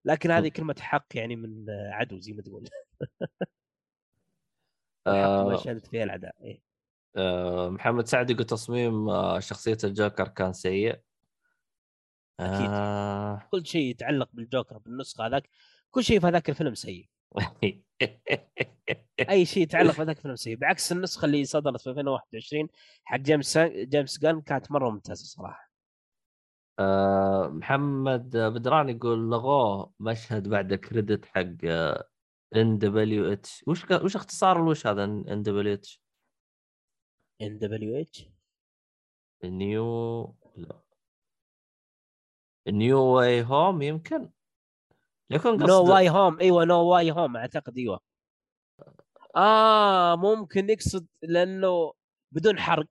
لكن 0.05 0.31
هذه 0.31 0.47
كلمة 0.49 0.75
حق 0.79 1.07
يعني 1.15 1.35
من 1.35 1.65
عدو 1.69 2.19
زي 2.19 2.33
ما 2.33 2.41
تقول. 2.41 2.69
آه 5.07 5.57
شهدت 5.57 5.87
فيها 5.87 6.03
الاعداء 6.03 6.35
إيه. 6.41 6.61
آه 7.15 7.69
محمد 7.69 8.07
سعد 8.07 8.29
يقول 8.29 8.45
تصميم 8.45 9.09
آه 9.09 9.39
شخصية 9.39 9.77
الجوكر 9.83 10.27
كان 10.27 10.53
سيء 10.53 10.99
أكيد. 12.39 12.69
آه... 12.69 13.41
كل 13.51 13.65
شيء 13.65 13.81
يتعلق 13.81 14.29
بالجوكر 14.33 14.77
بالنسخة 14.77 15.27
هذاك 15.27 15.49
كل 15.91 16.03
شيء 16.03 16.19
في 16.19 16.27
هذاك 16.27 16.49
الفيلم 16.49 16.75
سيء 16.75 17.09
أي 19.29 19.45
شيء 19.45 19.63
يتعلق 19.63 19.91
في 19.91 20.01
هذاك 20.01 20.17
الفيلم 20.17 20.35
سيء 20.35 20.55
بعكس 20.55 20.91
النسخة 20.91 21.25
اللي 21.25 21.45
صدرت 21.45 21.81
في 21.81 21.89
2021 21.89 22.67
حق 23.03 23.17
جيمس 23.17 23.57
جيمس 23.57 24.19
جان 24.19 24.41
كانت 24.41 24.71
مرة 24.71 24.89
ممتازة 24.89 25.25
صراحة 25.25 25.71
آه 26.79 27.47
محمد 27.47 28.37
بدران 28.37 28.89
يقول 28.89 29.29
لغوه 29.29 29.93
مشهد 29.99 30.47
بعد 30.47 30.73
credit 30.73 31.25
حق 31.25 31.55
NWH 32.55 33.63
وش 33.67 33.85
ك... 33.85 33.91
وش 34.03 34.15
اختصار 34.15 34.57
الوش 34.63 34.87
هذا 34.87 35.03
NWH 35.03 36.01
ان 37.41 37.57
دبليو 37.59 38.01
اتش 38.01 38.29
نيو 39.43 40.35
لا. 40.55 40.81
نيو 42.67 42.99
واي 43.03 43.43
هوم 43.43 43.81
يمكن؟ 43.81 44.29
يكون 45.29 45.57
قصد 45.57 45.69
No 45.69 45.93
Way 45.93 46.09
Home 46.09 46.39
إيوه 46.39 46.65
No 46.65 46.85
Way 46.93 47.11
Home 47.11 47.37
أعتقد 47.37 47.77
إيوه. 47.77 47.99
آه 49.35 50.15
ممكن 50.15 50.69
يقصد 50.69 51.07
لأنه 51.23 51.93
بدون 52.31 52.59
حرق. 52.59 52.87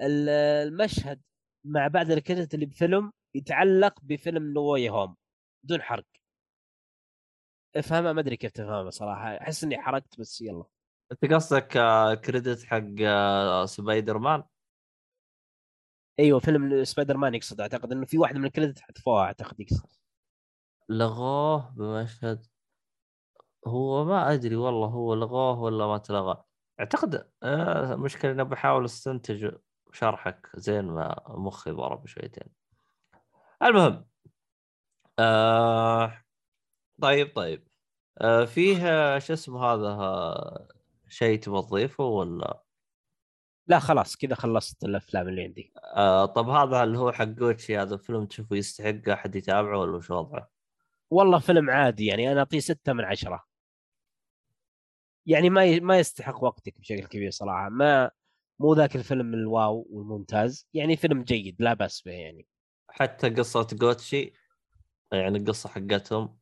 ال- 0.00 0.28
المشهد 0.68 1.20
ما 1.64 1.88
بعد 1.88 2.10
ال 2.10 2.16
credit 2.16 2.54
اللي 2.54 2.66
بفيلم 2.66 3.12
يتعلق 3.34 4.00
بفيلم 4.02 4.52
No 4.52 4.62
Way 4.62 4.88
Home 4.90 5.16
بدون 5.64 5.82
حرق. 5.82 6.04
افهمها 7.78 8.12
ما 8.12 8.20
أدري 8.20 8.36
كيف 8.36 8.50
تفهمها 8.52 8.90
صراحة. 8.90 9.28
أحس 9.40 9.64
إني 9.64 9.78
حرقت 9.82 10.20
بس 10.20 10.40
يلا. 10.40 10.64
أنت 11.12 11.32
قصدك 11.32 11.76
آه، 11.76 12.14
credit 12.14 12.64
حق 12.64 12.82
آه، 13.02 13.66
سبايدر 13.66 14.18
مان 14.18 14.42
أيوه 16.18 16.38
فيلم 16.40 16.84
سبايدر 16.84 17.16
مان 17.16 17.34
يقصد. 17.34 17.60
أعتقد 17.60 17.92
إنه 17.92 18.06
في 18.06 18.18
واحدة 18.18 18.38
من 18.38 18.44
ال 18.46 18.51
credit 18.51 18.80
حذفوها 18.80 19.24
أعتقد 19.24 19.60
يقصد. 19.60 19.88
لغوه 20.88 21.70
بمشهد 21.76 22.46
هو 23.66 24.04
ما 24.04 24.32
أدري 24.34 24.56
والله 24.56 24.86
هو 24.88 25.14
لغوه 25.14 25.60
ولا 25.60 25.86
ما 25.86 25.98
تلغى. 25.98 26.44
أعتقد 26.80 27.30
آه 27.42 27.94
مشكلة 27.96 28.30
اني 28.32 28.44
بحاول 28.44 28.84
أستنتج 28.84 29.54
شرحك 29.92 30.50
زين 30.56 30.84
ما 30.84 31.22
مخي 31.28 31.70
ضرب 31.70 32.06
شويتين. 32.06 32.48
المهم 33.62 34.08
آه 35.18 36.24
طيب 37.02 37.32
طيب. 37.36 37.67
آه 37.67 37.67
فيه 38.46 38.88
آه، 38.88 39.18
شو 39.18 39.32
اسمه 39.32 39.64
هذا 39.64 39.88
آه، 39.88 40.68
شيء 41.08 41.38
تبغى 41.38 41.62
تضيفه 41.62 42.04
ولا؟ 42.04 42.62
لا 43.66 43.78
خلاص 43.78 44.16
كذا 44.16 44.34
خلصت 44.34 44.84
الأفلام 44.84 45.28
اللي 45.28 45.42
عندي. 45.42 45.72
آه 45.94 46.26
طب 46.26 46.48
هذا 46.48 46.82
اللي 46.82 46.98
هو 46.98 47.12
حق 47.12 47.24
جوتشي؟ 47.24 47.78
هذا 47.78 47.94
الفيلم 47.94 48.26
تشوفه 48.26 48.56
يستحق 48.56 49.08
أحد 49.08 49.36
يتابعه 49.36 49.78
ولا 49.78 49.96
وش 49.96 50.10
وضعه؟ 50.10 50.50
والله 51.10 51.38
فيلم 51.38 51.70
عادي 51.70 52.06
يعني 52.06 52.32
أنا 52.32 52.38
أعطيه 52.38 52.60
ستة 52.60 52.92
من 52.92 53.04
عشرة. 53.04 53.44
يعني 55.26 55.50
ما. 55.50 55.80
ما 55.80 55.98
يستحق 55.98 56.44
وقتك 56.44 56.80
بشكل 56.80 57.04
كبير 57.04 57.30
صراحة. 57.30 57.68
ما 57.68 58.10
مو 58.58 58.74
ذاك 58.74 58.96
الفيلم 58.96 59.34
الواو 59.34 59.86
والممتاز. 59.90 60.68
يعني 60.74 60.96
فيلم 60.96 61.22
جيد 61.22 61.62
لا 61.62 61.74
بأس 61.74 62.02
به 62.02 62.12
يعني. 62.12 62.46
حتى 62.88 63.30
قصة 63.30 63.66
جوتشي 63.72 64.32
يعني 65.12 65.38
القصة 65.38 65.68
حقتهم 65.68 66.37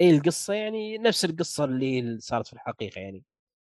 اي 0.00 0.10
القصة 0.10 0.54
يعني 0.54 0.98
نفس 0.98 1.24
القصة 1.24 1.64
اللي 1.64 2.18
صارت 2.20 2.46
في 2.46 2.52
الحقيقة 2.52 3.00
يعني 3.00 3.24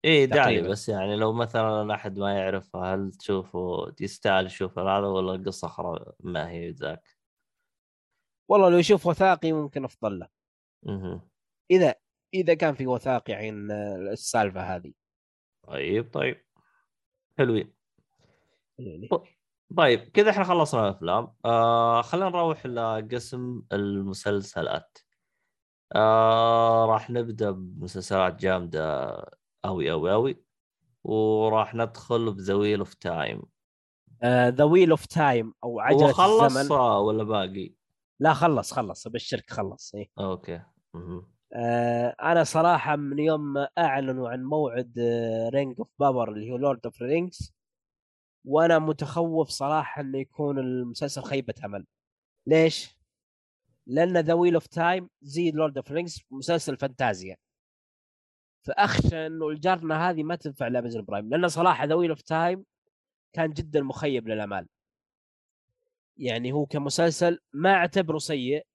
إيه 0.04 0.24
داعي. 0.24 0.62
بس 0.62 0.88
يعني 0.88 1.16
لو 1.16 1.32
مثلا 1.32 1.94
أحد 1.94 2.18
ما 2.18 2.38
يعرفها 2.38 2.94
هل 2.94 3.12
تشوفه 3.12 3.94
يستاهل 4.00 4.46
يشوف 4.46 4.78
هذا 4.78 5.06
ولا 5.06 5.34
القصة 5.34 5.68
خرا 5.68 6.12
ما 6.20 6.50
هي 6.50 6.70
ذاك؟ 6.70 7.08
والله 8.50 8.68
لو 8.68 8.78
يشوف 8.78 9.06
وثائقي 9.06 9.52
ممكن 9.52 9.84
أفضل 9.84 10.18
له. 10.18 10.28
أها 10.88 11.28
إذا 11.70 11.94
إذا 12.34 12.54
كان 12.54 12.74
في 12.74 12.86
وثائقي 12.86 13.32
عن 13.32 13.70
السالفة 14.12 14.76
هذه. 14.76 14.92
طيب 15.68 16.12
طيب. 16.12 16.44
حلوين. 17.38 17.72
يعني 18.78 19.08
طيب 19.76 20.00
كذا 20.00 20.30
إحنا 20.30 20.44
خلصنا 20.44 20.88
الأفلام. 20.88 21.34
آه 21.44 22.02
خلينا 22.02 22.28
نروح 22.28 22.66
لقسم 22.66 23.62
المسلسلات. 23.72 24.98
آه 25.92 26.86
راح 26.86 27.10
نبدأ 27.10 27.50
بمسلسلات 27.50 28.40
جامدة 28.40 29.10
أوي 29.64 29.92
أوي 29.92 30.12
أوي 30.12 30.42
وراح 31.04 31.74
ندخل 31.74 32.34
ب 32.34 32.39
The 32.39 32.54
Wheel 32.54 32.78
of 32.78 32.94
Time 32.94 33.42
The 34.24 34.64
Wheel 34.64 34.90
of 34.90 35.06
Time 35.06 35.54
أو 35.64 35.70
هو 35.70 35.80
عجلة 35.80 36.12
خلص 36.12 36.56
الزمن 36.56 36.78
آه، 36.78 37.00
ولا 37.00 37.24
باقي؟ 37.24 37.74
لا 38.20 38.32
خلص 38.32 38.72
خلص 38.72 39.06
أبشرك 39.06 39.50
خلص 39.50 39.94
إيه. 39.94 40.10
Okay 40.18 40.62
مهم. 40.94 41.26
آه 41.52 42.16
أنا 42.22 42.44
صراحة 42.44 42.96
من 42.96 43.18
يوم 43.18 43.52
ما 43.52 43.68
أعلنوا 43.78 44.28
عن 44.28 44.42
موعد 44.42 44.98
Rings 45.54 45.78
of 45.78 45.88
Power 45.98 46.32
اللي 46.32 46.50
هو 46.50 46.56
Lord 46.56 46.80
of 46.84 47.02
Rings 47.02 47.54
وأنا 48.44 48.78
متخوف 48.78 49.48
صراحة 49.48 50.02
إنه 50.02 50.18
يكون 50.18 50.58
المسلسل 50.58 51.22
خيبة 51.22 51.54
أمل 51.64 51.86
ليش؟ 52.46 52.99
لأن 53.90 54.18
The 54.18 54.34
Wheel 54.34 54.54
of 54.54 54.66
Time 54.66 55.08
زي 55.22 55.50
Lord 55.50 55.76
of 55.76 55.92
Rings 55.92 56.22
مسلسل 56.30 56.76
فانتازيا. 56.76 57.36
فأخشى 58.62 59.26
إنه 59.26 59.48
الجارنا 59.48 60.10
هذه 60.10 60.22
ما 60.22 60.36
تنفع 60.36 60.68
ل 60.68 60.73
Amazon 60.73 61.04
Prime 61.04 61.28
لأن 61.30 61.48
صراحة 61.48 61.84
The 61.84 61.94
Wheel 61.94 62.10
of 62.10 62.22
Time 62.22 62.64
كان 63.32 63.52
جدا 63.52 63.82
مخيب 63.82 64.28
للأمال. 64.28 64.68
يعني 66.16 66.52
هو 66.52 66.66
كمسلسل 66.66 67.38
ما 67.52 67.74
أعتبره 67.74 68.18
سيء 68.18 68.66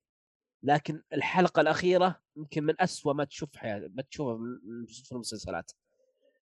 لكن 0.63 1.01
الحلقة 1.13 1.61
الأخيرة 1.61 2.19
يمكن 2.37 2.63
من 2.63 2.81
أسوأ 2.81 3.13
ما 3.13 3.23
تشوف 3.23 3.55
حياتك 3.55 3.91
ما 3.95 4.01
تشوفه 4.01 4.37
من 4.37 4.85
في 4.85 5.11
المسلسلات. 5.11 5.71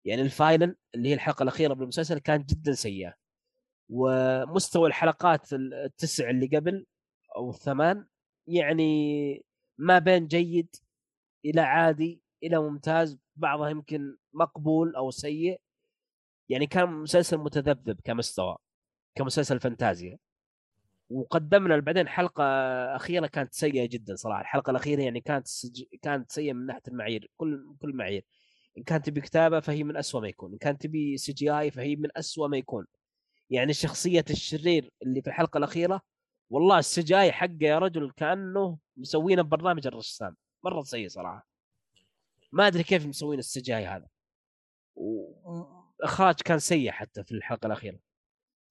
يعني 0.05 0.21
ال 0.21 0.30
final 0.30 0.75
اللي 0.95 1.09
هي 1.09 1.13
الحلقة 1.13 1.43
الأخيرة 1.43 1.74
بالمسلسل 1.74 2.19
كانت 2.19 2.49
جدا 2.49 2.74
سيئه 2.74 3.13
ومستوى 3.89 4.88
الحلقات 4.88 5.53
التسع 5.53 6.30
اللي 6.30 6.47
قبل 6.57 6.86
أو 7.36 7.49
الثمان 7.49 8.05
يعني 8.47 9.45
ما 9.77 9.99
بين 9.99 10.27
جيد 10.27 10.75
إلى 11.45 11.61
عادي 11.61 12.21
إلى 12.43 12.59
ممتاز 12.59 13.19
بعضها 13.35 13.69
يمكن 13.69 14.17
مقبول 14.33 14.95
أو 14.95 15.11
سيء. 15.11 15.61
يعني 16.49 16.67
كان 16.67 16.89
مسلسل 16.89 17.37
متذبذب 17.37 17.99
كمستوى 18.03 18.57
كمسلسل 19.15 19.59
فانتازيا. 19.59 20.17
وقدمنا 21.09 21.79
بعدين 21.79 22.07
حلقة 22.07 22.43
أخيرة 22.95 23.27
كانت 23.27 23.53
سيئة 23.53 23.85
جدا 23.85 24.15
صراحة. 24.15 24.41
الحلقة 24.41 24.71
الأخيرة 24.71 25.01
يعني 25.01 25.21
كانت 25.21 25.47
سج... 25.47 25.83
كانت 26.01 26.31
سيئة 26.31 26.53
من 26.53 26.65
ناحية 26.65 26.81
المعايير 26.87 27.31
كل 27.37 27.75
كل 27.81 27.89
المعايير 27.89 28.25
إن 28.77 28.83
كانت 28.83 29.05
تبي 29.05 29.21
كتابة 29.21 29.59
فهي 29.59 29.83
من 29.83 29.97
أسوأ 29.97 30.21
ما 30.21 30.27
يكون 30.27 30.51
إن 30.51 30.57
كانت 30.57 30.81
تبي 30.81 31.17
CGI 31.17 31.71
فهي 31.71 31.95
من 31.95 32.09
أسوأ 32.17 32.47
ما 32.47 32.57
يكون. 32.57 32.85
يعني 33.49 33.73
شخصية 33.73 34.25
الشرير 34.29 34.91
اللي 35.03 35.21
في 35.21 35.27
الحلقة 35.27 35.57
الأخيرة 35.57 36.01
والله 36.53 36.79
ال 36.79 37.01
CGI 37.01 37.31
حقه 37.31 37.57
يا 37.61 37.79
رجل 37.79 38.11
كأنه 38.11 38.77
مسوينه 38.97 39.41
ببرنامج 39.41 39.87
الرسام. 39.87 40.35
مرة 40.63 40.81
سيء 40.81 41.07
صراحة. 41.07 41.47
ما 42.51 42.67
أدري 42.67 42.83
كيف 42.83 43.05
مسوين 43.05 43.39
ال 43.39 43.61
CGI 43.61 43.86
هذا. 43.85 44.07
واخراج 44.95 46.35
كان 46.35 46.59
سيء 46.59 46.91
حتى 46.91 47.23
في 47.23 47.31
الحلقة 47.31 47.67
الأخيرة. 47.67 47.99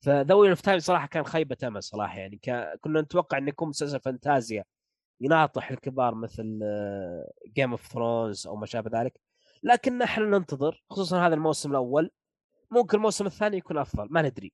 ف 0.01 0.13
The 0.13 0.51
Wheel 0.51 0.58
of 0.58 0.61
Time 0.61 0.79
صراحة 0.79 1.07
كان 1.07 1.25
خيبة 1.25 1.57
أمل 1.65 1.83
صراحة. 1.83 2.19
يعني 2.19 2.37
ك... 2.37 2.79
كنا 2.81 3.01
نتوقع 3.01 3.39
انه 3.39 3.49
يكون 3.49 3.69
مسلسل 3.69 4.01
فانتازيا 4.01 4.65
يناطح 5.21 5.71
الكبار 5.71 6.15
مثل 6.15 6.61
Game 7.57 7.71
of 7.71 7.87
Thrones 7.87 8.47
أو 8.47 8.57
ما 8.57 8.67
شابه 8.67 9.01
ذلك. 9.01 9.21
لكن 9.63 10.03
إحنا 10.03 10.25
ننتظر 10.25 10.85
خصوصا 10.91 11.27
هذا 11.27 11.35
الموسم 11.35 11.71
الأول. 11.71 12.11
ممكن 12.71 12.97
الموسم 12.97 13.27
الثاني 13.27 13.57
يكون 13.57 13.79
أفضل. 13.79 14.09
ما 14.11 14.23
ندري. 14.23 14.53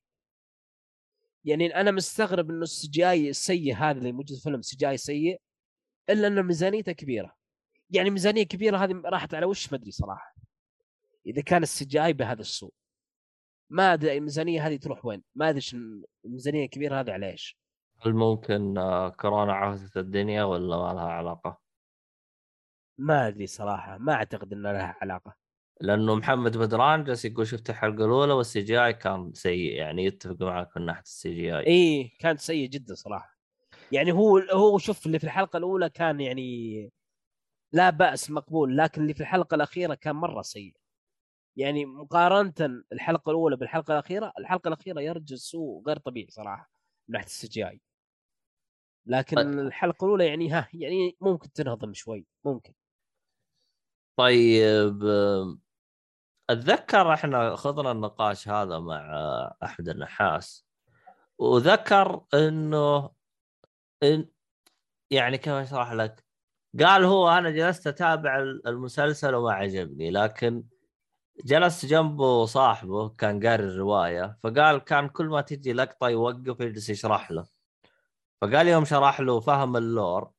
يعني 1.44 1.80
أنا 1.80 1.90
مستغرب 1.90 2.50
إنه 2.50 2.62
ال 2.62 3.10
CGI 3.10 3.30
السيء 3.30 3.76
هذا 3.76 3.98
اللي 3.98 4.12
موجود 4.12 4.28
في 4.28 4.34
الفيلم 4.34 4.62
CGI 4.62 4.96
سيء 4.96 5.40
إلا 6.10 6.26
ان 6.26 6.42
ميزانيته 6.42 6.92
كبيرة. 6.92 7.38
يعني 7.90 8.10
ميزانية 8.10 8.42
كبيرة 8.42 8.76
هذه 8.76 9.02
راحت 9.04 9.34
على 9.34 9.46
وش؟ 9.46 9.72
ما 9.72 9.78
أدري 9.78 9.90
صراحة. 9.90 10.34
إذا 11.26 11.42
كان 11.42 11.62
ال 11.62 11.84
CGI 11.84 12.12
بهذا 12.12 12.40
السوء. 12.40 12.72
ما 13.70 13.92
أدري 13.92 14.18
الميزانية 14.18 14.66
هذه 14.66 14.76
تروح 14.76 15.04
وين؟ 15.04 15.22
ما 15.34 15.48
أدري 15.48 15.62
الميزانية 16.24 16.64
الكبيرة 16.64 17.00
هذه 17.00 17.12
على 17.12 17.30
إيش. 17.30 17.58
هل 18.00 18.12
ممكن 18.12 18.78
آه، 18.78 19.08
كورونا 19.08 19.52
هدت 19.52 19.96
الدنيا 19.96 20.44
ولا 20.44 20.76
ما 20.76 20.92
لها 20.92 21.08
علاقة؟ 21.08 21.60
ما 22.98 23.28
أدري 23.28 23.46
صراحة. 23.46 23.98
ما 23.98 24.12
أعتقد 24.12 24.52
ان 24.52 24.62
لها 24.62 24.96
علاقة. 25.00 25.36
لأنه 25.80 26.14
محمد 26.14 26.56
بدران 26.56 27.04
جالس 27.04 27.24
يقول 27.24 27.46
شفت 27.46 27.70
الحلقة 27.70 28.04
الأولى 28.04 28.32
وال 28.32 28.60
CGI 28.62 28.92
كان 28.92 29.32
سيء 29.34 29.72
يعني 29.74 30.04
يتفق 30.04 30.42
معك 30.42 30.76
من 30.76 30.86
ناحية 30.86 31.02
ال 31.02 31.34
CGI 31.34 32.12
كان 32.20 32.36
سيء 32.36 32.68
جدا 32.68 32.94
صراحة. 32.94 33.38
يعني 33.92 34.12
هو 34.12 34.38
هو 34.38 34.78
شوف 34.78 35.06
اللي 35.06 35.18
في 35.18 35.24
الحلقة 35.24 35.56
الأولى 35.56 35.90
كان 35.90 36.20
يعني 36.20 36.92
لا 37.72 37.90
بأس 37.90 38.30
مقبول 38.30 38.76
لكن 38.76 39.02
اللي 39.02 39.14
في 39.14 39.20
الحلقة 39.20 39.54
الأخيرة 39.54 39.94
كان 39.94 40.16
مرة 40.16 40.42
سيء. 40.42 40.74
يعني 41.56 41.86
مقارنه 41.86 42.82
الحلقة 42.92 43.30
الأولى 43.30 43.56
بالحلقة 43.56 43.92
الأخيرة 43.92 44.32
الحلقة 44.38 44.68
الأخيرة 44.68 45.00
يرجع 45.00 45.36
سوء 45.36 45.82
غير 45.86 45.98
طبيعي 45.98 46.30
صراحة 46.30 46.70
من 47.08 47.12
ناحية 47.12 47.26
السي 47.26 47.48
جي 47.48 47.68
اي 47.68 47.80
لكن 49.06 49.36
طيب. 49.36 49.46
الحلقة 49.46 50.04
الأولى 50.04 50.26
يعني 50.26 50.50
ها 50.50 50.68
يعني 50.74 51.16
ممكن 51.20 51.52
تنهضم 51.52 51.94
شوي 51.94 52.26
ممكن. 52.44 52.72
طيب 54.16 55.02
أتذكر 56.50 57.14
إحنا 57.14 57.56
خضنا 57.56 57.92
النقاش 57.92 58.48
هذا 58.48 58.78
مع 58.78 59.00
أحمد 59.62 59.88
النحاس 59.88 60.66
وذكر 61.38 62.24
إنه 62.34 63.10
إن 64.02 64.28
يعني 65.10 65.38
كيف 65.38 65.52
أشرح 65.52 65.92
لك؟ 65.92 66.24
قال 66.80 67.04
هو 67.04 67.28
أنا 67.28 67.50
جلست 67.50 67.86
أتابع 67.86 68.38
المسلسل 68.66 69.34
وما 69.34 69.52
عجبني 69.52 70.10
لكن 70.10 70.64
جلس 71.44 71.86
جنبه 71.86 72.44
صاحبه 72.44 73.08
كان 73.08 73.46
قاري 73.46 73.64
الرواية 73.64 74.38
فقال 74.42 74.78
كان 74.78 75.08
كل 75.08 75.26
ما 75.26 75.40
تجي 75.40 75.72
لقطة 75.72 76.08
يوقف 76.08 76.60
يجلس 76.60 76.90
يشرح 76.90 77.30
له. 77.30 77.48
فقال 78.42 78.68
يوم 78.68 78.84
شرح 78.84 79.20
له 79.20 79.40
فهم 79.40 79.76
ال 79.76 79.88
lore 79.88 80.32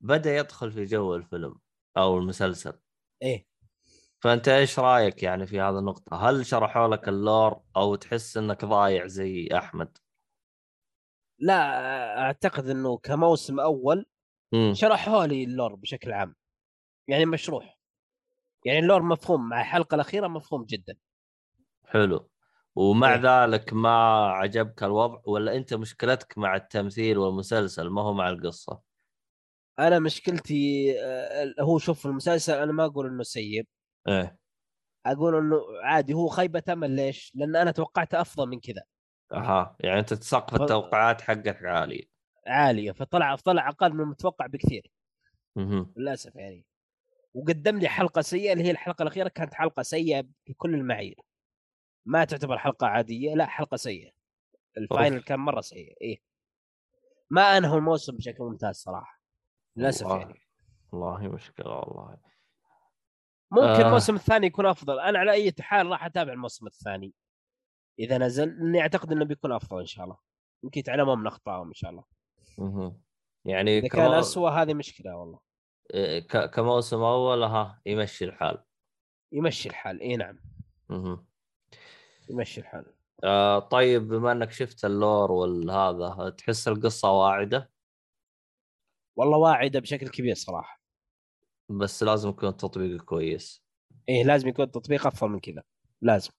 بدأ 0.00 0.36
يدخل 0.36 0.72
في 0.72 0.84
جو 0.84 1.14
الفيلم 1.16 1.58
أو 1.96 2.18
المسلسل. 2.18 2.80
إيه. 3.22 3.49
فأنت 4.20 4.48
إيش 4.48 4.78
رأيك 4.78 5.22
يعني 5.22 5.46
في 5.46 5.60
هذه 5.60 5.78
النقطة؟ 5.78 6.28
هل 6.28 6.46
شرحوا 6.46 6.88
لك 6.88 7.08
ال 7.08 7.18
lore 7.18 7.60
أو 7.76 7.94
تحس 7.94 8.36
إنك 8.36 8.64
ضايع 8.64 9.06
زي 9.06 9.48
أحمد؟ 9.54 9.98
لا 11.38 12.18
أعتقد 12.18 12.68
إنه 12.68 12.98
كموسم 12.98 13.60
أول 13.60 14.06
شرحوا 14.72 15.26
لي 15.26 15.44
ال 15.44 15.50
lore 15.50 15.74
بشكل 15.74 16.12
عام 16.12 16.34
يعني 17.08 17.26
مشروح. 17.26 17.78
يعني 18.64 18.78
ال 18.78 18.83
lore 18.83 19.02
مفهوم 19.02 19.48
مع 19.48 19.60
الحلقة 19.60 19.94
الأخيرة 19.94 20.28
مفهوم 20.28 20.64
جدا. 20.64 20.96
حلو. 21.84 22.30
ومع 22.74 23.14
إيه؟ 23.14 23.20
ذلك 23.44 23.72
ما 23.72 24.26
عجبك 24.28 24.82
الوضع 24.82 25.20
ولا 25.24 25.56
أنت 25.56 25.74
مشكلتك 25.74 26.38
مع 26.38 26.56
التمثيل 26.56 27.18
والمسلسل؟ 27.18 27.88
ما 27.88 28.02
هو 28.02 28.12
مع 28.12 28.28
القصة. 28.28 28.80
أنا 29.78 29.98
مشكلتي 29.98 30.94
آه، 31.00 31.54
هو 31.60 31.78
شوف 31.78 32.06
المسلسل 32.06 32.54
أنا 32.54 32.72
ما 32.72 32.84
أقول 32.84 33.06
إنه 33.06 33.22
سيء. 33.22 33.66
إيه. 34.08 34.38
أقول 35.06 35.36
إنه 35.36 35.60
عادي 35.82 36.14
هو 36.14 36.28
خيبه 36.28 36.62
امل 36.68 36.90
ليش؟ 36.90 37.32
لأن 37.34 37.56
أنا 37.56 37.70
توقعت 37.70 38.14
أفضل 38.14 38.48
من 38.48 38.60
كذا. 38.60 38.82
أها 39.32 39.76
يعني 39.80 40.00
أنت 40.00 40.14
سقف 40.14 40.58
ف... 40.58 40.62
التوقعات 40.62 41.20
حقك 41.20 41.64
عالي 41.64 42.08
عالية 42.46 42.92
فطلع 42.92 43.36
طلع 43.36 43.68
أقل 43.68 43.94
من 43.94 44.00
المتوقع 44.00 44.46
بكثير. 44.46 44.92
أها. 45.58 45.86
للأسف 45.96 46.36
يعني. 46.36 46.66
وقدم 47.34 47.78
لي 47.78 47.88
حلقة 47.88 48.22
سيئة 48.22 48.52
اللي 48.52 48.64
هي 48.64 48.70
الحلقة 48.70 49.02
الأخيرة 49.02 49.28
كانت 49.28 49.54
حلقة 49.54 49.82
سيئة 49.82 50.24
بكل 50.46 50.74
المعايير. 50.74 51.20
ما 52.06 52.24
تعتبر 52.24 52.58
حلقة 52.58 52.86
عادية 52.86 53.34
لا 53.34 53.46
حلقة 53.46 53.76
سيئة. 53.76 54.12
الفاينل 54.76 55.22
كان 55.22 55.40
مرة 55.40 55.60
سيء 55.60 55.96
إيه. 56.00 56.22
ما 57.30 57.42
انهوا 57.42 57.78
الموسم 57.78 58.16
بشكل 58.16 58.44
ممتاز 58.44 58.76
صراحة. 58.76 59.20
للأسف 59.76 60.06
يعني. 60.06 60.40
والله 60.92 61.28
مشكلة 61.28 61.70
والله. 61.70 62.16
ممكن 63.52 63.82
آه. 63.82 63.86
الموسم 63.86 64.14
الثاني 64.14 64.46
يكون 64.46 64.66
أفضل. 64.66 64.98
أنا 65.00 65.18
على 65.18 65.32
أي 65.32 65.52
حال 65.60 65.86
راح 65.86 66.04
أتابع 66.04 66.32
الموسم 66.32 66.66
الثاني. 66.66 67.14
إذا 67.98 68.18
نزل 68.18 68.48
لاني 68.48 68.80
أعتقد 68.80 69.12
إنه 69.12 69.24
بيكون 69.24 69.52
أفضل 69.52 69.80
إن 69.80 69.86
شاء 69.86 70.04
الله. 70.04 70.18
يمكن 70.64 70.80
يتعلمون 70.80 71.18
من 71.18 71.26
اخطائهم 71.26 71.68
إن 71.68 71.74
شاء 71.74 71.90
الله. 71.90 72.04
أها 72.58 72.96
يعني 73.44 73.78
إذا 73.78 73.88
كان 73.88 74.12
اسوء 74.12 74.50
هذه 74.50 74.74
مشكلة 74.74 75.16
والله. 75.16 75.40
إيه، 75.94 76.26
كموسم 76.26 77.02
أول 77.02 77.42
ها 77.42 77.80
يمشي 77.86 78.24
الحال. 78.24 78.64
يمشي 79.32 79.68
الحال. 79.68 80.00
إي 80.00 80.16
نعم. 80.16 80.38
أها 80.90 81.24
يمشي 82.30 82.60
الحال. 82.60 82.94
آه 83.24 83.58
طيب 83.58 84.08
بما 84.08 84.32
إنك 84.32 84.50
شفت 84.50 84.84
اللور 84.84 85.32
والهذا 85.32 86.30
تحس 86.30 86.68
القصة 86.68 87.12
واعدة؟ 87.12 87.70
والله 89.16 89.38
واعدة 89.38 89.80
بشكل 89.80 90.08
كبير 90.08 90.34
صراحة. 90.34 90.79
بس 91.70 92.02
لازم 92.02 92.28
يكون 92.28 92.48
التطبيق 92.48 93.02
كويس. 93.02 93.62
إيه 94.08 94.24
لازم 94.24 94.48
يكون 94.48 94.64
التطبيق 94.64 95.06
أفضل 95.06 95.30
من 95.30 95.40
كذا. 95.40 95.62
لازم. 96.02 96.30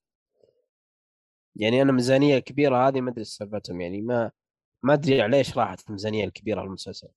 يعني 1.56 1.82
أنا 1.82 1.92
ميزانية 1.92 2.40
كبيرة 2.40 2.88
هذه 2.88 3.02
ما 3.02 3.12
أدري 3.12 3.24
سالفتهم 3.24 3.82
يعني 3.82 4.02
ما 4.02 4.32
ما 4.84 4.94
أدري 4.94 5.28
ليش 5.28 5.58
راحت 5.58 5.88
الميزانية 5.88 6.26
الكبيرة 6.26 6.64
للمسلسل 6.64 7.08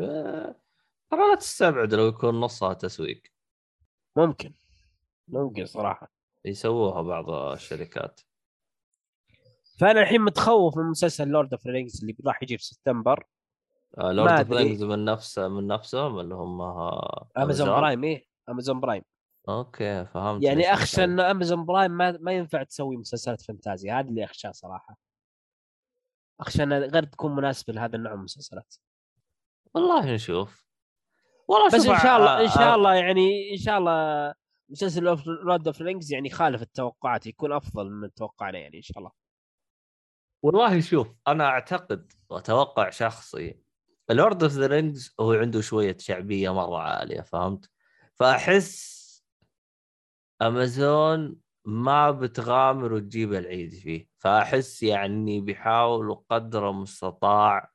آه، 0.00 0.60
ترى 1.10 1.20
لا 1.30 1.34
تستبعد 1.34 1.94
لو 1.94 2.08
يكون 2.08 2.40
نصها 2.40 2.74
تسويق. 2.74 3.22
ممكن. 4.16 4.52
ممكن 5.28 5.66
صراحة. 5.66 6.12
يسووها 6.44 7.02
بعض 7.02 7.30
الشركات. 7.30 8.20
فأنا 9.80 10.00
الحين 10.02 10.20
متخوف 10.20 10.78
من 10.78 10.84
مسلسل 10.84 11.28
Lord 11.28 11.52
of 11.52 11.66
Rings 11.66 12.00
اللي 12.00 12.16
راح 12.26 12.42
يجي 12.42 12.58
في 12.58 12.64
سبتمبر. 12.64 13.26
Lord 13.98 14.30
of 14.30 14.52
Rings 14.52 14.82
من 14.82 15.04
نفسه 15.04 15.48
من 15.48 15.66
نفسهم 15.66 16.20
اللي 16.20 16.34
هم 16.34 16.62
Amazon 17.36 17.68
Prime 17.68 18.04
إيه 18.04 18.26
Amazon 18.48 18.80
Prime 18.80 19.02
okay 19.48 20.04
فهمت 20.04 20.42
يعني 20.42 20.72
أخشى 20.72 21.04
ان 21.04 21.20
Amazon 21.20 21.66
Prime 21.66 21.90
ما, 21.90 22.18
ما 22.20 22.32
ينفع 22.32 22.62
تسوي 22.62 22.96
مسلسلات 22.96 23.40
فانتازيا. 23.40 23.98
هذا 23.98 24.08
اللي 24.08 24.24
أخشاه 24.24 24.50
صراحة. 24.50 24.96
أخشى 26.40 26.62
انها 26.62 26.78
غير 26.78 27.04
تكون 27.04 27.36
مناسبه 27.36 27.72
لهذا 27.72 27.96
النوع 27.96 28.12
من 28.12 28.18
المسلسلات. 28.18 28.74
والله 29.74 30.14
نشوف. 30.14 30.66
والله 31.48 31.66
بس 31.66 31.86
إن 31.86 31.98
شاء 31.98 32.16
الله 32.16 32.40
إن 32.44 32.48
شاء 32.48 32.74
الله 32.74 32.94
يعني 32.94 33.52
إن 33.52 33.56
شاء 33.56 33.78
الله 33.78 34.34
مسلسل 34.68 35.02
Lord 35.26 35.66
of 35.66 35.82
Rings 35.82 36.12
يعني 36.12 36.30
خالف 36.30 36.62
التوقعات 36.62 37.26
يكون 37.26 37.52
أفضل 37.52 37.90
من 37.90 38.14
توقعنا 38.14 38.58
يعني 38.58 38.76
إن 38.76 38.82
شاء 38.82 38.98
الله. 38.98 39.10
والله 40.42 40.80
شوف 40.80 41.08
أنا 41.28 41.44
أعتقد 41.44 42.12
وأتوقع 42.30 42.90
شخصي 42.90 43.63
Lord 44.10 44.42
of 44.42 44.52
the 44.52 44.66
Rings 44.66 45.14
هو 45.20 45.32
عنده 45.32 45.60
شوية 45.60 45.96
شعبية 46.00 46.54
مرة 46.54 46.78
عالية 46.78 47.20
فهمت؟ 47.20 47.70
فأحس 48.14 48.94
امازون 50.42 51.36
ما 51.64 52.10
بتغامر 52.10 52.92
وتجيب 52.92 53.34
العيد 53.34 53.74
فيه. 53.74 54.08
فأحس 54.18 54.82
يعني 54.82 55.40
بيحاولوا 55.40 56.16
قدر 56.30 56.70
المستطاع 56.70 57.70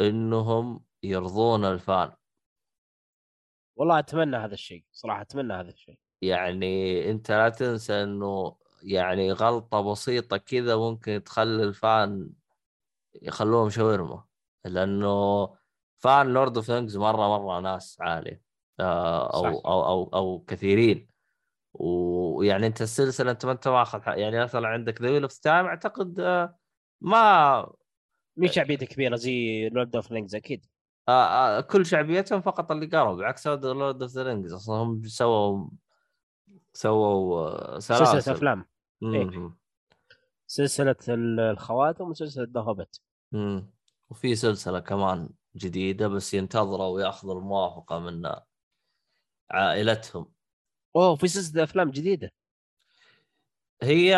إنهم 0.00 0.84
يرضون 1.02 1.64
ال 1.64 1.74
fan. 1.74 2.12
والله 3.76 3.98
أتمنى 3.98 4.36
هذا 4.36 4.54
الشيء 4.54 4.84
صراحة 4.92 5.20
أتمنى 5.20 5.52
هذا 5.52 5.70
الشيء. 5.70 5.98
يعني 6.22 7.10
أنت 7.10 7.30
لا 7.30 7.48
تنسى 7.48 8.02
إنه 8.02 8.56
يعني 8.82 9.32
غلطة 9.32 9.90
بسيطة 9.90 10.36
كذا 10.36 10.76
ممكن 10.76 11.22
تخلي 11.24 11.64
ال 11.64 11.80
fan 11.80 12.30
يخلوهم 13.22 13.70
شاورما 13.70 14.24
لأنه 14.64 15.57
فان 15.98 16.26
لورد 16.26 16.56
اوف 16.56 16.66
ثينجز 16.66 16.96
مره 16.96 17.38
مره 17.38 17.60
ناس 17.60 17.96
عاليه 18.00 18.42
آه، 18.80 19.34
أو 19.34 19.42
صح. 19.42 19.48
أو 19.66 19.84
أو 19.86 20.10
أو 20.14 20.44
كثيرين. 20.48 21.08
ويعني 21.72 22.66
أنت 22.66 22.82
السلسلة 22.82 23.30
أنت 23.30 23.46
ما 23.46 23.52
أنت 23.52 23.68
ماخذ 23.68 24.00
يعني 24.06 24.42
مثلا 24.44 24.68
عندك 24.68 25.02
ذا 25.02 25.10
ويل 25.10 25.22
اوف 25.22 25.38
تايم 25.38 25.66
أعتقد 25.66 26.20
آه، 26.20 26.56
ما 27.00 27.72
مي 28.36 28.48
شعبيته 28.48 28.86
كبيرة 28.86 29.16
زي 29.16 29.68
لورد 29.68 29.96
اوف 29.96 30.12
رينجز 30.12 30.34
أكيد. 30.34 30.66
آه، 31.08 31.58
آه، 31.58 31.60
كل 31.60 31.86
شعبيتهم 31.86 32.40
فقط 32.40 32.72
اللي 32.72 32.86
قالوا 32.86 33.16
بعكس 33.16 33.46
لورد 33.46 34.02
اوف 34.02 34.10
ذا 34.12 34.22
رينجز. 34.22 34.52
أصلا 34.52 34.76
هم 34.76 35.02
سووا 35.04 35.68
سووا 36.72 37.48
آه، 37.76 37.78
سلسلة 37.78 38.34
أفلام. 38.36 38.64
إيه. 39.02 39.52
سلسلة 40.46 40.96
ال- 41.08 41.40
الخواتم 41.40 42.04
وسلسلة 42.10 42.48
ذا 42.54 42.60
هوبت. 42.60 43.00
وفي 44.10 44.34
سلسلة 44.34 44.80
كمان. 44.80 45.28
جديدة 45.58 46.08
بس 46.08 46.34
ينتظروا 46.34 46.86
ويأخذوا 46.86 47.40
الموافقة 47.40 47.98
من 47.98 48.32
عائلتهم. 49.50 50.32
أوه 50.96 51.16
في 51.16 51.28
سلسلة 51.28 51.62
أفلام 51.62 51.90
جديدة. 51.90 52.32
هي 53.82 54.16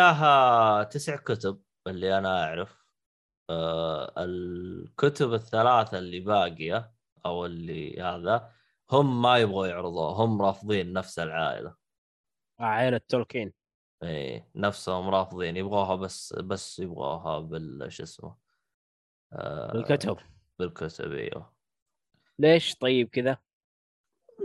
تسع 0.91 1.15
كتب 1.15 1.61
اللي 1.87 2.17
أنا 2.17 2.43
أعرف. 2.43 2.85
آه 3.49 4.13
الكتب 4.17 5.33
الثلاثة 5.33 5.97
اللي 5.97 6.19
باقية 6.19 6.93
أو 7.25 7.45
اللي 7.45 8.01
هذا 8.01 8.51
هم 8.91 9.21
ما 9.21 9.37
يبغوا 9.37 9.67
يعرضوها 9.67 10.25
هم 10.25 10.41
رافضين 10.41 10.93
نفس 10.93 11.19
العائلة. 11.19 11.75
عائلة 12.59 13.01
تولكين. 13.07 13.53
إيه 14.03 14.49
نفسهم 14.55 15.09
رافضين 15.09 15.57
يبغوها 15.57 15.95
بس 15.95 16.33
بس 16.33 16.79
يبغوها 16.79 17.39
بال 17.39 17.91
شو 17.91 18.03
اسمه 18.03 18.37
آه 19.33 19.75
الكتب 19.75 20.17
بالكتب 20.67 21.11
أيوه 21.11 21.51
ليش 22.39 22.75
طيب 22.75 23.09
كذا؟ 23.09 23.37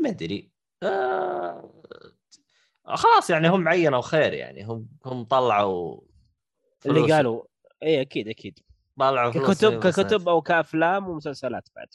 ما 0.03 0.09
أدري. 0.11 0.51
آه... 0.83 1.83
خلاص 2.85 3.31
يعني 3.31 3.49
هم 3.49 3.69
عينوا 3.69 4.01
خير 4.01 4.33
يعني. 4.33 4.64
هم 4.64 4.89
هم 5.05 5.25
طلعوا 5.25 6.01
اللي 6.87 7.01
فلوس- 7.01 7.12
قالوا 7.12 7.45
اي 7.83 8.01
أكيد 8.01 8.29
أكيد. 8.29 8.59
طلعوا 8.99 9.33
فلوس 9.33 9.64
ككتب 9.64 9.81
ككتب 9.81 10.29
أو 10.29 10.43
كأفلام 10.43 11.09
ومسلسلات 11.09 11.69
بعد. 11.77 11.89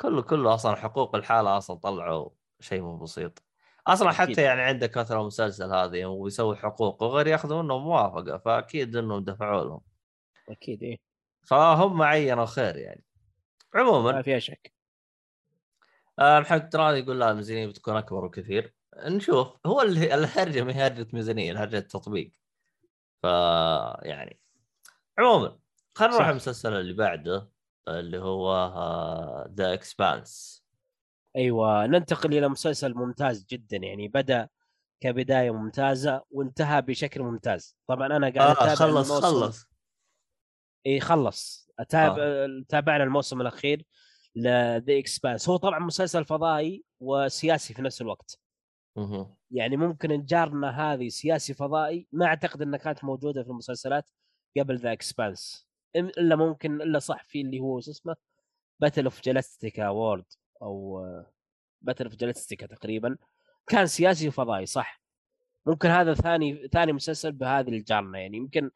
كله 0.00 0.22
كله 0.22 0.54
أصلا 0.54 0.74
حقوق 0.76 1.14
الحالة 1.16 1.58
أصلا 1.58 1.76
طلعوا 1.76 2.30
شيء 2.60 2.80
مو 2.82 2.96
بسيط. 2.96 3.42
أصلا 3.86 4.08
أكيد. 4.10 4.18
حتى 4.32 4.42
يعني 4.42 4.62
عندك 4.62 4.98
مثلا 4.98 5.22
مسلسل 5.22 5.72
هذه 5.74 6.04
ويسوي 6.04 6.56
حقوق 6.56 7.02
وغير 7.02 7.26
ياخذوا 7.26 7.62
منهم 7.62 7.84
موافقة 7.84 8.38
فأكيد 8.38 8.96
إنهم 8.96 9.24
دفعوا 9.24 9.64
لهم. 9.64 9.80
أكيد 10.48 10.82
إيه. 10.82 10.96
فهم 11.46 12.02
عينوا 12.02 12.44
خير 12.46 12.76
يعني. 12.76 13.04
عموما. 13.74 14.12
ما 14.12 14.22
فيها 14.22 14.38
شك. 14.38 14.72
آه، 16.18 16.40
محمد 16.40 16.68
تراني 16.68 16.98
يقول 16.98 17.20
لا 17.20 17.30
الميزانية 17.30 17.66
بتكون 17.66 17.96
أكبر 17.96 18.24
وكثير 18.24 18.74
نشوف. 18.96 19.48
هو 19.66 19.82
اللي 19.82 20.14
الهرجة 20.14 20.62
ما 20.62 20.76
هي 20.76 20.86
هرجة 20.86 21.06
ميزانية 21.12 21.52
الهرجة 21.52 21.78
تطبيق 21.78 22.32
ف 23.22 23.24
يعني 24.02 24.40
عموما 25.18 25.58
خلينا 25.94 26.14
نروح. 26.14 26.28
المسلسل 26.28 26.72
اللي 26.72 26.92
بعده 26.92 27.50
اللي 27.88 28.18
هو 28.18 28.52
The 29.54 29.72
Expanse 29.74 30.62
أيوه 31.36 31.86
ننتقل 31.86 32.34
إلى 32.38 32.48
مسلسل 32.48 32.94
ممتاز 32.94 33.46
جدا. 33.50 33.76
يعني 33.76 34.08
بدأ 34.08 34.48
كبداية 35.00 35.50
ممتازة 35.50 36.22
وانتهى 36.30 36.82
بشكل 36.82 37.22
ممتاز. 37.22 37.76
طبعا 37.88 38.06
أنا 38.06 38.30
قاعد 38.30 38.38
آه 38.38 38.52
أتابع 38.52 38.74
خلص 38.74 39.10
الموسم- 39.10 39.20
خلص. 39.26 39.66
اي 40.86 41.00
خلص. 41.00 41.61
اتابع 41.82 42.22
آه. 42.22 42.64
تابعنا 42.68 43.04
الموسم 43.04 43.40
الأخير 43.40 43.86
ل 44.36 44.51
The 44.51 44.98
Expanse 44.98 45.48
هو 45.48 45.56
طبعا 45.56 45.78
مسلسل 45.78 46.24
فضائي 46.24 46.84
وسياسي 47.00 47.74
في 47.74 47.82
نفس 47.82 48.02
الوقت. 48.02 48.38
مهم. 48.96 49.34
يعني 49.50 49.76
ممكن 49.76 50.10
نجارنا 50.10 50.92
هذه 50.92 51.08
سياسي 51.08 51.54
فضائي 51.54 52.06
ما 52.12 52.26
أعتقد 52.26 52.62
إنها 52.62 52.78
كانت 52.78 53.04
موجودة 53.04 53.42
في 53.42 53.50
المسلسلات 53.50 54.06
قبل 54.58 54.76
The 54.76 54.92
Expanse 54.92 55.68
إلا 55.96 56.36
ممكن 56.36 56.82
إلا 56.82 56.98
صح 56.98 57.24
في 57.24 57.40
اللي 57.40 57.60
هو 57.60 57.80
شو 57.80 57.90
اسمه؟ 57.90 58.16
Battle 58.80 59.04
of 59.04 59.22
Galactica 59.22 59.88
وورد 59.88 60.24
أو 60.62 61.06
Battle 61.82 62.04
of 62.04 62.16
Galactica 62.16 62.66
تقريبا. 62.66 63.16
كان 63.66 63.86
سياسي 63.86 64.28
وفضائي 64.28 64.66
صح. 64.66 65.02
ممكن 65.66 65.88
هذا 65.88 66.14
ثاني 66.14 66.68
ثاني 66.68 66.92
مسلسل 66.92 67.32
بهذه 67.32 67.68
الجارنا. 67.68 68.18
يعني 68.18 68.36
يمكن 68.36 68.70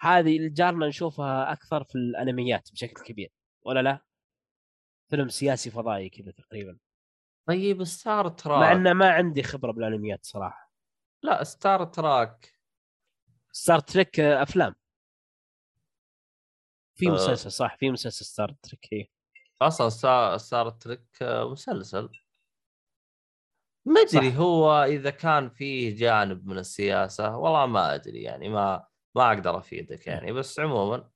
هذه 0.00 0.36
الجارنا 0.36 0.88
نشوفها 0.88 1.52
أكثر 1.52 1.84
في 1.84 1.94
الأنميات 1.94 2.72
بشكل 2.72 3.02
كبير 3.02 3.32
ولا 3.62 3.82
لا؟ 3.82 4.04
فيلم 5.10 5.28
سياسي 5.28 5.70
فضائي 5.70 6.08
كذا 6.08 6.30
تقريبا 6.30 6.78
طيب 7.48 7.84
Star 7.84 8.28
Trek 8.28 8.60
مع 8.60 8.72
انه 8.72 8.92
ما 8.92 9.10
عندي 9.10 9.42
خبرة 9.42 9.72
بالأنميات 9.72 10.24
صراحة 10.24 10.72
لا 11.22 11.44
Star 11.44 11.84
Trek 11.84 12.54
Star 13.52 13.78
Trek 13.78 14.20
أفلام 14.20 14.74
في 16.94 17.08
آه. 17.08 17.10
مسلسل 17.10 17.52
صح 17.52 17.76
في 17.76 17.90
مسلسل 17.90 18.24
Star 18.24 18.54
Trek 18.62 18.88
إيه. 18.92 19.10
أصلا 19.62 19.88
Star 20.36 20.70
Trek 20.70 21.22
مسلسل 21.22 22.08
ما 23.84 24.00
أدري. 24.00 24.36
هو 24.36 24.84
إذا 24.84 25.10
كان 25.10 25.50
فيه 25.50 25.96
جانب 25.96 26.46
من 26.46 26.58
السياسة 26.58 27.36
والله 27.36 27.66
ما 27.66 27.94
أدري 27.94 28.22
يعني 28.22 28.48
ما 28.48 28.86
ما 29.16 29.32
أقدر 29.32 29.58
أفيدك 29.58 30.06
يعني 30.06 30.32
بس 30.32 30.60
عموما. 30.60 31.10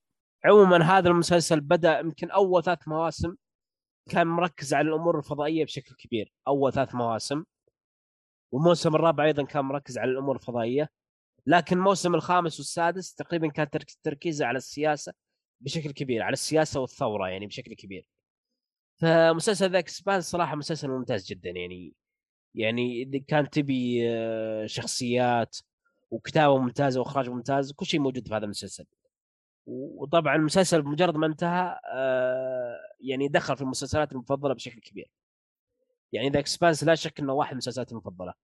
عموما 0.45 0.85
هذا 0.99 1.09
المسلسل 1.09 1.61
بدأ 1.61 1.99
يمكن 1.99 2.31
أول 2.31 2.63
ثلاث 2.65 2.89
مواسم 2.89 3.37
كان 4.11 4.27
مركز 4.27 4.75
على 4.75 4.89
الأمور 4.89 5.19
الفضائية 5.19 5.65
بشكل 5.65 5.95
كبير 5.95 6.33
أول 6.49 6.73
ثلاث 6.73 6.95
مواسم. 6.95 7.45
والموسم 8.53 8.95
الرابع 8.95 9.25
أيضا 9.25 9.45
كان 9.45 9.65
مركز 9.65 9.99
على 9.99 10.11
الأمور 10.11 10.37
الفضائية. 10.37 10.89
لكن 11.47 11.77
الموسم 11.77 12.15
الخامس 12.15 12.59
والسادس 12.59 13.15
تقريبا 13.15 13.49
كان 13.49 13.71
ترك- 13.71 13.97
تركيزه 14.03 14.47
على 14.47 14.57
السياسة 14.57 15.13
بشكل 15.61 15.91
كبير 15.91 16.23
على 16.23 16.33
السياسة 16.33 16.81
والثورة 16.81 17.29
يعني 17.29 17.47
بشكل 17.47 17.75
كبير. 17.75 18.09
فمسلسل 19.01 19.71
ذا 19.71 19.79
إكسبانس 19.79 20.31
صراحة 20.31 20.57
مسلسل 20.57 20.89
ممتاز 20.89 21.27
جدا 21.27 21.51
يعني 21.51 21.95
يعني 22.57 23.03
إذا 23.03 23.19
كان 23.29 23.51
تبي 23.51 24.09
آه، 24.11 24.67
شخصيات 24.67 25.57
وكتابة 26.15 26.59
ممتازة 26.59 27.01
وإخراج 27.01 27.29
ممتاز 27.29 27.73
كل 27.73 27.87
شيء 27.87 28.01
موجود 28.01 28.29
في 28.29 28.35
هذا 28.35 28.45
المسلسل. 28.45 28.87
وطبعا 29.67 30.37
المسلسل 30.37 30.83
بمجرد 30.83 31.17
ما 31.17 31.27
انتهى 31.27 31.79
آه، 31.95 32.79
يعني 33.01 33.29
دخل 33.29 33.57
في 33.57 33.63
المسلسلات 33.63 34.13
المفضلة 34.13 34.55
بشكل 34.55 34.81
كبير. 34.81 35.11
يعني 36.13 36.29
ذا 36.31 36.39
إكسبانس 36.39 36.85
لا 36.85 36.95
شك 36.95 37.21
إنه 37.21 37.33
واحد 37.33 37.51
من 37.51 37.53
المسلسلات 37.53 37.93
المفضلة. 37.93 38.35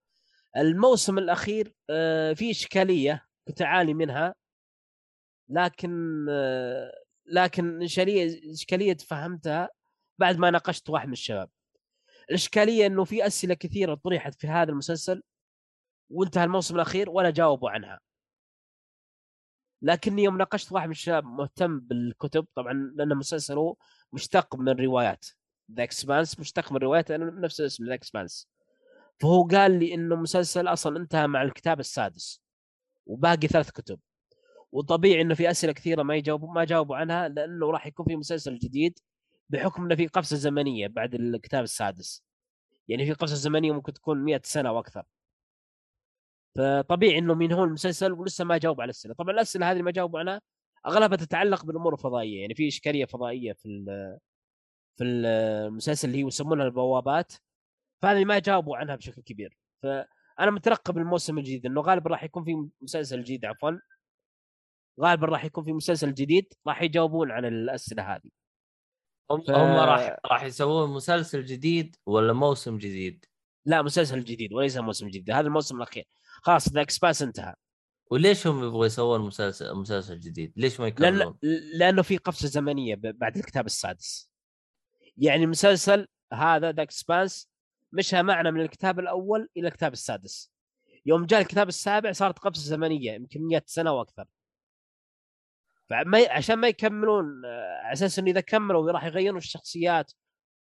الموسم 0.56 1.18
الأخير 1.18 1.74
آه، 1.90 2.32
في 2.32 2.50
إشكالية 2.50 3.26
كنت 3.48 3.62
أعاني 3.62 3.94
منها. 3.94 4.34
لكن 5.48 6.26
آه، 6.30 6.92
لكن 7.26 7.82
إشكالية 7.82 8.52
إشكالية 8.52 8.96
فهمتها 8.96 9.68
بعد 10.18 10.38
ما 10.38 10.50
ناقشت 10.50 10.90
واحد 10.90 11.06
من 11.06 11.12
الشباب. 11.12 11.50
الإشكالية 12.30 12.86
إنه 12.86 13.04
في 13.04 13.26
أسئلة 13.26 13.54
كثيرة 13.54 13.94
طرحت 13.94 14.34
في 14.34 14.46
هذا 14.48 14.70
المسلسل 14.70 15.22
وانتهى 16.10 16.44
الموسم 16.44 16.74
الأخير 16.74 17.10
ولا 17.10 17.30
جاوبوا 17.30 17.70
عنها. 17.70 18.00
لكني 19.82 20.22
يوم 20.22 20.38
ناقشت 20.38 20.72
واحد 20.72 20.86
من 20.86 20.92
الشباب 20.92 21.24
مهتم 21.24 21.80
بالكتب 21.80 22.46
طبعا 22.54 22.72
لأن 22.72 23.12
المسلسل 23.12 23.54
هو 23.58 23.76
مشتق 24.12 24.56
من 24.56 24.68
روايات. 24.68 25.26
The 25.76 25.82
Expanse 25.82 26.40
مشتق 26.40 26.72
من 26.72 26.78
روايات 26.78 27.12
نفس 27.12 27.60
الاسم 27.60 27.86
The 27.86 27.94
Expanse 27.94 28.48
فهو 29.20 29.42
قال 29.46 29.78
لي 29.78 29.94
إنه 29.94 30.16
مسلسل 30.16 30.66
أصلا 30.68 30.96
انتهى 30.96 31.26
مع 31.26 31.42
الكتاب 31.42 31.80
السادس 31.80 32.42
وباقي 33.06 33.48
ثلاث 33.48 33.70
كتب. 33.70 34.00
وطبيعي 34.72 35.22
إنه 35.22 35.34
في 35.34 35.50
أسئلة 35.50 35.72
كثيرة 35.72 36.02
ما 36.02 36.16
يجاوبوا 36.16 36.52
ما 36.52 36.64
جاوبوا 36.64 36.96
عنها 36.96 37.28
لأنه 37.28 37.70
راح 37.70 37.86
يكون 37.86 38.06
في 38.06 38.16
مسلسل 38.16 38.58
جديد 38.58 38.98
بحكم 39.48 39.84
إنه 39.84 39.94
في 39.94 40.06
قفزة 40.06 40.36
زمنية 40.36 40.86
بعد 40.86 41.14
الكتاب 41.14 41.64
السادس. 41.64 42.24
يعني 42.88 43.06
في 43.06 43.12
قفزة 43.12 43.36
زمنية 43.36 43.72
ممكن 43.72 43.92
تكون 43.92 44.24
100 44.24 44.40
سنة 44.44 44.72
وأكثر 44.72 45.04
فطبيعي 46.58 47.18
إنه 47.18 47.34
من 47.34 47.52
هو 47.52 47.64
المسلسل 47.64 48.12
ولسه 48.12 48.44
ما 48.44 48.58
جاوب 48.58 48.80
على 48.80 48.84
الأسئلة. 48.84 49.14
طبعا 49.14 49.34
الأسئلة 49.34 49.66
هذه 49.66 49.72
اللي 49.72 49.82
ما 49.82 49.90
جاوبوا 49.90 50.20
عنها 50.20 50.40
أغلبها 50.86 51.16
تتعلق 51.16 51.64
بالأمور 51.64 51.92
الفضائية 51.94 52.40
يعني 52.40 52.54
في 52.54 52.68
إشكالية 52.68 53.04
فضائية 53.04 53.52
في 53.52 53.84
في 54.96 55.04
المسلسل 55.04 56.08
اللي 56.08 56.20
يسمونها 56.20 56.64
البوابات 56.66 57.32
فهذه 58.02 58.24
ما 58.24 58.38
جاوبوا 58.38 58.76
عنها 58.76 58.96
بشكل 58.96 59.22
كبير. 59.22 59.58
فأنا 59.82 60.50
مترقب 60.50 60.98
الموسم 60.98 61.38
الجديد 61.38 61.66
إنه 61.66 61.80
غالبا 61.80 62.10
راح 62.10 62.24
يكون 62.24 62.44
في 62.44 62.68
مسلسل 62.80 63.22
جديد 63.24 63.44
عفوا. 63.44 63.70
غالبا 65.00 65.26
راح 65.26 65.44
يكون 65.44 65.64
في 65.64 65.72
مسلسل 65.72 66.14
جديد 66.14 66.54
راح 66.66 66.82
يجاوبون 66.82 67.30
عن 67.30 67.44
الأسئلة 67.44 68.14
هذه. 68.14 68.30
هم 69.30 69.40
ف- 69.40 69.50
هم 69.50 69.76
راح 69.76 70.16
راح 70.26 70.42
يسوون 70.42 70.90
مسلسل 70.90 71.44
جديد 71.44 71.96
ولا 72.06 72.32
موسم 72.32 72.78
جديد؟ 72.78 73.24
لا 73.64 73.82
مسلسل 73.82 74.24
جديد 74.24 74.52
وليس 74.52 74.76
موسم 74.76 75.08
جديد 75.08 75.30
هذا 75.30 75.46
الموسم 75.46 75.76
الأخير 75.76 76.04
خلاص 76.42 76.72
The 76.72 76.80
Expanse 76.80 77.22
انتهى 77.22 77.54
وليش 78.10 78.46
هم 78.46 78.64
يبغوا 78.64 78.86
يسوون 78.86 79.20
مسلسل 79.20 79.74
مسلسل 79.74 80.20
جديد؟ 80.20 80.52
ليش 80.56 80.80
ما 80.80 80.88
لأن 80.88 81.14
يكملون؟ 81.14 81.38
لأنه 81.74 82.02
في 82.02 82.16
قفزة 82.16 82.48
زمنية 82.48 82.94
بعد 83.02 83.36
الكتاب 83.36 83.66
السادس 83.66 84.30
يعني 85.16 85.44
المسلسل 85.44 86.06
هذا 86.32 86.72
The 86.72 86.82
Expanse 86.82 87.50
مشى 87.92 88.22
معنا 88.22 88.50
من 88.50 88.60
الكتاب 88.60 88.98
الأول 88.98 89.48
إلى 89.56 89.68
الكتاب 89.68 89.92
السادس 89.92 90.52
يوم 91.06 91.26
جاء 91.26 91.40
الكتاب 91.40 91.68
السابع 91.68 92.12
صارت 92.12 92.38
قفزة 92.38 92.62
زمنية 92.62 93.12
يمكن 93.12 93.42
100 93.42 93.62
سنة 93.66 93.92
وأكثر 93.92 94.26
فما. 95.90 96.26
عشان 96.30 96.56
ما 96.56 96.68
يكملون 96.68 97.44
آه، 97.44 97.80
على 97.82 97.92
أساس 97.92 98.18
إنه 98.18 98.30
إذا 98.30 98.40
كملوا 98.40 98.92
راح 98.92 99.04
يغيرون 99.04 99.38
الشخصيات 99.38 100.12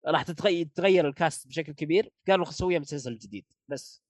راح 0.05 0.23
تتغير 0.23 0.67
تغير 0.75 1.07
ال 1.07 1.15
cast 1.15 1.47
بشكل 1.47 1.73
كبير. 1.73 2.11
قالوا 2.27 2.47
نسويها 2.47 2.79
مسلسل 2.79 3.17
جديد 3.17 3.45
بس. 3.67 4.03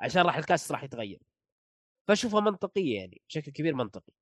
عشان 0.00 0.22
راح 0.22 0.36
الكاست 0.36 0.72
راح 0.72 0.84
يتغير. 0.84 1.22
فاشوفها 2.08 2.40
منطقية 2.40 2.96
يعني 2.96 3.22
بشكل 3.28 3.52
كبير 3.52 3.74
منطقي. 3.74 4.12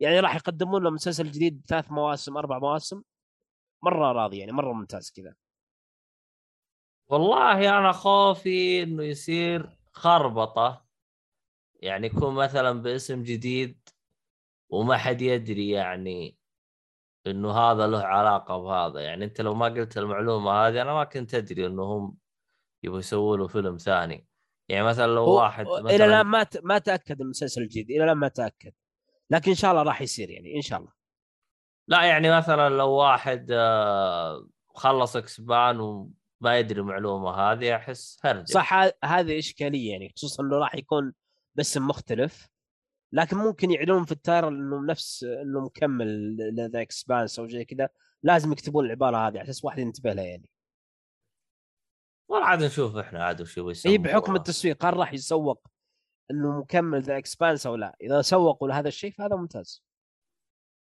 يعني 0.00 0.20
راح 0.20 0.36
يقدمون 0.36 0.82
له 0.82 0.90
مسلسل 0.90 1.30
جديد 1.30 1.62
ثلاث 1.68 1.90
مواسم 1.90 2.36
أربع 2.36 2.58
مواسم. 2.58 3.02
مرة 3.82 4.12
راضي 4.12 4.38
يعني 4.38 4.52
مرة 4.52 4.72
ممتاز 4.72 5.10
كذا. 5.10 5.34
والله 7.08 7.78
أنا 7.78 7.92
خوفي 7.92 8.82
إنه 8.82 9.02
يصير 9.02 9.78
خربطة. 9.92 10.86
يعني 11.74 12.06
يكون 12.06 12.34
مثلا 12.34 12.82
باسم 12.82 13.22
جديد 13.22 13.88
وما 14.68 14.96
حد 14.96 15.22
يدري 15.22 15.70
يعني 15.70 16.36
إنه 17.26 17.50
هذا 17.52 17.86
له 17.86 17.98
علاقة 18.02 18.58
بهذا. 18.58 19.00
يعني 19.00 19.24
أنت 19.24 19.40
لو 19.40 19.54
ما 19.54 19.66
قلت 19.66 19.98
المعلومة 19.98 20.50
هذه 20.52 20.82
أنا 20.82 20.94
ما 20.94 21.04
كنت 21.04 21.34
أدري 21.34 21.66
إنه 21.66 21.82
هم 21.82 22.16
يبغوا 22.82 22.98
يسووا 22.98 23.36
له 23.36 23.46
فيلم 23.46 23.76
ثاني. 23.76 24.26
يعني 24.68 24.84
مثلا 24.84 25.06
لو 25.06 25.24
هو- 25.24 25.36
واحد 25.40 25.66
إلى 25.66 25.82
مثلا 25.82 26.04
الآن 26.06 26.26
ما. 26.26 26.46
ما 26.62 26.78
تأكد 26.78 27.20
المسلسل 27.20 27.62
الجديد 27.62 27.90
إلى 27.90 28.04
الآن 28.04 28.16
ما 28.16 28.28
تأكد. 28.28 28.72
لكن 29.30 29.50
إن 29.50 29.56
شاء 29.56 29.70
الله 29.70 29.82
راح 29.82 30.02
يصير 30.02 30.30
يعني 30.30 30.56
إن 30.56 30.60
شاء 30.62 30.78
الله. 30.78 30.92
لا 31.88 32.02
يعني 32.04 32.36
مثلا 32.36 32.68
لو 32.68 32.90
واحد 32.90 33.48
آه، 33.52 34.48
خلص 34.74 35.16
Expanse 35.16 35.80
وما 35.80 36.58
يدري 36.58 36.80
المعلومه 36.80 37.30
هذه 37.34 37.76
أحس 37.76 38.18
هرجة. 38.24 38.44
صح 38.44 38.72
هذه 39.04 39.38
إشكالية 39.38 39.92
يعني 39.92 40.12
خصوصا 40.16 40.42
إنه 40.42 40.56
راح 40.56 40.74
يكون 40.74 41.12
باسم 41.54 41.86
مختلف. 41.88 42.48
لكن 43.12 43.36
ممكن 43.36 43.70
يعلنون 43.70 44.04
في 44.04 44.12
ال 44.12 44.16
trailer 44.16 44.48
انه 44.48 44.86
نفس 44.86 45.24
انه 45.24 45.60
مكمل 45.60 46.36
ل 46.36 46.47
The 46.47 46.82
Expanse 46.82 47.38
أو 47.38 47.48
زي 47.48 47.64
كذا. 47.64 47.88
لازم 48.22 48.52
يكتبون 48.52 48.86
العبارة 48.86 49.16
هذه 49.16 49.38
على 49.38 49.42
أساس 49.42 49.64
واحد 49.64 49.78
ينتبه 49.78 50.12
لها 50.12 50.24
يعني. 50.24 50.48
والله 52.28 52.46
عاد 52.46 52.64
نشوف 52.64 52.96
إحنا 52.96 53.24
عاد 53.24 53.40
وش 53.40 53.58
هي 53.58 53.70
يسووا 53.70 53.96
بحكم 53.96 54.36
التسويق 54.36 54.84
هل 54.84 54.96
راح 54.96 55.12
يسوق 55.12 55.66
إنه 56.30 56.58
مكمل 56.60 57.02
The 57.02 57.18
Expanse 57.18 57.66
أو 57.66 57.76
لا؟ 57.76 57.96
إذا 58.00 58.22
سوقوا 58.22 58.68
لهذا 58.68 58.88
الشيء 58.88 59.12
فهذا 59.12 59.36
ممتاز. 59.36 59.84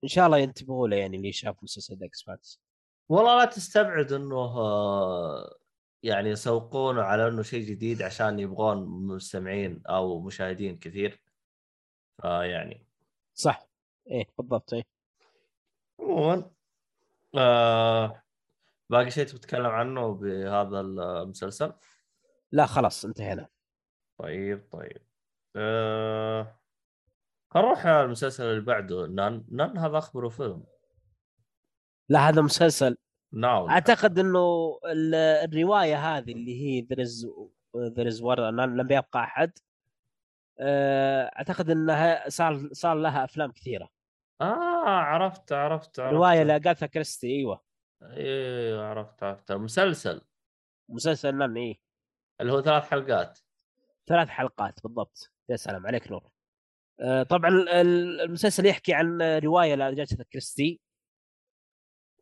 إن 0.05 0.09
شاء 0.09 0.27
الله 0.27 0.39
ينتبهوا 0.39 0.89
له 0.89 0.97
يعني 0.97 1.17
اللي 1.17 1.33
شاف 1.33 1.63
مسلسل 1.63 1.97
The 1.97 2.07
Expanse 2.07 2.61
والله 3.09 3.39
لا 3.39 3.45
تستبعد 3.45 4.13
إنه 4.13 4.37
آه، 4.37 5.55
يعني 6.03 6.31
يسوقونه 6.31 7.03
على 7.03 7.29
إنه 7.29 7.43
شيء 7.43 7.67
جديد 7.67 8.03
عشان 8.03 8.39
يبغون 8.39 8.79
مستمعين 9.07 9.83
أو 9.87 10.21
مشاهدين 10.21 10.79
كثير. 10.79 11.23
فيعني 12.23 12.87
صح. 13.35 13.67
إيه 14.11 14.27
بالضبط 14.39 14.75
إيه. 14.75 14.83
عموما 16.01 16.51
آه 17.39 18.23
باقي 18.91 19.11
شيء 19.11 19.25
تتكلم 19.27 19.67
عنه 19.67 20.15
بهذا 20.15 20.81
المسلسل؟ 20.81 21.73
لا 22.53 22.67
خلاص 22.67 23.05
انتهينا. 23.05 23.49
طيب 24.19 24.69
طيب. 24.73 25.03
آه 25.57 26.57
نروح 27.57 27.87
على 27.87 28.05
المسلسل 28.05 28.45
اللي 28.45 28.61
بعده. 28.61 29.07
نان 29.07 29.45
نان 29.51 29.79
هذا 29.79 29.99
أخبره 29.99 30.29
فيلم. 30.29 30.65
لا 32.09 32.29
هذا 32.29 32.43
مسلسل. 32.43 32.97
ناو. 33.33 33.69
أعتقد 33.69 34.19
إنه 34.19 34.79
ال- 34.87 35.15
الرواية 35.15 36.17
هذه 36.17 36.33
اللي 36.33 36.61
هي 36.61 36.87
از 37.03 37.27
ذير 37.77 38.09
از 38.09 38.23
لم 38.23 38.87
يبقى 38.91 39.25
أحد. 39.25 39.53
آه، 39.59 39.70
أعتقد 40.61 41.71
إنها 41.71 42.29
صار 42.29 42.69
صار 42.73 42.95
لها 42.97 43.25
أفلام 43.25 43.53
كثيرة. 43.53 43.89
آه 44.41 44.89
عرفت 44.89 45.53
عرفت 45.53 46.01
عرفت. 46.01 46.15
روايه 46.15 46.43
لأغاثا 46.43 46.87
كريستي 46.87 47.27
أيوه. 47.27 47.63
أيوه 48.03 48.85
عرفت 48.87 49.23
عرفت. 49.23 49.51
المسلسل 49.51 50.21
مسلسل 50.89 51.37
نان 51.39 51.57
إيه. 51.57 51.77
اللي 52.41 52.53
هو 52.53 52.63
ثلاث 52.63 52.83
حلقات. 52.85 53.39
ثلاث 54.07 54.29
حلقات 54.29 54.83
بالضبط. 54.83 55.31
يا 55.49 55.57
سلام 55.57 55.87
عليك 55.87 56.11
نور. 56.11 56.29
آه، 57.01 57.23
طبعا 57.23 57.51
ال- 57.51 57.69
ال- 57.69 58.21
المسلسل 58.21 58.67
يحكي 58.67 58.95
عن 58.95 59.23
رواية 59.23 59.75
لاغاثا 59.75 60.25
كريستي. 60.33 60.81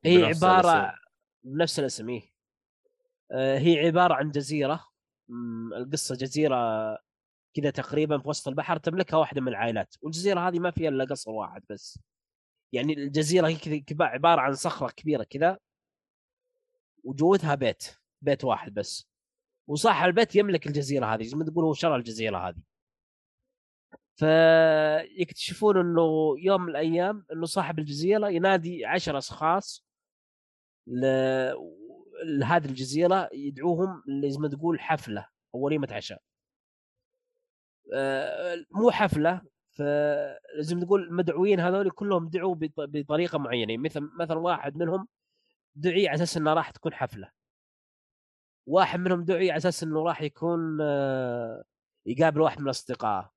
هي 0.05 0.16
بنفس 0.22 0.45
عبارة 0.45 0.80
الاسم. 0.80 0.99
بنفس 1.45 1.78
الاسم 1.78 2.09
إيه. 2.09 2.32
آه، 3.32 3.59
هي 3.59 3.86
عبارة 3.86 4.14
عن 4.14 4.30
جزيرة. 4.30 4.84
القصة 5.76 6.14
جزيرة 6.16 6.57
كذا 7.55 7.70
تقريبا 7.70 8.18
في 8.18 8.28
وسط 8.28 8.49
البحر 8.49 8.76
تملكها 8.76 9.16
واحدة 9.16 9.40
من 9.40 9.49
العائلات. 9.49 9.94
والجزيرة 10.03 10.49
هذه 10.49 10.59
ما 10.59 10.70
فيها 10.70 10.88
إلا 10.88 11.05
قصر 11.05 11.30
واحد 11.30 11.62
بس. 11.70 11.99
يعني 12.72 12.92
الجزيرة 12.92 13.49
هي 13.49 13.84
عبارة 14.01 14.40
عن 14.40 14.55
صخرة 14.55 14.90
كبيرة 14.90 15.24
كذا 15.24 15.59
وجوتها 17.04 17.54
بيت 17.54 17.99
بيت 18.22 18.45
واحد 18.45 18.75
بس. 18.75 19.08
وصاحب 19.68 20.08
البيت 20.08 20.37
يملك 20.37 20.66
الجزيرة 20.66 21.07
هذه 21.07 21.22
زي 21.25 21.37
ما 21.37 21.45
تقول 21.45 21.64
هو 21.64 21.75
شرى 21.75 21.96
الجزيرة 21.96 22.49
هذه. 22.49 22.62
فيكتشفون 24.18 25.76
إنه 25.76 26.34
يوم 26.38 26.62
من 26.62 26.68
الأيام 26.68 27.26
إنه 27.33 27.46
صاحب 27.46 27.79
الجزيرة 27.79 28.29
ينادي 28.29 28.87
عشر 28.87 29.18
أشخاص 29.18 29.87
ل... 30.87 31.07
لهذه 32.25 32.66
الجزيرة 32.66 33.29
يدعوهم 33.33 34.03
زي 34.25 34.38
ما 34.38 34.49
تقول 34.49 34.80
حفلة 34.80 35.26
أو 35.54 35.61
وليمة 35.61 35.88
عشاء. 35.91 36.22
مو 38.71 38.91
حفلة 38.91 39.43
فلازم 39.71 40.81
تقول 40.81 41.03
المدعوين 41.03 41.61
هذول 41.61 41.91
كلهم 41.91 42.29
دعوا 42.29 42.55
بط- 42.55 42.73
بطريقة 42.81 43.39
معينة. 43.39 43.77
مثل 43.83 44.11
مثلا 44.21 44.39
واحد 44.39 44.77
منهم 44.77 45.09
دعي 45.75 46.09
على 46.09 46.15
أساس 46.15 46.37
إنه 46.37 46.53
راح 46.55 46.71
تكون 46.71 46.95
حفلة. 46.95 47.31
واحد 48.67 49.01
منهم 49.01 49.25
دعي 49.25 49.51
على 49.51 49.57
أساس 49.57 49.83
إنه 49.83 50.03
راح 50.05 50.23
يكون 50.23 50.79
آه، 50.81 51.65
يقابل 52.07 52.41
واحد 52.41 52.61
من 52.61 52.69
اصدقائه 52.69 53.33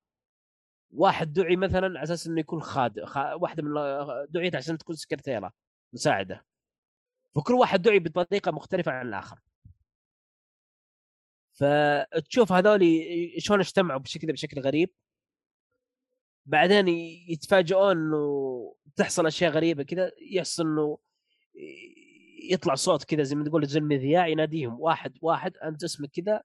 واحد 0.92 1.34
دعي 1.34 1.56
مثلا 1.56 1.88
على 1.88 2.04
أساس 2.04 2.28
إنه 2.28 2.40
يكون 2.40 2.62
خادم 2.62 3.06
خا... 3.06 3.36
من 3.58 3.74
دعيت 4.30 4.56
عشان 4.56 4.78
تكون 4.78 4.96
سكرتيرة 4.96 5.52
مساعدة. 5.94 6.46
فكل 7.36 7.54
واحد 7.54 7.82
دعي 7.82 8.00
بطريقة 8.00 8.52
مختلفة 8.52 8.92
عن 8.92 9.08
الآخر. 9.08 9.40
فتشوف 11.62 12.52
هذول 12.52 12.82
شلون 13.38 13.60
اجتمعوا 13.60 14.00
بشكل 14.00 14.32
بشكل 14.32 14.62
غريب. 14.62 14.90
بعدين 16.46 16.88
يتفاجئون 17.28 17.98
إنه 17.98 18.76
تحصل 18.96 19.28
أشياء 19.28 19.52
غريبة 19.52 19.84
كذا 19.84 20.12
يحصل 20.32 20.64
إنه 20.68 20.98
يطلع 22.52 22.76
صوت 22.76 23.04
كذا 23.04 23.24
زي 23.24 23.36
ما 23.36 23.46
تقول 23.46 23.68
زي 23.68 23.80
المذياع 23.80 24.28
يناديهم 24.28 24.80
واحد 24.80 25.18
واحد 25.22 25.58
أنت 25.58 25.84
اسمك 25.84 26.10
كذا 26.12 26.44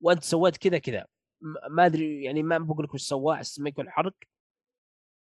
وأنت 0.00 0.22
سويت 0.24 0.56
كذا 0.56 0.78
كذا 0.78 1.06
ما 1.70 1.86
أدري 1.86 2.24
يعني 2.24 2.42
ما 2.42 2.58
بقول 2.58 2.84
لك 2.84 2.94
وش 2.94 3.02
سواه 3.02 3.34
أحس 3.34 3.60
ما 3.60 3.68
يكون 3.68 3.90
حرق. 3.90 4.14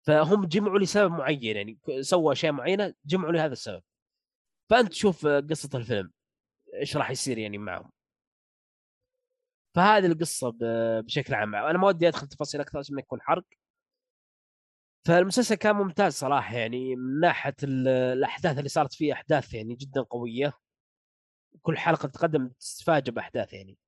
فهم 0.07 0.45
جمعوا 0.47 0.79
لسبب 0.79 1.13
معين 1.13 1.57
يعني 1.57 1.79
سووا 2.01 2.33
أشياء 2.33 2.53
معينة 2.53 2.95
جمعوا 3.05 3.33
لهذا 3.33 3.53
السبب. 3.53 3.83
فأنت 4.71 4.89
تشوف 4.89 5.27
قصة 5.27 5.79
الفيلم 5.79 6.13
إيش 6.75 6.97
راح 6.97 7.11
يصير 7.11 7.39
يعني 7.39 7.59
معهم؟ 7.59 7.94
فهذه 9.75 10.07
القصة 10.07 10.53
بشكل 11.01 11.35
عام. 11.35 11.55
أنا 11.55 11.79
ما 11.79 11.87
ودي 11.89 12.09
أدخل 12.09 12.27
تفاصيل 12.29 12.61
أكثر 12.61 12.79
عشان 12.79 12.95
ما 12.95 13.01
يكون 13.01 13.23
حرق. 13.23 13.45
فالمسلسل 15.07 15.55
كان 15.55 15.77
ممتاز 15.77 16.13
صراحة 16.13 16.57
يعني 16.57 16.97
من 16.97 17.21
ناحية 17.21 17.55
ال- 17.63 17.89
الأحداث 17.89 18.59
اللي 18.59 18.69
صارت 18.69 18.93
فيه 18.93 19.13
أحداث 19.13 19.55
يعني 19.55 19.75
جدا 19.75 20.03
قوية. 20.03 20.53
كل 21.63 21.79
حلقة 21.79 22.09
تقدم 22.09 22.49
تتفاجئ 22.49 23.11
بأحداث 23.11 23.53
يعني. 23.53 23.79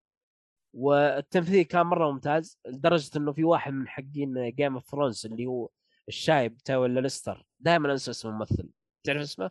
والتمثيل 0.74 1.62
كان 1.62 1.86
مرة 1.86 2.12
ممتاز 2.12 2.58
لدرجة 2.66 3.18
إنه 3.18 3.32
في 3.32 3.44
واحد 3.44 3.72
من 3.72 3.88
حقين 3.88 4.50
Game 4.50 4.74
of 4.74 4.90
Thrones 4.90 5.26
اللي 5.26 5.46
هو 5.46 5.70
الشايب 6.08 6.56
تاو 6.56 6.86
ليستر. 6.86 7.46
دائما 7.60 7.92
أنسى 7.92 8.10
اسم 8.10 8.28
الممثل. 8.28 8.70
تعرف 9.04 9.20
اسمه؟ 9.20 9.50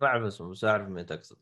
ما 0.00 0.06
أعرف 0.06 0.24
اسمه 0.24 0.50
بس 0.50 0.64
أعرف 0.64 0.88
مين 0.88 1.06
تقصد. 1.06 1.38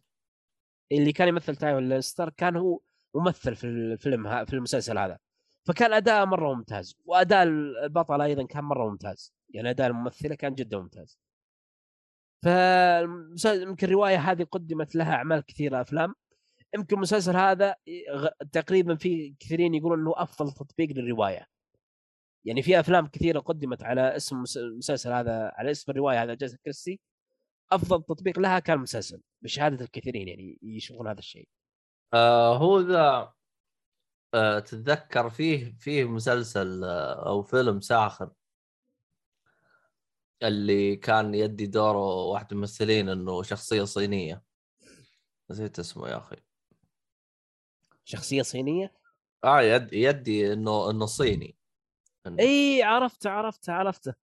اللي 0.93 1.13
كان 1.13 1.29
يمثل 1.29 1.57
تايو 1.57 1.79
ليستر 1.79 2.31
كان 2.31 2.57
هو 2.57 2.81
ممثل 3.15 3.57
في 3.57 3.65
الفيلم 3.65 4.45
في 4.45 4.53
المسلسل 4.53 4.99
هذا. 4.99 5.19
فكان 5.67 5.93
أداء 5.93 6.27
مرة 6.27 6.55
ممتاز 6.55 6.97
وأداء 7.05 7.43
البطله 7.43 8.25
أيضا 8.25 8.47
كان 8.47 8.65
مرة 8.65 8.91
ممتاز. 8.91 9.35
يعني 9.51 9.71
أداء 9.71 9.87
الممثلة 9.87 10.35
كان 10.35 10.55
جدا 10.55 10.79
ممتاز. 10.79 11.19
فيمكن 12.43 13.87
الروايه 13.87 14.19
هذه 14.19 14.45
قدمت 14.45 14.95
لها 14.95 15.15
أعمال 15.15 15.41
كثيرة 15.41 15.81
أفلام. 15.81 16.15
يمكن 16.75 16.97
المسلسل 16.97 17.37
هذا 17.37 17.75
تقريبا 18.53 18.95
في 18.95 19.35
كثيرين 19.41 19.75
يقولون 19.75 20.01
إنه 20.01 20.13
أفضل 20.17 20.53
تطبيق 20.53 20.91
للرواية. 20.91 21.47
يعني 22.45 22.63
في 22.63 22.81
أفلام 22.81 23.07
كثيرة 23.07 23.41
قدمت 23.41 23.83
على 23.83 24.17
اسم 24.17 24.45
المسلسل 24.57 25.13
هذا 25.13 25.53
على 25.55 25.71
اسم 25.71 25.93
الرواية 25.93 26.23
هذا 26.23 26.35
جاسا 26.35 26.59
كريستي. 26.65 27.01
أفضل 27.73 28.03
تطبيق 28.03 28.39
لها 28.39 28.59
كان 28.59 28.77
المسلسل 28.77 29.21
بشهادة 29.43 29.85
الكثيرين 29.85 30.29
يعني 30.29 30.59
يشوفون 30.63 31.09
هذا 31.09 31.19
الشيء. 31.19 31.49
آه 32.15 32.57
هو 32.57 32.81
ذا 32.81 33.33
آه 34.35 34.59
تتذكر 34.59 35.31
فيه 35.31 35.75
فيه 35.79 36.05
مسلسل 36.05 36.85
آه 36.85 37.29
أو 37.29 37.43
فيلم 37.43 37.81
ساخر 37.81 38.31
اللي 40.43 40.97
كان 40.97 41.35
يدي 41.35 41.67
دوره 41.67 42.15
واحد 42.15 42.45
من 42.45 42.53
الممثلين 42.53 43.09
إنه 43.09 43.43
شخصية 43.43 43.85
صينية. 43.85 44.43
نسيت 45.51 45.79
اسمه 45.79 46.09
يا 46.09 46.19
أخي. 46.19 46.37
شخصية 48.05 48.43
صينية؟ 48.43 48.93
آه 49.45 49.61
يد 49.61 49.93
يدي 49.93 50.53
إنه 50.53 50.91
إنه 50.91 51.07
صيني. 51.07 51.57
إنه... 52.27 52.43
إي 52.43 52.83
عرفته 52.83 53.31
عرفته 53.31 53.73
عرفته. 53.73 54.15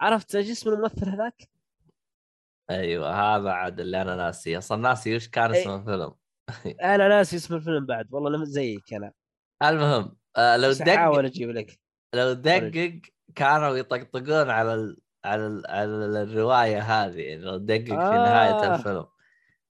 عرفت 0.00 0.34
إيش 0.34 0.50
اسم 0.50 0.70
الممثل 0.70 1.08
هذاك؟ 1.08 1.48
أيوه 2.70 3.10
هذا 3.10 3.50
عاد 3.50 3.80
اللي 3.80 4.02
أنا 4.02 4.16
ناسي 4.16 4.58
أصلا 4.58 4.82
ناسي 4.82 5.16
وش 5.16 5.28
كان 5.28 5.54
اسم 5.54 5.70
الفيلم. 5.70 6.19
أنا 6.94 7.08
ناسي 7.08 7.36
اسم 7.36 7.54
الفيلم 7.54 7.86
بعد 7.86 8.08
والله 8.10 8.30
لم 8.30 8.44
زيك 8.44 8.94
أنا. 8.94 9.12
المهم 9.62 10.16
آه 10.36 10.56
لو 10.56 10.72
دقق 10.72 10.88
أحاول 10.88 11.24
أجيب 11.26 11.50
لك. 11.50 11.80
لو 12.14 12.32
دقق 12.32 13.00
كانوا 13.34 13.76
يطقطقون 13.76 14.50
على 14.50 14.74
ال... 14.74 15.00
على 15.24 15.46
ال... 15.46 15.66
على 15.66 16.22
الرواية 16.22 16.80
هذه 16.80 17.20
يعني 17.20 17.42
لو 17.42 17.56
دقق 17.56 17.92
آه. 17.92 18.10
في 18.10 18.16
نهاية 18.16 18.74
الفيلم. 18.74 19.06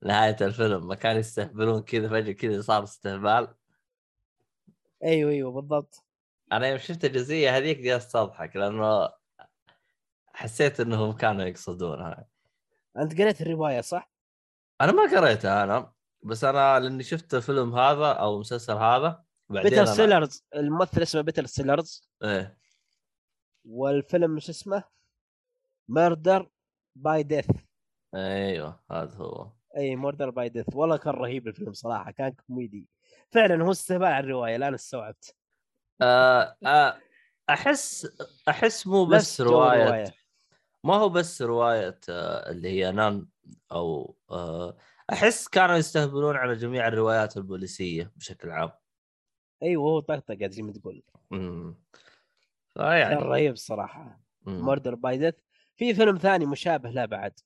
نهاية 0.02 0.36
الفيلم 0.40 0.86
ما 0.86 0.94
كانوا 0.94 1.20
يستهبلون 1.20 1.82
كذا 1.82 2.08
فجأة 2.08 2.32
كذا 2.32 2.60
صار 2.60 2.84
استهبال. 2.84 3.54
أيوه 5.04 5.30
أيوه 5.30 5.52
بالضبط. 5.52 6.04
أنا 6.52 6.68
يوم 6.68 6.78
شفت 6.78 7.04
الجزئية 7.04 7.56
هذيك 7.56 7.78
جلست 7.78 8.16
أضحك 8.16 8.56
لأنه 8.56 9.08
حسيت 10.34 10.80
إنهم 10.80 11.12
كانوا 11.12 11.44
يقصدونها. 11.44 12.26
أنت 12.96 13.20
قريت 13.20 13.40
الرواية 13.40 13.80
صح؟ 13.80 14.10
أنا 14.80 14.92
ما 14.92 15.02
قريتها 15.02 15.64
أنا. 15.64 15.92
بس 16.22 16.44
أنا 16.44 16.80
لأني 16.80 17.02
شفت 17.02 17.34
الفيلم 17.34 17.78
هذا 17.78 18.06
أو 18.06 18.34
المسلسل 18.34 18.72
هذا 18.72 19.24
بعدين 19.48 19.70
بيتر 19.70 19.82
أنا... 19.82 19.94
سيلرز 19.94 20.44
الممثل 20.54 21.02
اسمه 21.02 21.20
بيتر 21.20 21.46
سيلرز 21.46 22.10
إيه. 22.22 22.58
والفيلم 23.64 24.30
مش 24.30 24.50
اسمه؟ 24.50 24.84
Murder 25.88 26.50
by 26.96 27.22
Death 27.22 27.50
أيوه 28.14 28.80
هذا 28.90 29.16
هو. 29.16 29.52
أي 29.76 29.96
Murder 29.96 30.30
by 30.30 30.48
Death 30.48 30.66
والله 30.74 30.96
كان 30.96 31.14
رهيب 31.14 31.48
الفيلم 31.48 31.72
صراحة 31.72 32.10
كان 32.10 32.32
كوميدي. 32.46 32.88
فعلا 33.30 33.64
هو 33.64 33.70
استهبال 33.70 34.06
على 34.06 34.24
الرواية 34.24 34.56
الآن 34.56 34.74
استوعبت. 34.74 35.34
آه 36.02 36.56
آه 36.66 36.98
أحس 37.50 38.08
أحس 38.48 38.86
مو 38.86 39.04
بس 39.04 39.40
رواية 39.40 39.88
رواية. 39.88 40.14
ما 40.84 40.94
هو 40.94 41.08
بس 41.08 41.42
رواية 41.42 42.00
آه 42.08 42.50
اللي 42.50 42.68
هي 42.68 42.92
None 42.92 43.26
أو 43.72 44.16
آه 44.30 44.76
أحس 45.12 45.48
كانوا 45.48 45.76
يستهبلون 45.76 46.36
على 46.36 46.54
جميع 46.54 46.88
الروايات 46.88 47.36
البوليسية 47.36 48.12
بشكل 48.16 48.50
عام. 48.50 48.70
أيوه 49.62 49.82
هو 49.82 50.00
طقطقة 50.00 50.48
زي 50.48 50.62
ما 50.62 50.72
تقول. 50.72 51.02
فيعني 52.68 53.14
كان 53.14 53.22
رهيب 53.22 53.52
الصراحه 53.52 54.20
Murder 54.46 54.94
by 54.94 55.18
Death 55.18 55.34
في 55.76 55.94
فيلم 55.94 56.16
ثاني 56.18 56.46
مشابه 56.46 56.90
له 56.90 57.04
بعد. 57.04 57.40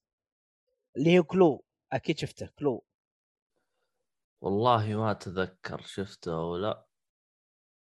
اللي 0.97 1.19
هو 1.19 1.23
Clue 1.23 1.65
أكيد 1.93 2.19
شفته 2.19 2.47
Clue 2.59 2.85
والله 4.41 4.97
ما 4.97 5.11
أتذكر 5.11 5.81
شفته 5.81 6.35
أو 6.35 6.57
لا. 6.57 6.87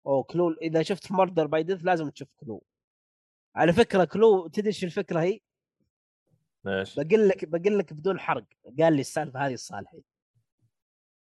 أو 0.07 0.23
Clue 0.23 0.51
إذا 0.51 0.83
شفت 0.83 1.11
Murder 1.11 1.47
by 1.47 1.63
Death 1.63 1.79
لازم 1.83 2.09
تشوف 2.09 2.27
Clue 2.35 2.63
على 3.55 3.73
فكرة 3.73 4.05
Clue 4.05 4.47
تدري 4.47 4.69
الفكرة 4.83 5.21
هي؟ 5.21 5.39
بقول 6.97 7.29
لك 7.29 7.45
بقول 7.45 7.79
لك 7.79 7.93
بدون 7.93 8.19
حرق 8.19 8.45
قال 8.79 8.93
لي 8.93 9.01
السالفة 9.01 9.47
هذه 9.47 9.53
الصاحي 9.53 10.03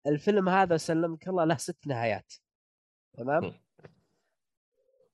الفيلم 0.07 0.49
هذا 0.49 0.77
سلمك 0.77 1.29
الله 1.29 1.45
له 1.45 1.57
ست 1.57 1.87
نهايات. 1.87 2.33
تمام؟ 3.13 3.53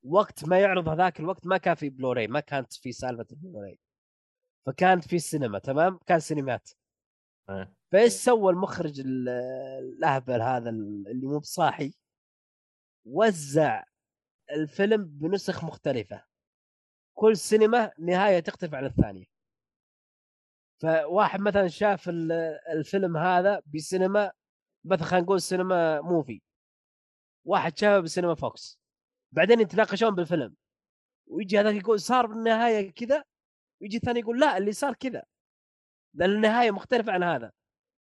وقت 0.04 0.44
ما 0.44 0.60
يعرض 0.60 0.88
هذاك 0.88 1.20
الوقت 1.20 1.46
ما 1.46 1.56
كان 1.56 1.74
في 1.74 1.90
بلوراي 1.90 2.26
ما 2.26 2.40
كانت 2.40 2.72
في 2.72 2.92
سالفة 2.92 3.26
البلوراي 3.32 3.78
فكانت 4.66 5.08
في 5.08 5.16
السينما 5.16 5.58
تمام؟ 5.58 5.98
كان 6.06 6.20
سينمات. 6.20 6.70
أه. 7.48 7.74
فإيش 7.92 8.12
سوى 8.12 8.52
المخرج 8.52 9.00
الأهبل 9.00 10.42
هذا 10.42 10.70
اللي 10.70 11.26
مو 11.26 11.38
بصاحي؟ 11.38 11.94
وزع 13.04 13.84
الفيلم 14.50 15.04
بنسخ 15.04 15.64
مختلفة. 15.64 16.24
كل 17.14 17.36
سينما 17.36 17.92
نهاية 17.98 18.40
تختلف 18.40 18.74
عن 18.74 18.84
الثانية. 18.84 19.31
فواحد 20.82 21.40
مثلا 21.40 21.68
شاف 21.68 22.08
الفيلم 22.72 23.16
هذا 23.16 23.62
بسينما 23.74 24.32
مثلا 24.84 25.06
خلينا 25.06 25.24
نقول 25.24 25.40
سينما 25.40 26.00
Muvi. 26.00 26.42
واحد 27.44 27.78
شافه 27.78 28.00
بسينما 28.00 28.34
VOX. 28.34 28.80
بعدين 29.32 29.60
يتناقشون 29.60 30.14
بالفيلم. 30.14 30.54
ويجي 31.26 31.60
هذاك 31.60 31.74
يقول 31.74 32.00
صار 32.00 32.26
بالنهاية 32.26 32.90
كذا 32.90 33.24
ويجي 33.82 33.96
الثاني 33.96 34.20
يقول 34.20 34.40
لا 34.40 34.58
اللي 34.58 34.72
صار 34.72 34.94
كذا. 34.94 35.22
لأن 36.14 36.30
النهاية 36.30 36.70
مختلفة 36.70 37.12
عن 37.12 37.22
هذا. 37.22 37.52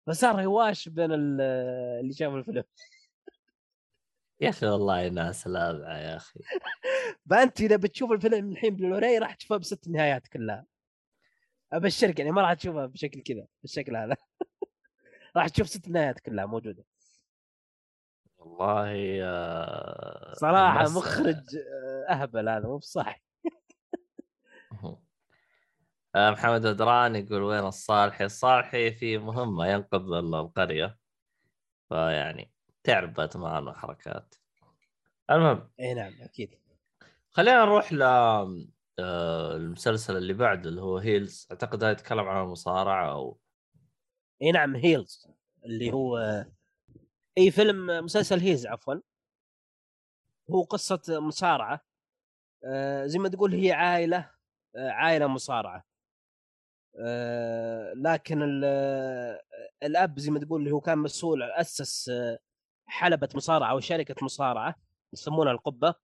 فصار 0.08 0.46
هواش 0.46 0.90
بين 0.90 1.12
اللي 1.12 2.14
شافوا 2.14 2.38
الفيلم. 2.38 2.64
يا 4.42 4.50
أخي 4.50 4.68
والله 4.68 5.10
ناس 5.10 5.48
لاذعه 5.48 5.98
يا 5.98 6.16
أخي. 6.16 6.40
فأنت 7.30 7.62
إذا 7.62 7.76
بتشوف 7.76 8.12
الفيلم 8.12 8.52
الحين 8.52 8.76
بلوراي 8.76 9.18
راح 9.18 9.36
تشوفه 9.36 9.58
بست 9.58 9.88
نهايات 9.88 10.28
كلها. 10.28 10.66
أبشرك 11.74 12.20
يعني 12.20 12.32
ما 12.32 12.42
راح 12.42 12.54
تشوفها 12.54 12.86
بشكل 12.86 13.22
كذا 13.22 13.48
بالشكل 13.62 13.96
هذا. 13.96 14.16
راح 15.38 15.48
تشوف 15.48 15.70
ست 15.70 15.90
نهايات 15.90 16.20
كلها 16.20 16.46
موجودة. 16.46 16.84
والله 18.38 18.90
يا 18.90 20.34
صراحة 20.34 20.84
مخرج 20.84 21.56
آه، 21.56 22.06
أهبل 22.10 22.50
هذا 22.50 22.68
مو 22.68 22.78
بصح. 22.78 23.22
آه، 26.16 26.32
محمد 26.32 26.66
ادران 26.66 27.16
يقول 27.16 27.44
وين 27.44 27.66
الصالحي؟ 27.66 28.26
الصالحي 28.26 28.92
في 28.92 29.18
مهمة 29.18 29.68
ينقذ 29.68 30.14
القرية. 30.14 30.98
فيعني 31.90 32.52
تعرف 32.84 33.12
باتمان 33.12 33.68
وحركات 33.68 34.36
المهم 35.32 35.70
إي 35.80 35.94
نعم 35.94 36.14
أكيد. 36.22 36.60
خلينا 37.32 37.66
نروح 37.66 37.94
ل 37.94 38.04
المسلسل 39.00 40.18
اللي 40.18 40.34
بعده 40.34 40.70
اللي 40.70 40.82
هو 40.82 40.98
Heels. 40.98 41.48
أعتقد 41.52 41.84
هذا 41.84 41.92
يتكلم 41.92 42.28
عن 42.28 42.44
المصارعة 42.46 43.12
أو 43.12 43.40
إي 44.42 44.52
نعم 44.52 44.76
Heels 44.76 45.28
اللي 45.66 45.92
هو 45.94 46.18
أي 47.38 47.52
فيلم 47.52 47.88
مسلسل 47.88 48.40
Heels 48.40 48.68
عفوا. 48.68 48.96
هو 50.52 50.64
قصة 50.64 51.02
مصارعة. 51.10 51.82
آه، 52.66 53.06
زي 53.06 53.20
ما 53.20 53.30
تقول 53.30 53.54
هي 53.54 53.72
عائلة 53.72 54.32
آه، 54.76 54.90
عائلة 54.90 55.28
مصارعة. 55.28 55.84
لكن 57.96 58.42
الأب 59.84 60.20
زي 60.20 60.32
ما 60.32 60.40
تقول 60.40 60.62
اللي 60.62 60.72
هو 60.72 60.82
كان 60.82 60.98
مسؤول 60.98 61.44
اسس 61.44 62.12
حلبة 62.86 63.30
مصارعة 63.36 63.72
أو 63.72 63.80
شركة 63.80 64.16
مصارعة 64.26 64.76
يسمونها 65.14 65.52
القبة. 65.52 65.96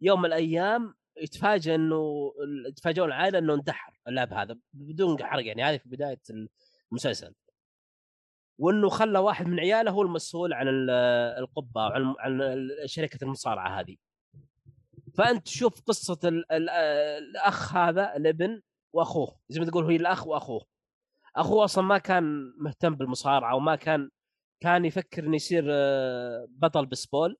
يوم 0.00 0.18
من 0.22 0.26
الأيام 0.26 0.94
يتفاجئ 1.20 1.74
إنه 1.74 2.32
يتفاجئون 2.68 3.08
العائلة 3.08 3.38
إنه 3.38 3.54
انتحر 3.54 4.00
اللاعب 4.08 4.32
هذا 4.32 4.58
بدون 4.72 5.24
حرق 5.24 5.46
يعني 5.46 5.62
هذه 5.62 5.76
في 5.76 5.88
بداية 5.88 6.20
المسلسل. 6.92 7.34
وإنه 8.58 8.88
خلى 8.88 9.18
واحد 9.18 9.46
من 9.46 9.60
عياله 9.60 9.90
هو 9.90 10.02
المسؤول 10.02 10.52
عن 10.52 10.66
القبة 11.38 11.80
عن 11.80 12.14
عن 12.18 12.40
شركة 12.86 13.24
المصارعة 13.24 13.80
هذه. 13.80 13.96
فأنت 15.14 15.46
تشوف 15.46 15.80
قصة 15.80 16.18
الأخ 16.50 17.76
هذا 17.76 18.16
الابن 18.16 18.62
وأخوه 18.92 19.36
زي 19.48 19.60
ما 19.60 19.66
تقول 19.66 19.84
هو 19.84 19.90
الأخ 19.90 20.26
وأخوه. 20.26 20.66
أخوه 21.36 21.64
أصلا 21.64 21.84
ما 21.84 21.98
كان 21.98 22.52
مهتم 22.58 22.94
بالمصارعة 22.94 23.56
وما 23.56 23.76
كان 23.76 24.10
كان 24.60 24.84
يفكر 24.84 25.24
إنه 25.24 25.36
يصير 25.36 25.64
آه، 25.70 26.46
بطل 26.50 26.86
بسبول 26.86 27.36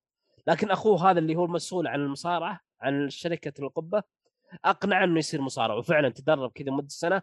لكن 0.47 0.70
أخوه 0.70 1.11
هذا 1.11 1.19
اللي 1.19 1.36
هو 1.36 1.44
المسؤول 1.44 1.86
عن 1.86 2.01
المصارعة 2.01 2.61
عن 2.81 3.11
شركة 3.11 3.52
القبة 3.65 4.02
اقنع 4.65 5.05
إنه 5.05 5.19
يصير 5.19 5.40
مصارع. 5.40 5.74
وفعلا 5.74 6.09
تدرب 6.09 6.52
كذا 6.52 6.70
مدة 6.73 6.89
سنة 6.89 7.23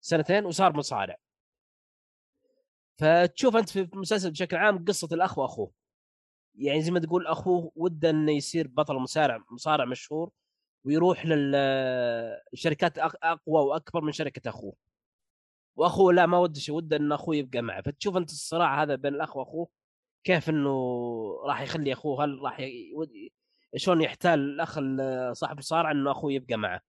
سنتين 0.00 0.44
وصار 0.44 0.76
مصارع. 0.76 1.16
فتشوف 2.98 3.56
أنت 3.56 3.68
في 3.68 3.80
المسلسل 3.80 4.30
بشكل 4.30 4.56
عام 4.56 4.84
قصة 4.84 5.08
الأخ 5.12 5.38
وأخوه. 5.38 5.72
يعني 6.54 6.82
زي 6.82 6.90
ما 6.90 7.00
تقول 7.00 7.26
أخوه 7.26 7.72
وده 7.76 8.10
إنه 8.10 8.32
يصير 8.32 8.68
بطل 8.68 8.94
مصارع 8.94 9.44
مصارع 9.50 9.84
مشهور 9.84 10.30
ويروح 10.84 11.26
للشركات 11.26 12.98
أقوى 12.98 13.64
وأكبر 13.64 14.00
من 14.00 14.12
شركة 14.12 14.48
أخوه. 14.48 14.74
وأخوه 15.76 16.12
لا 16.12 16.26
ما 16.26 16.38
وده 16.38 16.60
شيء 16.60 16.74
وده 16.74 16.96
إن 16.96 17.12
أخوه 17.12 17.36
يبقى 17.36 17.62
معه. 17.62 17.82
فتشوف 17.82 18.16
أنت 18.16 18.30
الصراع 18.30 18.82
هذا 18.82 18.94
بين 18.94 19.14
الأخ 19.14 19.36
وأخوه 19.36 19.68
كيف 20.24 20.48
إنه 20.50 20.70
راح 21.46 21.60
يخلي 21.60 21.92
أخوه 21.92 22.24
هل 22.24 22.38
راح. 22.42 22.60
شلون 23.76 24.02
يحتال 24.02 24.38
الأخ 24.40 24.78
صاحب 25.32 25.58
الصارع 25.58 25.90
إنه 25.90 26.10
أخوه 26.10 26.32
يبقى 26.32 26.56
معه. 26.56 26.80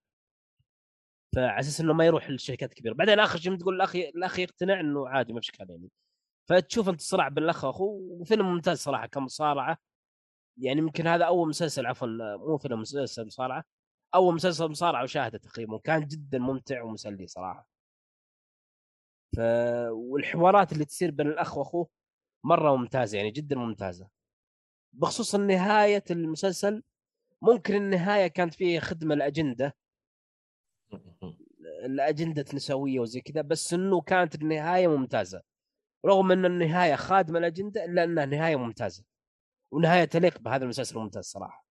فعلى 1.35 1.59
أساس 1.59 1.81
إنه 1.81 1.93
ما 1.93 2.05
يروح 2.05 2.29
للشركات 2.29 2.71
الكبيره 2.71 2.93
بعدين 2.93 3.19
اخر 3.19 3.39
شيء 3.39 3.55
تقول 3.57 3.75
الأخ 3.75 3.95
الأخ 3.95 4.39
يقتنع 4.39 4.79
إنه 4.79 5.09
عادي 5.09 5.33
ما 5.33 5.39
في 5.41 5.45
إشكال 5.45 5.69
يعني. 5.69 5.89
فتشوف 6.49 6.89
أنت 6.89 6.99
الصراع 6.99 7.27
بين 7.27 7.43
الأخ 7.43 7.63
وأخوه 7.63 7.89
وفيلم 8.21 8.45
ممتاز 8.45 8.77
صراحة 8.79 9.05
كمصارعة. 9.07 9.77
يعني 10.57 10.79
يمكن 10.79 11.07
هذا 11.07 11.25
أول 11.25 11.49
مسلسل 11.49 11.85
عفوا 11.85 12.07
مو 12.37 12.57
فيلم 12.57 12.81
مسلسل 12.81 13.25
مصارعة. 13.25 13.63
أول 14.15 14.35
مسلسل 14.35 14.67
مصارعة 14.67 15.03
وشاهده 15.03 15.37
تقريبا. 15.37 15.73
وكان 15.75 16.07
جدا 16.07 16.39
ممتع 16.39 16.81
ومسلي 16.83 17.27
صراحة. 17.27 17.67
ف 19.35 19.39
والحوارات 19.91 20.73
اللي 20.73 20.85
تصير 20.85 21.11
بين 21.11 21.27
الأخ 21.27 21.57
وأخوه 21.57 21.89
مرة 22.45 22.75
ممتازة 22.75 23.17
يعني 23.17 23.31
جدا 23.31 23.55
ممتازة. 23.55 24.18
بخصوص 24.93 25.35
نهاية 25.35 26.03
المسلسل 26.11 26.83
ممكن 27.41 27.75
النهاية 27.75 28.27
كانت 28.27 28.53
فيها 28.53 28.79
خدمة 28.79 29.13
الاجنده 29.13 29.75
الاجنده 31.85 32.45
نسوية 32.53 32.99
وزي 32.99 33.21
كذا 33.21 33.41
بس 33.41 33.73
إنه 33.73 34.01
كانت 34.01 34.35
النهاية 34.35 34.87
ممتازة. 34.87 35.41
رغم 36.05 36.31
إن 36.31 36.45
النهاية 36.45 36.95
خادمة 36.95 37.39
الاجنده 37.39 37.85
إلا 37.85 38.03
إنها 38.03 38.25
نهاية 38.25 38.55
ممتازة. 38.55 39.03
ونهاية 39.71 40.05
تليق 40.05 40.39
بهذا 40.39 40.63
المسلسل 40.63 40.95
الممتاز 40.95 41.25
صراحة. 41.25 41.65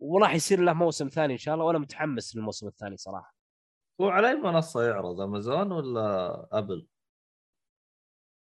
وراح 0.00 0.34
يصير 0.34 0.60
له 0.60 0.72
موسم 0.72 1.08
ثاني 1.08 1.32
إن 1.32 1.38
شاء 1.38 1.54
الله 1.54 1.66
وأنا 1.66 1.78
متحمس 1.78 2.36
للموسم 2.36 2.66
الثاني 2.66 2.96
صراحة. 2.96 3.34
هو 4.00 4.08
على 4.08 4.28
أي 4.28 4.34
منصة 4.34 4.82
يعرض 4.82 5.20
أمازون 5.20 5.72
ولا 5.72 6.48
أبل؟ 6.52 6.86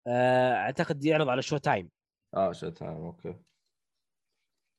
آه، 0.06 0.52
أعتقد 0.54 1.04
يعرض 1.04 1.28
على 1.28 1.42
Showtime 1.42 1.90
آه 2.34 2.52
Showtime 2.52 2.96
أوكي. 2.96 3.34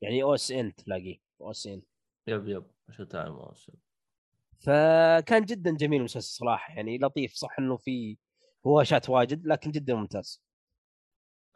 يعني 0.02 0.23
أو 0.23 0.34
اس 0.36 0.52
ان 0.52 0.76
تلاقيه 0.76 1.19
أو 1.41 1.52
اس 1.52 1.68
ان 1.68 1.82
يب 2.28 2.48
يب 2.48 2.72
Showtime 2.91 3.34
OSN 3.34 3.76
فكان 4.60 5.45
جدا 5.45 5.76
جميل 5.78 5.99
المسلسل 5.99 6.30
صراحة 6.30 6.73
يعني 6.73 6.98
لطيف 6.98 7.34
صح 7.34 7.60
إنه 7.60 7.78
في 7.78 8.18
هواشات 8.68 9.10
واجد 9.10 9.48
لكن 9.48 9.72
جدا 9.72 9.94
ممتاز. 9.94 10.44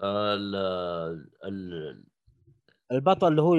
ال 0.03 0.55
ال 1.45 2.05
البطل 2.91 3.27
اللي 3.27 3.41
هو 3.41 3.55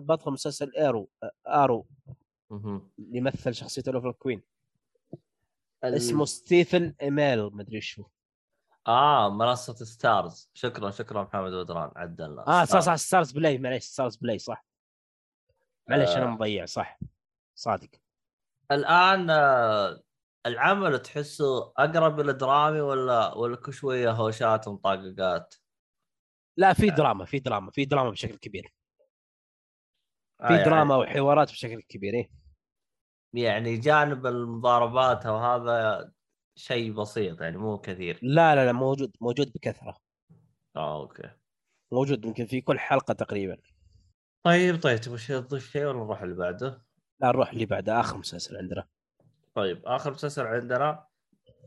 بطل 0.00 0.32
مسلسل 0.32 0.76
Arrow 0.76 1.10
Arrow 1.48 1.86
اللي 2.52 3.18
يمثل 3.18 3.54
شخصية 3.54 3.82
Oliver 3.88 4.12
Queen. 4.12 4.42
اسمه 5.84 6.24
Stephen 6.24 6.94
Amell 7.02 7.42
مدري 7.42 7.80
شو. 7.80 8.04
آه 8.86 9.30
منصة 9.30 9.74
Starz. 9.74 10.50
شكرا 10.54 10.90
شكرا 10.90 11.22
محمد 11.22 11.52
بدران 11.52 11.92
عدلنا 11.96 12.48
آه 12.48 12.64
صح 12.64 12.80
صح 12.80 12.94
Starz 12.94 13.32
Play. 13.32 13.58
معليش 13.58 13.84
Starz 13.84 14.16
Play 14.16 14.38
صح. 14.38 14.64
معليش 15.88 16.08
آه. 16.08 16.16
أنا 16.18 16.26
مضيع 16.26 16.64
صح. 16.64 16.98
صادق. 17.54 17.88
الآن 18.72 19.30
آه 19.30 20.02
العمل 20.46 20.98
تحسه 20.98 21.72
أقرب 21.76 22.20
إلى 22.20 22.32
درامي 22.32 22.80
ولا 22.80 23.34
ولا 23.34 23.56
كل 23.56 23.72
شوية 23.72 24.10
هوشات 24.10 24.68
ومطاققات؟ 24.68 25.54
لا 26.56 26.72
في 26.72 26.90
دراما 26.90 27.24
في 27.24 27.38
دراما 27.38 27.70
في 27.70 27.84
دراما 27.84 28.10
بشكل 28.10 28.36
كبير. 28.36 28.74
في 30.38 30.44
آه 30.44 30.52
يعني... 30.52 30.64
دراما 30.64 30.96
وحوارات 30.96 31.50
بشكل 31.50 31.82
كبير 31.82 32.14
إيه؟ 32.14 32.30
يعني 33.34 33.76
جانب 33.76 34.26
المضاربات 34.26 35.26
وهذا 35.26 36.12
شيء 36.60 36.92
بسيط 36.92 37.40
يعني 37.40 37.56
مو 37.56 37.78
كثير. 37.78 38.18
لا 38.22 38.54
لا 38.54 38.66
لا 38.66 38.72
موجود 38.72 39.16
موجود 39.20 39.52
بكثرة. 39.52 39.96
آه 40.76 41.00
أوكي. 41.00 41.30
موجود 41.92 42.24
يمكن 42.24 42.46
في 42.46 42.60
كل 42.60 42.78
حلقة 42.78 43.14
تقريبا. 43.14 43.56
طيب 44.42 44.82
طيب 44.82 45.00
تبغى 45.00 45.18
تضيف 45.18 45.70
شيء 45.70 45.84
ولا 45.84 45.98
نروح 45.98 46.22
اللي 46.22 46.34
بعده؟ 46.34 46.82
لا 47.20 47.28
نروح 47.28 47.50
اللي 47.50 47.66
بعده 47.66 48.00
آخر 48.00 48.18
مسلسل 48.18 48.56
عندنا. 48.56 48.86
طيب 49.54 49.86
آخر 49.86 50.10
مسلسل 50.10 50.46
عندنا 50.46 51.06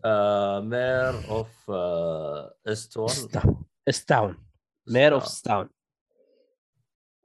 آه 0.06 0.60
Mare 0.60 1.30
of 1.30 1.70
آه 1.70 2.56
Easttown 2.68 3.10
Easttown 3.90 4.38
Mare 4.88 5.14
of 5.14 5.28
Easttown 5.28 5.70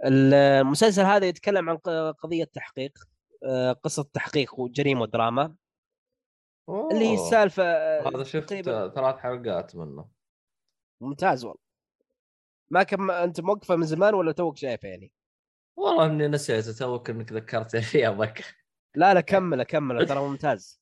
المسلسل 0.04 1.02
هذا 1.02 1.26
يتكلم 1.26 1.70
عن 1.70 1.76
قضية 2.12 2.44
تحقيق 2.44 2.98
آه، 3.44 3.72
قصة 3.72 4.02
تحقيق 4.12 4.60
وجريمة 4.60 5.02
ودراما. 5.02 5.54
اللي 6.68 7.04
هي 7.04 7.14
السالفة 7.14 7.62
هذا 8.08 8.24
شفت. 8.24 8.54
ثلاث 8.94 9.16
حلقات 9.16 9.76
منه. 9.76 10.08
ممتاز 11.00 11.44
والله. 11.44 11.60
ما 12.70 12.82
كم 12.82 13.10
أنت 13.10 13.40
موقفه 13.40 13.76
من 13.76 13.86
زمان 13.86 14.14
ولا 14.14 14.32
توك 14.32 14.56
شايفه 14.56 14.88
يعني؟ 14.88 15.12
والله 15.76 16.06
إني 16.06 16.28
نسيت 16.28 16.68
توك 16.68 17.10
إنك 17.10 17.32
ذكرتني 17.32 17.82
فيها 17.92 18.10
بك 18.10 18.44
لا 18.94 19.14
لا 19.14 19.20
كمل 19.20 19.62
كمل 19.62 20.06
ترى 20.06 20.20
ممتاز. 20.28 20.80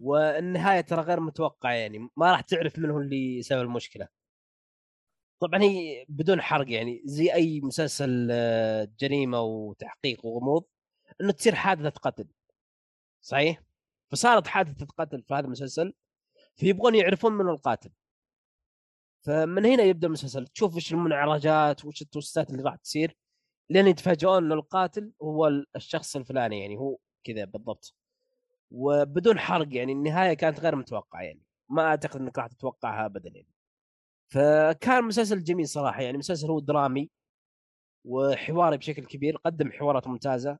والنهاية 0.00 0.80
ترى 0.80 1.00
غير 1.02 1.20
متوقعة 1.20 1.72
يعني 1.72 1.98
ما 2.16 2.30
راح 2.32 2.40
تعرف 2.40 2.78
من 2.78 2.90
هو 2.90 2.98
اللي 2.98 3.42
سبب 3.42 3.60
المشكلة. 3.60 4.08
طبعا 5.40 5.62
هي 5.62 6.04
بدون 6.08 6.40
حرق 6.42 6.70
يعني 6.70 7.02
زي 7.04 7.32
أي 7.34 7.60
مسلسل 7.60 8.28
آه، 8.30 8.88
جريمة 9.00 9.40
وتحقيق 9.40 10.26
وغموض 10.26 10.64
إنه 11.20 11.32
تصير 11.32 11.54
حادثة 11.54 11.90
قتل. 11.90 12.28
صحيح؟ 13.20 13.62
فصارت 14.12 14.46
حادثة 14.46 14.86
قتل 14.86 15.22
في 15.22 15.34
هذا 15.34 15.46
المسلسل 15.46 15.94
فيبغون 16.56 16.94
يعرفون 16.94 17.32
من 17.32 17.48
القاتل. 17.48 17.90
فمن 19.22 19.66
هنا 19.66 19.82
يبدأ 19.82 20.06
المسلسل 20.06 20.46
تشوف 20.46 20.74
إيش 20.76 20.92
المنعرجات 20.92 21.84
وايش 21.84 22.02
التوستات 22.02 22.50
اللي 22.50 22.62
راح 22.62 22.76
تصير 22.76 23.16
لين 23.70 23.86
يتفاجئون 23.86 24.44
انه 24.44 24.54
القاتل 24.54 25.12
هو 25.22 25.48
الشخص 25.76 26.16
الفلاني 26.16 26.60
يعني 26.60 26.76
هو 26.76 26.98
كذا 27.24 27.44
بالضبط. 27.44 27.94
وبدون 28.70 29.38
حرق 29.38 29.76
يعني 29.76 29.92
النهاية 29.92 30.34
كانت 30.34 30.60
غير 30.60 30.76
متوقعة 30.76 31.22
يعني. 31.22 31.42
ما 31.68 31.82
أعتقد 31.82 32.20
إنك 32.20 32.38
راح 32.38 32.46
تتوقعها 32.46 33.06
ابدا 33.06 33.30
يعني. 33.30 33.48
فكان 34.28 35.04
مسلسل 35.04 35.44
جميل 35.44 35.68
صراحة 35.68 36.02
يعني 36.02 36.18
مسلسل 36.18 36.50
هو 36.50 36.60
درامي 36.60 37.10
وحواري 38.04 38.76
بشكل 38.76 39.04
كبير 39.04 39.36
قدم 39.36 39.72
حوارات 39.72 40.06
ممتازة. 40.08 40.58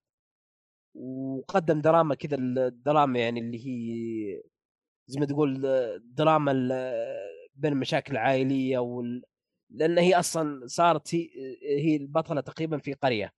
وقدم 0.94 1.80
دراما 1.80 2.14
كذا 2.14 2.36
الدراما 2.36 3.18
يعني 3.18 3.40
اللي 3.40 3.66
هي 3.66 4.42
زي 5.06 5.20
ما 5.20 5.26
تقول 5.26 5.60
دراما 6.04 6.52
بين 7.54 7.72
المشاكل 7.72 8.12
العائليه 8.12 8.78
وال... 8.78 9.22
لأن 9.70 9.98
هي 9.98 10.14
أصلا 10.18 10.66
صارت 10.66 11.14
هي 11.14 11.30
هي 11.62 11.96
البطلة 11.96 12.40
تقريبا 12.40 12.78
في 12.78 12.92
قرية 12.94 13.32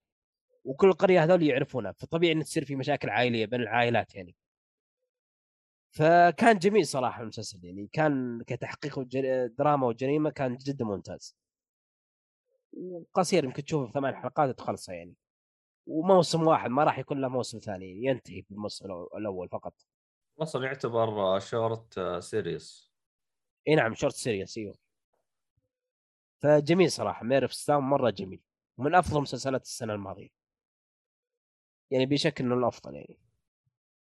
وكل 0.65 0.89
القريه 0.89 1.25
هذول 1.25 1.43
يعرفونها 1.43 1.93
فطبيعي 1.93 2.33
إن 2.33 2.45
تصير 2.45 2.65
في 2.65 2.77
مشاكل 2.77 3.11
عائلية 3.11 3.47
بين 3.47 3.61
العائلات 3.61 4.15
يعني. 4.15 4.37
فكان 5.91 6.59
جميل 6.59 6.87
صراحة 6.87 7.23
المسلسل 7.23 7.65
يعني 7.65 7.89
كان 7.93 8.43
كتحقيق 8.47 9.01
دراما 9.59 9.87
وجريمة 9.87 10.31
كان 10.31 10.57
جدا 10.57 10.85
ممتاز. 10.85 11.37
وقصير 12.73 13.45
يمكن 13.45 13.65
تشوفه 13.65 13.87
في 13.87 13.93
ثمان 13.93 14.15
حلقات 14.15 14.59
تخلصه 14.59 14.93
يعني. 14.93 15.15
وموسم 15.87 16.47
واحد 16.47 16.71
ما 16.71 16.85
راح 16.85 16.99
يكون 16.99 17.21
له 17.21 17.29
موسم 17.29 17.59
ثاني 17.59 18.05
ينتهي 18.05 18.41
بالموسم 18.41 18.85
الأول 19.17 19.49
فقط. 19.49 19.75
أصلا 20.39 20.67
يعتبر 20.67 21.39
short 21.39 22.19
series 22.19 22.93
إي 23.69 23.75
نعم 23.75 23.95
short 23.95 24.15
series 24.15 24.59
إيوه. 24.59 24.75
فجميل 26.43 26.91
صراحة 26.91 27.25
Mare 27.25 27.45
of 27.45 27.55
Easttown 27.55 27.91
مرة 27.91 28.11
جميل. 28.11 28.41
ومن 28.79 28.95
أفضل 28.95 29.21
مسلسلات 29.21 29.63
السنة 29.63 29.95
الماضية. 29.95 30.29
يعني 31.91 32.07
بشكل 32.07 32.45
إنه 32.45 32.55
الأفضل 32.55 32.95
يعني. 32.95 33.19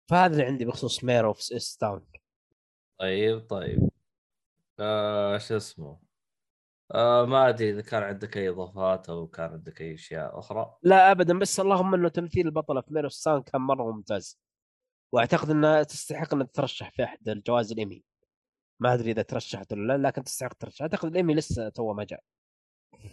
فهذا 0.09 0.33
اللي 0.33 0.45
عندي 0.45 0.65
بخصوص 0.65 1.03
Mare 1.03 1.25
of 1.25 1.41
Easttown 1.41 2.05
طيب 2.99 3.39
طيب. 3.49 3.89
آه 4.79 5.37
شو 5.37 5.57
اسمه؟ 5.57 5.99
آه 6.91 7.25
ما 7.25 7.49
أدري 7.49 7.69
إذا 7.69 7.81
كان 7.81 8.03
عندك 8.03 8.37
أي 8.37 8.49
إضافات 8.49 9.09
أو 9.09 9.27
كان 9.27 9.51
عندك 9.51 9.81
أي 9.81 9.93
أشياء 9.93 10.39
أخرى. 10.39 10.75
لا 10.83 11.11
ابدا 11.11 11.39
بس 11.39 11.59
اللهم 11.59 11.93
إنه 11.93 12.09
تمثيل 12.09 12.47
البطله 12.47 12.81
في 12.81 12.93
Mare 12.93 13.03
of 13.03 13.13
Easttown 13.13 13.41
كان 13.41 13.61
مرة 13.61 13.91
ممتاز. 13.91 14.39
وأعتقد 15.11 15.49
انها 15.49 15.83
تستحق 15.83 16.33
انها 16.33 16.45
تترشح 16.45 16.91
في 16.91 17.03
أحد 17.03 17.29
الجوائز 17.29 17.71
الإيمي. 17.71 18.03
ما 18.79 18.93
أدري 18.93 19.11
إذا 19.11 19.21
ترشحت 19.21 19.73
ولا 19.73 19.97
لا 19.97 20.07
لكن 20.07 20.23
تستحق 20.23 20.53
ترشح. 20.53 20.81
أعتقد 20.81 21.09
الإيمي 21.09 21.33
لسه 21.33 21.69
تو 21.69 21.93
ما 21.93 22.03
جاء. 22.03 22.23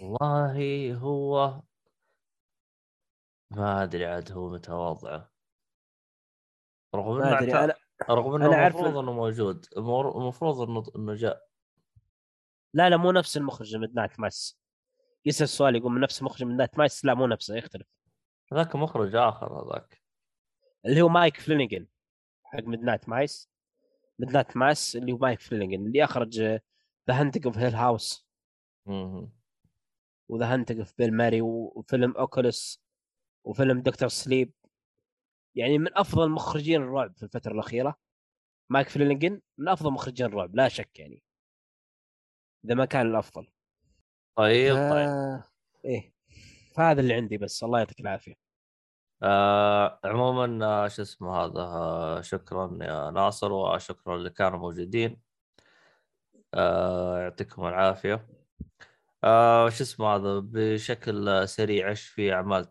والله 0.02 0.94
هو 0.94 1.62
ما 3.50 3.82
أدري 3.82 4.06
عاد 4.06 4.32
هو 4.32 4.48
متى 4.48 4.72
وضعه. 4.72 5.30
رغم 6.94 7.22
إنه 7.22 7.64
أنا 7.64 7.74
رغم 8.10 8.34
إنه 8.34 8.46
أنا 8.46 8.66
المفروض 8.66 8.96
إنه 8.96 9.12
موجود. 9.12 9.66
المفروض 9.76 10.60
إنه 10.60 10.82
إنه 10.96 11.14
جاء. 11.14 11.49
لا 12.74 12.90
لا 12.90 12.96
مو 12.96 13.12
نفس 13.12 13.36
المخرج 13.36 13.76
من 13.76 13.94
Midnight 13.94 14.20
Mass 14.20 14.60
يسأل 15.24 15.44
السؤال 15.44 15.76
يقول 15.76 15.92
من 15.92 16.00
نفس 16.00 16.22
مخرج 16.22 16.44
من 16.44 16.56
Midnight 16.56 16.78
Mass 16.78 17.04
لا 17.04 17.14
مو 17.14 17.26
نفسه 17.26 17.56
يختلف. 17.56 17.86
هذاك 18.52 18.76
مخرج 18.76 19.14
آخر 19.14 19.52
هذاك. 19.52 20.02
اللي 20.86 21.02
هو 21.02 21.08
Mike 21.08 21.36
Flanagan 21.36 21.86
حق 22.44 22.62
Midnight 22.62 23.08
Mass 23.08 23.50
Midnight 24.18 24.56
Mass 24.56 24.96
اللي 24.96 25.12
هو 25.12 25.18
Mike 25.18 25.40
Flanagan 25.40 25.86
اللي 25.86 26.04
أخرج 26.04 26.40
The 26.40 26.60
Haunting 27.08 27.46
of 27.46 27.58
Hill 27.58 27.74
House. 27.74 28.28
و 30.28 30.35
The 30.35 30.54
Haunting 30.54 30.78
of 30.78 30.94
Bly 30.98 31.14
Manor 31.14 31.40
وفيلم 31.42 32.16
Oculus 32.16 32.82
وفيلم 33.44 33.80
Doctor 33.82 34.08
Sleep 34.08 34.52
يعني 35.54 35.78
من 35.78 35.98
أفضل 35.98 36.30
مخرجين 36.30 36.82
الرعب 36.82 37.16
في 37.16 37.22
الفترة 37.22 37.52
الأخيرة. 37.52 37.94
Mike 38.70 38.88
Flanagan 38.88 39.40
من 39.58 39.68
أفضل 39.68 39.90
مخرجين 39.92 40.26
الرعب 40.26 40.56
لا 40.56 40.68
شك 40.68 40.98
يعني. 40.98 41.22
اذا 42.64 42.74
ما 42.74 42.84
كان 42.84 43.06
الأفضل. 43.06 43.46
طيب 44.36 44.74
ف... 44.74 44.78
طيب. 44.78 45.42
إيه 45.84 46.12
فهذا 46.74 47.00
اللي 47.00 47.14
عندي 47.14 47.38
بس 47.38 47.64
الله 47.64 47.78
يعطيك 47.78 48.00
العافية. 48.00 48.34
آه 49.22 50.00
عموما 50.04 50.66
آه، 50.66 50.88
شو 50.88 51.02
اسمه 51.02 51.36
هذا 51.36 51.60
آه 51.60 52.20
شكرا 52.20 52.78
يا 52.82 53.10
ناصر 53.10 53.52
وشكرا 53.52 54.16
اللي 54.16 54.30
كانوا 54.30 54.58
موجودين. 54.58 55.20
آه 56.54 57.18
يعطيكم 57.20 57.66
العافية. 57.66 58.28
آه 59.24 59.68
شو 59.68 59.84
اسمه 59.84 60.06
هذا 60.06 60.38
بشكل 60.38 61.28
آه، 61.28 61.44
سريع 61.44 61.88
إيش 61.88 62.06
في 62.06 62.32
أعمال 62.32 62.66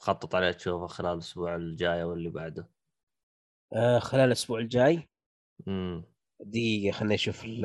مخطط 0.00 0.34
عليها 0.34 0.52
تشوفها 0.52 0.88
خلال 0.88 1.12
الأسبوع 1.12 1.56
الجاي 1.56 2.04
واللي 2.04 2.28
بعده؟ 2.28 2.68
آه 3.72 3.98
خلال 3.98 4.24
الأسبوع 4.24 4.58
الجاي؟ 4.58 5.08
امم 5.68 6.04
دقيقه 6.40 6.92
خليني 6.92 7.14
أشوف 7.14 7.44
ال- 7.44 7.64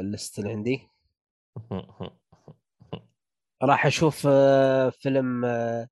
الليست 0.00 0.38
اللي 0.38 0.50
عندي 0.50 0.88
راح 3.62 3.86
أشوف 3.86 4.26
آه، 4.30 4.90
فيلم 4.90 5.44
آه، 5.44 5.88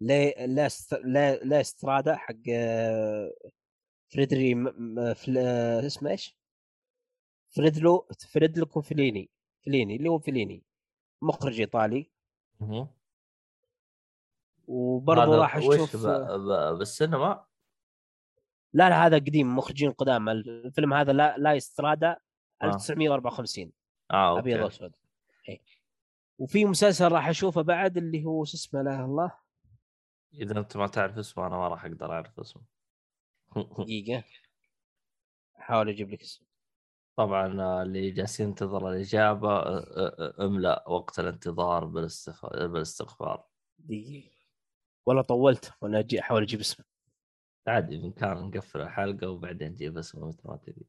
لا 0.00 0.46
لا 0.46 0.68
لا, 1.44 1.60
استرادا 1.60 2.16
حق 2.16 2.34
آه، 2.52 3.32
فريدري 4.08 4.54
اسمه 5.86 6.10
إيش؟ 6.10 6.38
فريدلو 7.50 8.08
فريدلو 8.32 8.66
فيليني 8.66 9.30
فيليني 9.62 9.96
اللي 9.96 10.08
هو 10.08 10.18
فيليني 10.18 10.64
مخرج 11.22 11.60
إيطالي 11.60 12.10
وبرضه 14.66 15.36
راح 15.36 15.56
أشوف. 15.56 16.06
بالسينما 16.78 17.46
لا 18.74 18.88
لا 18.88 19.06
هذا 19.06 19.16
قديم 19.16 19.56
مخرجين 19.56 19.90
قدام. 19.92 20.28
الفيلم 20.28 20.94
هذا 20.94 21.12
لا 21.12 21.38
لا 21.38 21.56
استرادا 21.56 22.16
آه. 22.62 22.66
1954 22.66 23.72
آه 24.10 24.38
أبيض 24.38 24.54
أوكي 24.56 24.64
وأسود. 24.64 24.92
إيه. 25.48 25.60
وفي 26.38 26.64
مسلسل 26.64 27.12
راح 27.12 27.28
أشوفه 27.28 27.62
بعد 27.62 27.96
اللي 27.96 28.24
هو 28.24 28.44
شو 28.44 28.56
اسمه 28.56 28.82
لا 28.82 29.04
الله؟ 29.04 29.32
إذا 30.34 30.58
أنت 30.58 30.76
ما 30.76 30.86
تعرف 30.86 31.18
اسمه 31.18 31.46
أنا 31.46 31.56
ما 31.56 31.68
راح 31.68 31.84
أقدر 31.84 32.12
أعرف 32.12 32.40
اسمه. 32.40 32.62
دقيقة. 33.78 34.24
احاول 35.58 35.88
أجيب 35.88 36.10
لك 36.10 36.22
اسمه. 36.22 36.46
طبعا 37.16 37.62
آه، 37.62 37.82
اللي 37.82 38.10
جالس 38.10 38.40
ينتظر 38.40 38.88
الإجابة 38.88 39.62
املأ 40.40 40.84
وقت 40.88 41.18
الانتظار. 41.18 41.84
بالاستغفار. 41.84 43.44
دقيقة. 43.78 44.30
والله 45.06 45.22
طولت 45.22 45.72
وأنا 45.80 46.06
أحاول 46.20 46.42
أجيب 46.42 46.60
اسمه. 46.60 46.93
عادي 47.68 47.98
بامكان 47.98 48.36
نقفل 48.36 48.80
الحلقة 48.80 49.28
وبعدين 49.28 49.68
نجيب 49.68 49.98
اسمه 49.98 50.28
مثل 50.28 50.40
ما 50.44 50.56
تبي. 50.56 50.86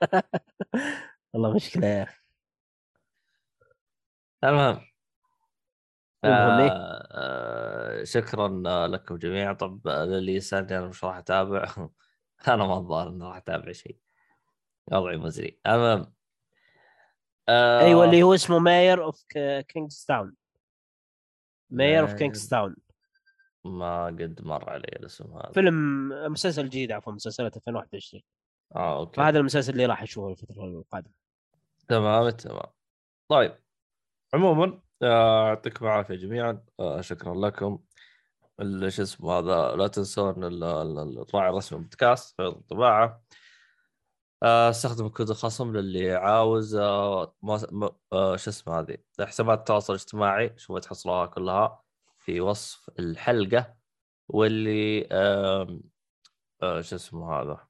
والله 1.32 1.54
مشكلة 1.54 1.86
يا 1.86 2.02
أخي. 2.02 2.20
المهم 4.44 4.80
إيه؟ 6.24 6.70
آه 6.70 7.08
آه 7.10 8.04
شكرا 8.04 8.48
لكم 8.86 9.16
جميعا. 9.16 9.52
طب 9.52 9.88
آه، 9.88 10.04
للي 10.04 10.34
يسألني 10.34 10.78
أنا 10.78 10.86
مش 10.86 11.04
راح 11.04 11.16
أتابع؟ 11.16 11.64
أنا 12.48 12.66
ما 12.66 12.76
الظاهر 12.76 13.08
إني 13.08 13.24
راح 13.24 13.36
أتابع 13.36 13.72
شيء. 13.72 13.98
وضعي 14.92 15.16
مزري. 15.16 15.60
المهم 15.66 16.12
آه 17.48 17.80
أيوه 17.80 18.04
اللي 18.04 18.22
هو 18.22 18.34
اسمه 18.34 18.58
Mayor 18.58 19.04
of 19.04 19.24
Kingstown 19.68 20.36
Mayor 21.70 22.00
of 22.00 22.08
Mayor. 22.08 22.18
Kings 22.18 22.48
town 22.48 22.76
ما 23.64 24.06
قد 24.06 24.40
مر 24.42 24.70
علي 24.70 24.84
الاسم 24.96 25.32
هذا. 25.32 25.52
فيلم 25.52 26.08
مسلسل 26.32 26.64
جديد 26.68 26.92
عفوا 26.92 27.12
مسلسلات 27.12 27.56
2021 27.56 28.22
آه 28.76 28.98
أوكي. 28.98 29.16
فهذا 29.16 29.38
المسلسل 29.38 29.72
اللي 29.72 29.86
راح 29.86 30.02
أشوفه 30.02 30.28
الفترة 30.30 30.64
القادمة. 30.64 31.12
تمام 31.88 32.30
تمام. 32.30 32.66
طيب 33.28 33.54
عموما 34.34 34.80
آه، 35.02 35.48
يعطيكم 35.48 35.84
العافية 35.84 36.14
جميعا. 36.14 36.62
آه، 36.80 37.00
شكرا 37.00 37.34
لكم. 37.34 37.78
شو 38.88 39.02
اسمه 39.02 39.32
هذا 39.32 39.76
لا 39.76 39.86
تنسون 39.88 40.44
ال- 40.44 40.64
ال- 40.64 41.18
الراعي 41.28 41.50
الرسمي 41.50 41.78
بودكاست 41.78 42.36
في 42.36 42.46
الطباعة. 42.46 43.22
آه، 44.42 44.70
استخدم 44.70 45.08
كود 45.08 45.30
الخصم 45.30 45.76
للي 45.76 46.12
عاوز 46.14 46.76
شو 46.76 48.50
اسمه 48.50 48.78
هذه 48.80 48.96
حسابات 49.20 49.58
التواصل 49.58 49.92
الاجتماعي 49.92 50.54
شوفوا 50.58 50.80
تحصلوها 50.80 51.26
كلها. 51.26 51.82
في 52.20 52.40
وصف 52.40 52.90
الحلقة 52.98 53.74
واللي 54.28 55.08
آه، 55.12 55.80
شو 56.80 56.96
اسمه 56.96 57.32
هذا؟ 57.34 57.66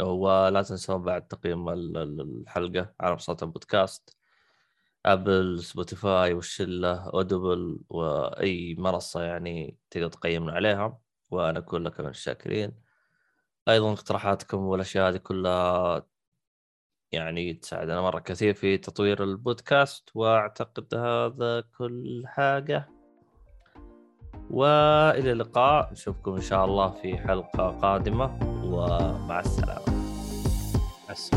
ولا 0.00 0.62
تنسون 0.62 1.02
بعد 1.02 1.26
تقييم 1.26 1.68
ال- 1.68 1.96
ال- 1.96 2.20
الحلقة 2.20 2.94
على 3.00 3.10
منصات 3.12 3.42
البودكاست 3.42 4.16
Apple 5.06 5.62
Spotify 5.62 6.32
والشلة 6.34 7.08
Audible 7.10 7.80
وأي 7.88 8.74
منصة 8.78 9.22
يعني 9.22 9.76
تقدر 9.90 10.08
تقيمنا 10.08 10.52
عليها. 10.52 10.98
ونكون 11.30 11.84
لكم 11.84 12.02
من 12.04 12.10
الشاكرين. 12.10 12.72
أيضا 13.68 13.92
اقتراحاتكم 13.92 14.58
والأشياء 14.58 15.08
هذه 15.08 15.16
كلها 15.16 16.06
يعني 17.12 17.54
تساعدنا 17.54 18.00
مرة 18.00 18.18
كثير 18.18 18.54
في 18.54 18.78
تطوير 18.78 19.24
البودكاست 19.24 20.10
وأعتقد 20.14 20.94
هذا 20.94 21.60
كل 21.78 22.22
حاجة. 22.26 22.99
وإلى 24.50 25.32
اللقاء. 25.32 25.92
نشوفكم 25.92 26.34
إن 26.34 26.40
شاء 26.40 26.64
الله 26.64 26.90
في 26.90 27.18
حلقة 27.18 27.68
قادمة 27.68 28.38
ومع 28.64 29.40
السلامة. 29.40 29.84
بس 31.10 31.30